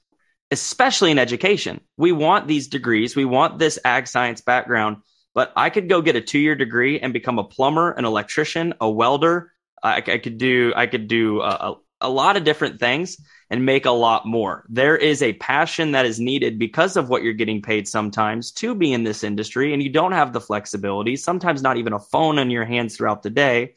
especially 0.51 1.11
in 1.11 1.19
education. 1.19 1.79
We 1.97 2.11
want 2.11 2.47
these 2.47 2.67
degrees, 2.67 3.15
we 3.15 3.25
want 3.25 3.57
this 3.57 3.79
ag 3.85 4.07
science 4.07 4.41
background, 4.41 4.97
but 5.33 5.53
I 5.55 5.69
could 5.69 5.89
go 5.89 6.01
get 6.01 6.17
a 6.17 6.21
two 6.21 6.39
year 6.39 6.55
degree 6.55 6.99
and 6.99 7.13
become 7.13 7.39
a 7.39 7.43
plumber, 7.43 7.91
an 7.91 8.05
electrician, 8.05 8.73
a 8.81 8.89
welder. 8.89 9.53
I, 9.81 9.97
I 9.97 10.17
could 10.17 10.37
do 10.37 10.73
I 10.75 10.87
could 10.87 11.07
do 11.07 11.41
a, 11.41 11.77
a 12.01 12.09
lot 12.09 12.35
of 12.35 12.43
different 12.43 12.79
things 12.79 13.17
and 13.49 13.65
make 13.65 13.85
a 13.85 13.91
lot 13.91 14.25
more. 14.25 14.65
There 14.69 14.97
is 14.97 15.21
a 15.21 15.33
passion 15.33 15.91
that 15.91 16.05
is 16.05 16.19
needed 16.19 16.59
because 16.59 16.97
of 16.97 17.09
what 17.09 17.23
you're 17.23 17.33
getting 17.33 17.61
paid 17.61 17.87
sometimes 17.87 18.51
to 18.53 18.75
be 18.75 18.93
in 18.93 19.03
this 19.03 19.23
industry, 19.23 19.73
and 19.73 19.81
you 19.81 19.89
don't 19.89 20.13
have 20.13 20.33
the 20.33 20.41
flexibility. 20.41 21.15
Sometimes 21.15 21.61
not 21.61 21.77
even 21.77 21.93
a 21.93 21.99
phone 21.99 22.39
in 22.39 22.49
your 22.49 22.65
hands 22.65 22.95
throughout 22.95 23.23
the 23.23 23.29
day. 23.29 23.75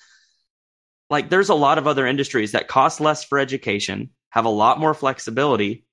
Like 1.11 1.31
there's 1.31 1.51
a 1.51 1.55
lot 1.55 1.79
of 1.79 1.87
other 1.87 2.07
industries 2.07 2.53
that 2.53 2.69
cost 2.69 3.01
less 3.01 3.25
for 3.25 3.39
education, 3.39 4.11
have 4.31 4.47
a 4.47 4.51
lot 4.51 4.81
more 4.81 4.95
flexibility, 4.95 5.84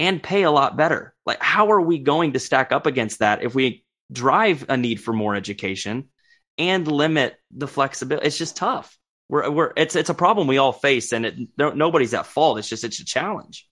and 0.00 0.22
pay 0.22 0.42
a 0.44 0.50
lot 0.50 0.78
better. 0.78 1.14
Like, 1.26 1.42
how 1.42 1.70
are 1.72 1.80
we 1.80 1.98
going 1.98 2.32
to 2.32 2.40
stack 2.40 2.72
up 2.72 2.86
against 2.86 3.18
that 3.18 3.42
if 3.42 3.54
we 3.54 3.84
drive 4.10 4.64
a 4.68 4.76
need 4.76 5.00
for 5.00 5.12
more 5.12 5.36
education 5.36 6.08
and 6.56 6.88
limit 6.88 7.36
the 7.52 7.68
flexibility? 7.68 8.26
It's 8.26 8.38
just 8.38 8.56
tough. 8.56 8.96
We're, 9.28 9.48
we're 9.50 9.72
it's 9.76 9.94
it's 9.94 10.08
a 10.08 10.14
problem 10.14 10.48
we 10.48 10.58
all 10.58 10.72
face, 10.72 11.12
and 11.12 11.26
it, 11.26 11.36
no, 11.56 11.70
nobody's 11.70 12.14
at 12.14 12.26
fault. 12.26 12.58
It's 12.58 12.68
just 12.68 12.82
it's 12.82 12.98
a 12.98 13.04
challenge. 13.04 13.68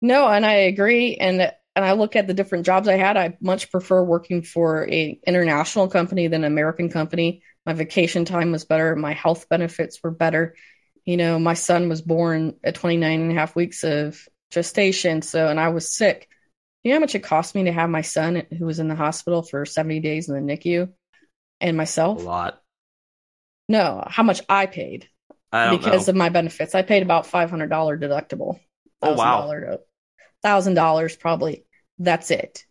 No, 0.00 0.28
and 0.28 0.46
I 0.46 0.52
agree, 0.52 1.16
and 1.16 1.40
and 1.74 1.84
I 1.84 1.92
look 1.92 2.14
at 2.14 2.26
the 2.26 2.34
different 2.34 2.66
jobs 2.66 2.86
I 2.86 2.96
had. 2.96 3.16
I 3.16 3.36
much 3.40 3.72
prefer 3.72 4.04
working 4.04 4.42
for 4.42 4.86
a 4.88 5.18
international 5.26 5.88
company 5.88 6.28
than 6.28 6.44
an 6.44 6.52
American 6.52 6.90
company. 6.90 7.42
My 7.64 7.72
vacation 7.72 8.24
time 8.26 8.52
was 8.52 8.66
better. 8.66 8.94
My 8.94 9.14
health 9.14 9.48
benefits 9.48 9.98
were 10.04 10.10
better. 10.10 10.54
You 11.04 11.16
know, 11.16 11.38
my 11.38 11.54
son 11.54 11.88
was 11.88 12.02
born 12.02 12.56
at 12.62 12.74
29 12.74 13.20
and 13.20 13.32
a 13.32 13.34
half 13.34 13.56
weeks 13.56 13.82
of 13.82 14.20
gestation. 14.50 15.22
So, 15.22 15.48
and 15.48 15.58
I 15.58 15.68
was 15.68 15.94
sick. 15.94 16.28
You 16.82 16.92
know 16.92 16.96
how 16.96 17.00
much 17.00 17.14
it 17.14 17.20
cost 17.20 17.54
me 17.54 17.64
to 17.64 17.72
have 17.72 17.90
my 17.90 18.02
son 18.02 18.46
who 18.56 18.66
was 18.66 18.78
in 18.78 18.88
the 18.88 18.94
hospital 18.94 19.42
for 19.42 19.66
70 19.66 20.00
days 20.00 20.28
in 20.28 20.34
the 20.34 20.56
NICU 20.56 20.90
and 21.60 21.76
myself? 21.76 22.20
A 22.20 22.24
lot. 22.24 22.62
No, 23.68 24.04
how 24.06 24.22
much 24.22 24.40
I 24.48 24.66
paid 24.66 25.08
I 25.52 25.76
because 25.76 26.06
know. 26.06 26.12
of 26.12 26.16
my 26.16 26.28
benefits. 26.28 26.74
I 26.74 26.82
paid 26.82 27.02
about 27.02 27.26
$500 27.26 27.68
deductible. 27.68 28.60
Oh, 29.02 29.14
wow. 29.14 29.50
$1,000 30.44 31.20
probably. 31.20 31.64
That's 31.98 32.30
it. 32.30 32.64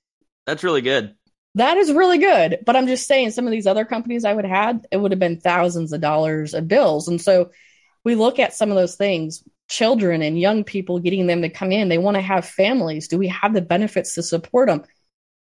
That's 0.45 0.63
really 0.63 0.81
good. 0.81 1.15
That 1.55 1.77
is 1.77 1.91
really 1.91 2.17
good. 2.19 2.59
But 2.65 2.75
I'm 2.75 2.87
just 2.87 3.07
saying, 3.07 3.31
some 3.31 3.45
of 3.45 3.51
these 3.51 3.67
other 3.67 3.83
companies 3.83 4.25
I 4.25 4.33
would 4.33 4.45
have 4.45 4.65
had, 4.65 4.87
it 4.91 4.97
would 4.97 5.11
have 5.11 5.19
been 5.19 5.39
thousands 5.39 5.91
of 5.91 6.01
dollars 6.01 6.53
of 6.53 6.67
bills. 6.67 7.07
And 7.07 7.19
so 7.19 7.51
we 8.03 8.15
look 8.15 8.39
at 8.39 8.53
some 8.53 8.69
of 8.69 8.75
those 8.75 8.95
things 8.95 9.43
children 9.67 10.21
and 10.21 10.39
young 10.39 10.63
people, 10.63 10.99
getting 10.99 11.27
them 11.27 11.41
to 11.41 11.49
come 11.49 11.71
in. 11.71 11.89
They 11.89 11.97
want 11.97 12.15
to 12.15 12.21
have 12.21 12.45
families. 12.45 13.07
Do 13.07 13.17
we 13.17 13.27
have 13.27 13.53
the 13.53 13.61
benefits 13.61 14.15
to 14.15 14.23
support 14.23 14.69
them? 14.69 14.83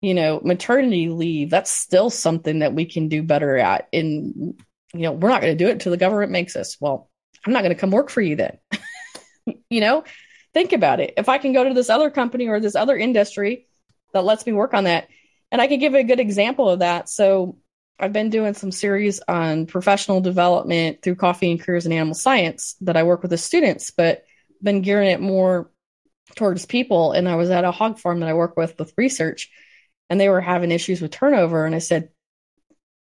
You 0.01 0.13
know, 0.13 0.41
maternity 0.43 1.09
leave, 1.09 1.49
that's 1.49 1.71
still 1.71 2.09
something 2.09 2.59
that 2.59 2.73
we 2.73 2.85
can 2.85 3.09
do 3.09 3.21
better 3.21 3.57
at. 3.57 3.87
And, 3.91 4.59
you 4.93 5.01
know, 5.01 5.11
we're 5.11 5.29
not 5.29 5.41
going 5.41 5.57
to 5.57 5.63
do 5.63 5.69
it 5.69 5.73
until 5.73 5.91
the 5.91 5.97
government 5.97 6.31
makes 6.31 6.55
us. 6.55 6.77
Well, 6.79 7.09
I'm 7.45 7.53
not 7.53 7.63
going 7.63 7.75
to 7.75 7.79
come 7.79 7.91
work 7.91 8.09
for 8.09 8.21
you 8.21 8.35
then. 8.35 8.57
you 9.69 9.81
know, 9.81 10.03
think 10.53 10.73
about 10.73 10.99
it. 10.99 11.13
If 11.17 11.29
I 11.29 11.37
can 11.37 11.53
go 11.53 11.67
to 11.67 11.73
this 11.73 11.89
other 11.89 12.09
company 12.09 12.47
or 12.47 12.59
this 12.59 12.75
other 12.75 12.97
industry 12.97 13.67
that 14.13 14.23
lets 14.23 14.45
me 14.45 14.53
work 14.53 14.73
on 14.73 14.85
that, 14.85 15.07
and 15.51 15.61
I 15.61 15.67
can 15.67 15.79
give 15.79 15.95
a 15.95 16.03
good 16.03 16.19
example 16.19 16.69
of 16.69 16.79
that. 16.79 17.09
So 17.09 17.57
I've 17.99 18.13
been 18.13 18.29
doing 18.29 18.53
some 18.53 18.71
series 18.71 19.19
on 19.27 19.65
professional 19.65 20.21
development 20.21 21.01
through 21.01 21.15
coffee 21.15 21.51
and 21.51 21.59
careers 21.59 21.85
in 21.85 21.91
animal 21.91 22.15
science 22.15 22.75
that 22.81 22.95
I 22.95 23.03
work 23.03 23.21
with 23.21 23.31
the 23.31 23.37
students, 23.37 23.91
but 23.91 24.23
been 24.63 24.81
gearing 24.81 25.09
it 25.09 25.19
more 25.19 25.69
towards 26.35 26.65
people. 26.65 27.11
And 27.11 27.27
I 27.27 27.35
was 27.35 27.49
at 27.49 27.65
a 27.65 27.71
hog 27.71 27.99
farm 27.99 28.21
that 28.21 28.29
I 28.29 28.33
work 28.33 28.55
with 28.55 28.79
with 28.79 28.93
research, 28.97 29.51
and 30.09 30.19
they 30.19 30.29
were 30.29 30.39
having 30.39 30.71
issues 30.71 31.01
with 31.01 31.11
turnover. 31.11 31.65
And 31.65 31.75
I 31.75 31.79
said, 31.79 32.09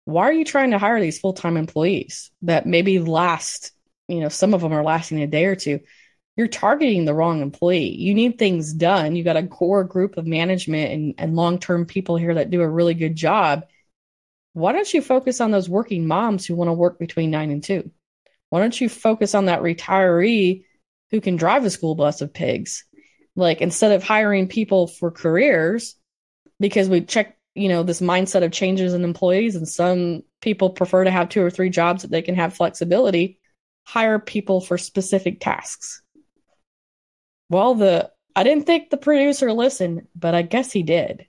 why 0.06 0.30
are 0.30 0.34
you 0.34 0.46
trying 0.46 0.72
to 0.72 0.78
hire 0.78 1.02
these 1.02 1.20
full 1.20 1.34
time 1.34 1.58
employees 1.58 2.32
that 2.44 2.66
maybe 2.66 3.00
last, 3.00 3.74
you 4.08 4.22
know, 4.22 4.30
some 4.30 4.54
of 4.54 4.62
them 4.62 4.72
are 4.72 4.84
lasting 4.84 5.22
a 5.22 5.28
day 5.28 5.46
or 5.46 5.56
two? 5.58 5.82
You're 6.38 6.48
targeting 6.48 7.04
the 7.04 7.16
wrong 7.16 7.42
employee. 7.42 7.90
You 7.90 8.14
need 8.14 8.38
things 8.38 8.72
done. 8.72 9.18
You 9.18 9.26
got 9.26 9.36
a 9.36 9.48
core 9.48 9.84
group 9.84 10.16
of 10.16 10.26
management 10.26 10.94
and, 10.94 11.16
and 11.18 11.36
long 11.36 11.60
term 11.60 11.86
people 11.86 12.16
here 12.16 12.36
that 12.36 12.52
do 12.52 12.62
a 12.62 12.70
really 12.70 12.94
good 12.94 13.18
job 13.18 13.64
why 14.54 14.72
don't 14.72 14.92
you 14.94 15.02
focus 15.02 15.42
on 15.42 15.52
those 15.52 15.70
working 15.70 16.08
moms 16.08 16.46
who 16.46 16.56
want 16.56 16.70
to 16.70 16.74
work 16.74 17.00
between 17.00 17.32
nine 17.32 17.52
and 17.52 17.64
two? 17.64 17.92
Why 18.50 18.60
don't 18.60 18.80
you 18.80 18.90
focus 18.90 19.36
on 19.36 19.46
that 19.46 19.62
retiree 19.62 20.64
who 21.12 21.22
can 21.22 21.36
drive 21.36 21.66
a 21.66 21.70
school 21.70 21.96
bus 21.96 22.22
of 22.22 22.34
pigs? 22.34 22.86
Like 23.36 23.62
instead 23.62 23.92
of 23.92 24.04
hiring 24.04 24.48
people 24.48 24.88
for 24.88 25.12
careers, 25.12 25.96
because 26.60 26.90
we 26.90 27.02
check, 27.02 27.38
you 27.54 27.70
know, 27.70 27.84
this 27.84 28.02
mindset 28.02 28.44
of 28.44 28.52
changes 28.52 28.94
in 28.94 29.04
employees, 29.04 29.56
and 29.56 29.68
some 29.68 30.24
people 30.42 30.72
prefer 30.72 31.04
to 31.04 31.12
have 31.12 31.30
two 31.30 31.44
or 31.44 31.52
three 31.52 31.70
jobs 31.70 32.02
that 32.02 32.12
they 32.12 32.22
can 32.22 32.36
have 32.36 32.56
flexibility, 32.56 33.40
hire 33.84 34.20
people 34.20 34.60
for 34.60 34.78
specific 34.78 35.40
tasks. 35.40 36.02
Well, 37.50 37.76
the 37.76 38.12
I 38.36 38.44
didn't 38.44 38.66
think 38.66 38.90
the 38.90 38.98
producer 38.98 39.52
listened, 39.52 40.08
but 40.16 40.36
I 40.36 40.42
guess 40.42 40.72
he 40.72 40.84
did. 40.84 41.26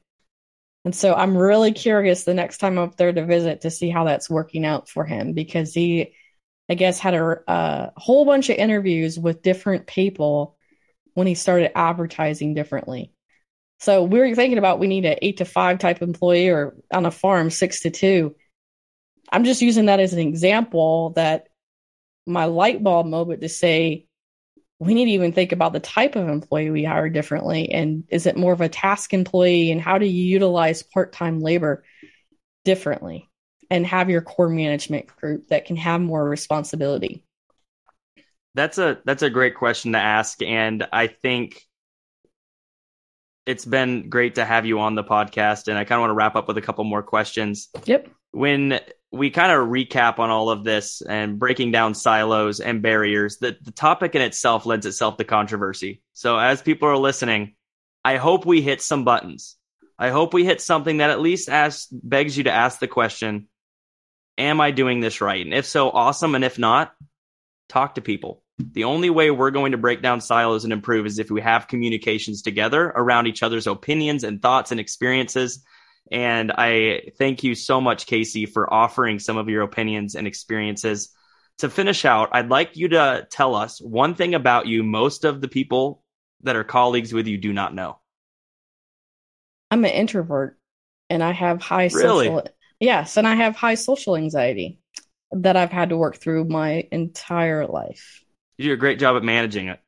And 0.89 0.97
so 0.97 1.13
I'm 1.13 1.37
really 1.37 1.73
curious 1.73 2.25
the 2.25 2.33
next 2.33 2.57
time 2.57 2.79
I'm 2.79 2.85
up 2.89 2.97
there 2.97 3.13
to 3.13 3.27
visit 3.27 3.61
to 3.61 3.71
see 3.71 3.91
how 3.91 4.05
that's 4.05 4.31
working 4.31 4.65
out 4.65 4.89
for 4.89 5.05
him 5.05 5.35
because 5.35 5.75
he, 5.75 6.15
I 6.71 6.77
guess, 6.77 6.99
had 6.99 7.13
a, 7.13 7.43
a 7.47 7.93
whole 7.95 8.25
bunch 8.25 8.49
of 8.49 8.57
interviews 8.57 9.19
with 9.19 9.43
different 9.43 9.87
people 9.87 10.57
when 11.13 11.27
he 11.27 11.35
started 11.35 11.77
advertising 11.77 12.55
differently. 12.55 13.13
So 13.81 14.03
we 14.03 14.19
were 14.19 14.35
thinking 14.35 14.57
about 14.57 14.79
we 14.79 14.87
need 14.87 15.05
an 15.05 15.19
eight 15.21 15.37
to 15.37 15.45
five 15.45 15.79
type 15.79 16.01
employee 16.01 16.49
or 16.49 16.75
on 16.91 17.05
a 17.05 17.11
farm, 17.11 17.51
six 17.51 17.83
to 17.83 17.91
two. 17.91 18.35
I'm 19.31 19.45
just 19.45 19.61
using 19.61 19.85
that 19.87 20.01
as 20.01 20.15
an 20.15 20.21
example 20.21 21.11
that 21.17 21.49
my 22.25 22.47
light 22.47 22.83
bulb 22.83 23.07
moment 23.07 23.43
to 23.43 23.51
say 23.51 24.08
we 24.81 24.95
need 24.95 25.07
to 25.07 25.11
even 25.13 25.33
think 25.33 25.53
about 25.53 25.73
the 25.73 25.81
type 25.81 26.15
of 26.15 26.29
employee 26.29 26.71
we 26.71 26.85
hire 26.85 27.09
differently. 27.09 27.71
And 27.71 28.05
is 28.09 28.27
it 28.27 28.37
more 28.37 28.53
of 28.53 28.61
a 28.61 28.69
task 28.69 29.13
employee? 29.13 29.73
And 29.73 29.81
how 29.81 29.99
do 29.99 30.07
you 30.07 30.25
utilize 30.25 30.83
part 30.83 31.13
time 31.13 31.41
labor 31.41 31.85
differently 32.65 33.29
and 33.71 33.87
have 33.87 34.09
your 34.09 34.23
core 34.23 34.49
management 34.49 35.09
group 35.09 35.49
that 35.49 35.65
can 35.65 35.77
have 35.77 36.01
more 36.01 36.25
responsibility? 36.25 37.25
That's 38.55 38.79
a 38.79 38.99
that's 39.05 39.23
a 39.23 39.31
great 39.31 39.55
question 39.55 39.93
to 39.93 39.99
ask, 39.99 40.43
and 40.43 40.87
I 40.93 41.07
think 41.07 41.63
it's 43.47 43.65
been 43.65 44.11
great 44.11 44.35
to 44.35 44.45
have 44.45 44.67
you 44.67 44.81
on 44.81 44.95
the 44.95 45.05
podcast. 45.05 45.69
And 45.69 45.79
I 45.79 45.85
kind 45.85 45.99
of 45.99 46.01
want 46.01 46.11
to 46.11 46.15
wrap 46.15 46.37
up 46.37 46.49
with 46.49 46.59
a 46.59 46.63
couple 46.63 46.85
more 46.85 47.03
questions. 47.03 47.69
Yep. 47.85 48.09
When 48.33 48.79
we 49.11 49.31
kind 49.31 49.51
of 49.51 49.69
recap 49.69 50.19
on 50.19 50.31
all 50.31 50.51
of 50.51 50.65
this 50.65 51.01
and 51.01 51.39
breaking 51.39 51.73
down 51.73 51.95
silos 51.95 52.61
and 52.61 52.83
barriers, 52.83 53.39
that 53.39 53.65
the 53.65 53.71
topic 53.71 54.15
in 54.15 54.23
itself 54.23 54.67
lends 54.67 54.87
itself 54.87 55.17
to 55.17 55.25
controversy. 55.25 56.03
So 56.13 56.39
as 56.39 56.61
people 56.61 56.89
are 56.89 56.97
listening, 56.97 57.55
I 58.05 58.17
hope 58.17 58.45
we 58.45 58.61
hit 58.61 58.83
some 58.83 59.05
buttons. 59.05 59.57
I 59.99 60.11
hope 60.11 60.35
we 60.35 60.45
hit 60.45 60.61
something 60.61 60.99
that 60.99 61.11
at 61.11 61.21
least 61.21 61.49
asks, 61.49 61.89
begs 61.91 62.37
you 62.37 62.45
to 62.45 62.53
ask 62.53 62.79
the 62.79 62.87
question, 62.87 63.49
am 64.37 64.61
I 64.61 64.71
doing 64.71 65.01
this 65.01 65.21
right? 65.21 65.45
And 65.45 65.55
if 65.55 65.67
so, 65.67 65.91
awesome. 65.91 66.35
And 66.35 66.45
if 66.45 66.59
not, 66.59 66.93
talk 67.69 67.97
to 67.97 68.01
people. 68.01 68.43
The 68.59 68.85
only 68.85 69.11
way 69.11 69.31
we're 69.31 69.51
going 69.51 69.73
to 69.73 69.79
break 69.79 70.03
down 70.03 70.21
silos 70.21 70.65
and 70.65 70.73
improve 70.73 71.07
is 71.07 71.19
if 71.19 71.31
we 71.31 71.41
have 71.41 71.69
communications 71.69 72.43
together 72.43 72.93
around 72.95 73.27
each 73.27 73.43
other's 73.43 73.67
opinions 73.67 74.25
and 74.25 74.43
thoughts 74.43 74.71
and 74.71 74.81
experiences 74.81 75.65
and 76.11 76.53
I 76.53 77.11
thank 77.19 77.45
you 77.45 77.55
so 77.55 77.81
much, 77.81 78.07
Casey, 78.07 78.47
for 78.47 78.73
offering 78.73 79.19
some 79.19 79.37
of 79.37 79.49
your 79.49 79.63
opinions 79.63 80.15
and 80.15 80.27
experiences. 80.27 81.11
To 81.59 81.69
finish 81.69 82.05
out, 82.05 82.29
I'd 82.33 82.51
like 82.51 82.77
you 82.77 82.89
to 82.91 83.27
tell 83.31 83.57
us 83.57 83.81
one 83.81 84.15
thing 84.15 84.35
about 84.35 84.69
you 84.69 84.85
most 84.85 85.25
of 85.25 85.41
the 85.41 85.49
people 85.49 86.05
that 86.43 86.55
are 86.55 86.65
colleagues 86.65 87.13
with 87.13 87.27
you 87.27 87.37
do 87.37 87.53
not 87.53 87.75
know. 87.75 87.99
I'm 89.71 89.85
an 89.85 89.91
introvert 89.91 90.59
and 91.11 91.23
I 91.23 91.33
have 91.33 91.61
high 91.61 91.91
really? 91.93 92.27
social 92.27 92.49
Yes, 92.81 93.17
and 93.17 93.27
I 93.27 93.35
have 93.35 93.57
high 93.57 93.75
social 93.75 94.17
anxiety 94.17 94.79
that 95.33 95.57
I've 95.57 95.73
had 95.73 95.89
to 95.89 95.97
work 95.97 96.17
through 96.17 96.45
my 96.45 96.87
entire 96.93 97.67
life. 97.67 98.23
You 98.57 98.67
do 98.67 98.73
a 98.73 98.77
great 98.77 99.01
job 99.01 99.17
at 99.17 99.25
managing 99.25 99.69
it. 99.69 99.81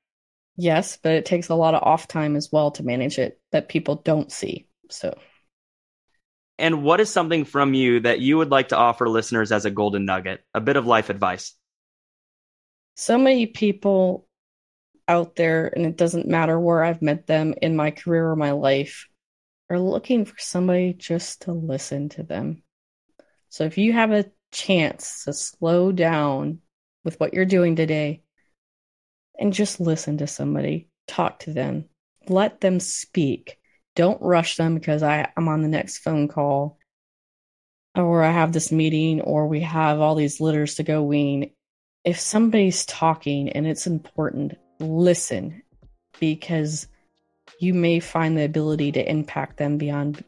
Yes, 0.57 0.99
but 1.01 1.13
it 1.13 1.25
takes 1.25 1.49
a 1.49 1.55
lot 1.55 1.75
of 1.75 1.83
off 1.83 2.09
time 2.09 2.37
as 2.37 2.51
well 2.51 2.73
to 2.73 2.83
manage 2.83 3.19
it 3.19 3.41
that 3.53 3.69
people 3.69 3.97
don't 3.97 4.31
see. 4.31 4.69
So 4.91 5.17
and 6.61 6.83
what 6.83 7.01
is 7.01 7.11
something 7.11 7.45
from 7.45 7.75
you 7.75 8.01
that 8.01 8.21
you 8.21 8.37
would 8.37 8.51
like 8.51 8.69
to 8.69 8.77
offer 8.77 9.09
listeners 9.09 9.51
as 9.51 9.65
a 9.65 9.71
golden 9.71 10.05
nugget, 10.05 10.45
a 10.55 10.61
bit 10.61 10.77
of 10.77 10.87
life 10.87 11.11
advice? 11.11 11.55
So 12.95 13.19
many 13.19 13.47
people 13.47 14.29
out 15.09 15.37
there, 15.37 15.73
and 15.75 15.87
it 15.87 15.97
doesn't 15.97 16.29
matter 16.29 16.59
where 16.61 16.85
I've 16.85 17.03
met 17.03 17.27
them 17.27 17.55
in 17.61 17.75
my 17.75 17.91
career 17.91 18.29
or 18.29 18.37
my 18.37 18.53
life, 18.53 19.09
are 19.71 19.79
looking 19.79 20.25
for 20.25 20.37
somebody 20.39 20.93
just 20.93 21.43
to 21.43 21.53
listen 21.53 22.09
to 22.11 22.23
them. 22.23 22.63
So 23.49 23.65
if 23.65 23.79
you 23.79 23.93
have 23.93 24.13
a 24.13 24.31
chance 24.53 25.25
to 25.25 25.33
slow 25.33 25.93
down 25.93 26.59
with 27.05 27.19
what 27.19 27.35
you're 27.35 27.45
doing 27.45 27.77
today 27.77 28.23
and 29.39 29.53
just 29.53 29.81
listen 29.81 30.19
to 30.19 30.27
somebody, 30.27 30.89
talk 31.09 31.41
to 31.41 31.53
them, 31.53 31.87
let 32.29 32.61
them 32.61 32.81
speak 32.81 33.60
don't 34.01 34.23
rush 34.23 34.57
them 34.57 34.77
because 34.77 35.03
I, 35.03 35.31
I'm 35.37 35.47
on 35.47 35.61
the 35.61 35.69
next 35.69 35.99
phone 35.99 36.27
call 36.27 36.79
or 37.95 38.23
I 38.23 38.31
have 38.31 38.51
this 38.51 38.73
meeting 38.73 39.21
or 39.21 39.47
we 39.47 39.61
have 39.61 40.01
all 40.01 40.15
these 40.15 40.41
litters 40.41 40.77
to 40.77 40.83
go 40.83 41.03
wean. 41.03 41.51
If 42.03 42.19
somebody's 42.19 42.87
talking 42.87 43.51
and 43.51 43.67
it's 43.67 43.87
important, 43.87 44.55
listen 44.79 45.61
because 46.19 46.89
you 47.61 47.75
may 47.75 48.01
find 48.01 48.39
the 48.39 48.45
ability 48.47 48.93
to 48.93 49.07
impact 49.07 49.59
them 49.59 49.77
beyond 49.77 50.25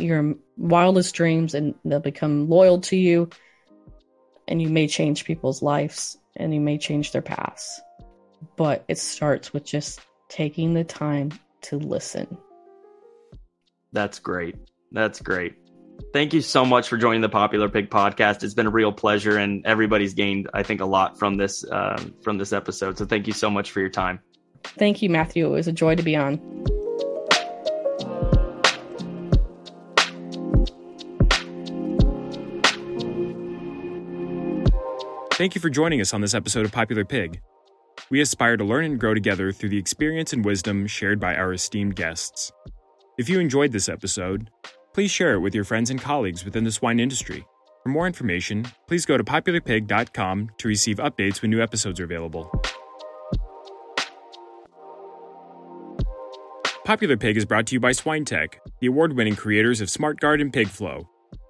your 0.00 0.34
wildest 0.56 1.14
dreams 1.14 1.54
and 1.54 1.76
they'll 1.84 2.00
become 2.00 2.48
loyal 2.48 2.80
to 2.80 2.96
you 2.96 3.30
and 4.48 4.60
you 4.60 4.68
may 4.68 4.88
change 4.88 5.24
people's 5.24 5.62
lives 5.62 6.18
and 6.34 6.52
you 6.52 6.60
may 6.60 6.78
change 6.78 7.12
their 7.12 7.22
paths. 7.22 7.80
But 8.56 8.84
it 8.88 8.98
starts 8.98 9.52
with 9.52 9.64
just 9.64 10.00
taking 10.28 10.74
the 10.74 10.82
time 10.82 11.30
to 11.62 11.78
listen. 11.78 12.38
That's 13.92 14.18
great. 14.18 14.56
That's 14.92 15.20
great. 15.20 15.54
Thank 16.12 16.32
you 16.32 16.40
so 16.40 16.64
much 16.64 16.88
for 16.88 16.96
joining 16.96 17.20
the 17.20 17.28
Popular 17.28 17.68
Pig 17.68 17.90
podcast. 17.90 18.42
It's 18.42 18.54
been 18.54 18.66
a 18.66 18.70
real 18.70 18.92
pleasure, 18.92 19.36
and 19.36 19.64
everybody's 19.66 20.14
gained, 20.14 20.48
I 20.54 20.62
think, 20.62 20.80
a 20.80 20.86
lot 20.86 21.18
from 21.18 21.36
this 21.36 21.64
uh, 21.64 22.02
from 22.22 22.38
this 22.38 22.52
episode. 22.52 22.98
So 22.98 23.04
thank 23.04 23.26
you 23.26 23.32
so 23.32 23.50
much 23.50 23.70
for 23.70 23.80
your 23.80 23.90
time. 23.90 24.20
Thank 24.64 25.02
you, 25.02 25.10
Matthew. 25.10 25.46
It 25.46 25.50
was 25.50 25.68
a 25.68 25.72
joy 25.72 25.94
to 25.94 26.02
be 26.02 26.16
on. 26.16 26.38
Thank 35.32 35.54
you 35.54 35.60
for 35.60 35.70
joining 35.70 36.02
us 36.02 36.12
on 36.12 36.20
this 36.20 36.34
episode 36.34 36.66
of 36.66 36.72
Popular 36.72 37.04
Pig. 37.04 37.40
We 38.10 38.20
aspire 38.20 38.56
to 38.56 38.64
learn 38.64 38.84
and 38.84 38.98
grow 38.98 39.14
together 39.14 39.52
through 39.52 39.68
the 39.68 39.78
experience 39.78 40.32
and 40.32 40.44
wisdom 40.44 40.88
shared 40.88 41.20
by 41.20 41.36
our 41.36 41.52
esteemed 41.52 41.94
guests. 41.94 42.50
If 43.18 43.28
you 43.28 43.38
enjoyed 43.38 43.70
this 43.70 43.88
episode, 43.88 44.50
please 44.92 45.12
share 45.12 45.34
it 45.34 45.40
with 45.40 45.54
your 45.54 45.62
friends 45.64 45.90
and 45.90 46.00
colleagues 46.00 46.44
within 46.44 46.64
the 46.64 46.72
swine 46.72 46.98
industry. 46.98 47.46
For 47.84 47.90
more 47.90 48.08
information, 48.08 48.66
please 48.88 49.06
go 49.06 49.16
to 49.16 49.22
popularpig.com 49.22 50.50
to 50.58 50.68
receive 50.68 50.96
updates 50.96 51.40
when 51.40 51.52
new 51.52 51.62
episodes 51.62 52.00
are 52.00 52.04
available. 52.04 52.50
Popular 56.84 57.16
Pig 57.16 57.36
is 57.36 57.44
brought 57.44 57.68
to 57.68 57.74
you 57.74 57.80
by 57.80 57.92
SwineTech, 57.92 58.54
the 58.80 58.88
award 58.88 59.16
winning 59.16 59.36
creators 59.36 59.80
of 59.80 59.86
SmartGuard 59.86 60.40
and 60.40 60.52
PigFlow. 60.52 61.06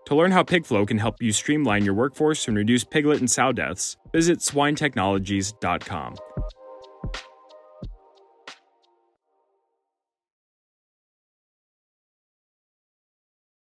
To 0.07 0.15
learn 0.15 0.33
how 0.33 0.43
PigFlow 0.43 0.87
can 0.87 0.99
help 0.99 1.23
you 1.23 1.33
streamline 1.33 1.85
your 1.87 1.95
workforce 1.95 2.47
and 2.49 2.57
reduce 2.57 2.85
piglet 2.85 3.21
and 3.21 3.31
sow 3.31 3.51
deaths, 3.53 3.97
visit 4.13 4.41
swinetechnologies.com. 4.41 6.17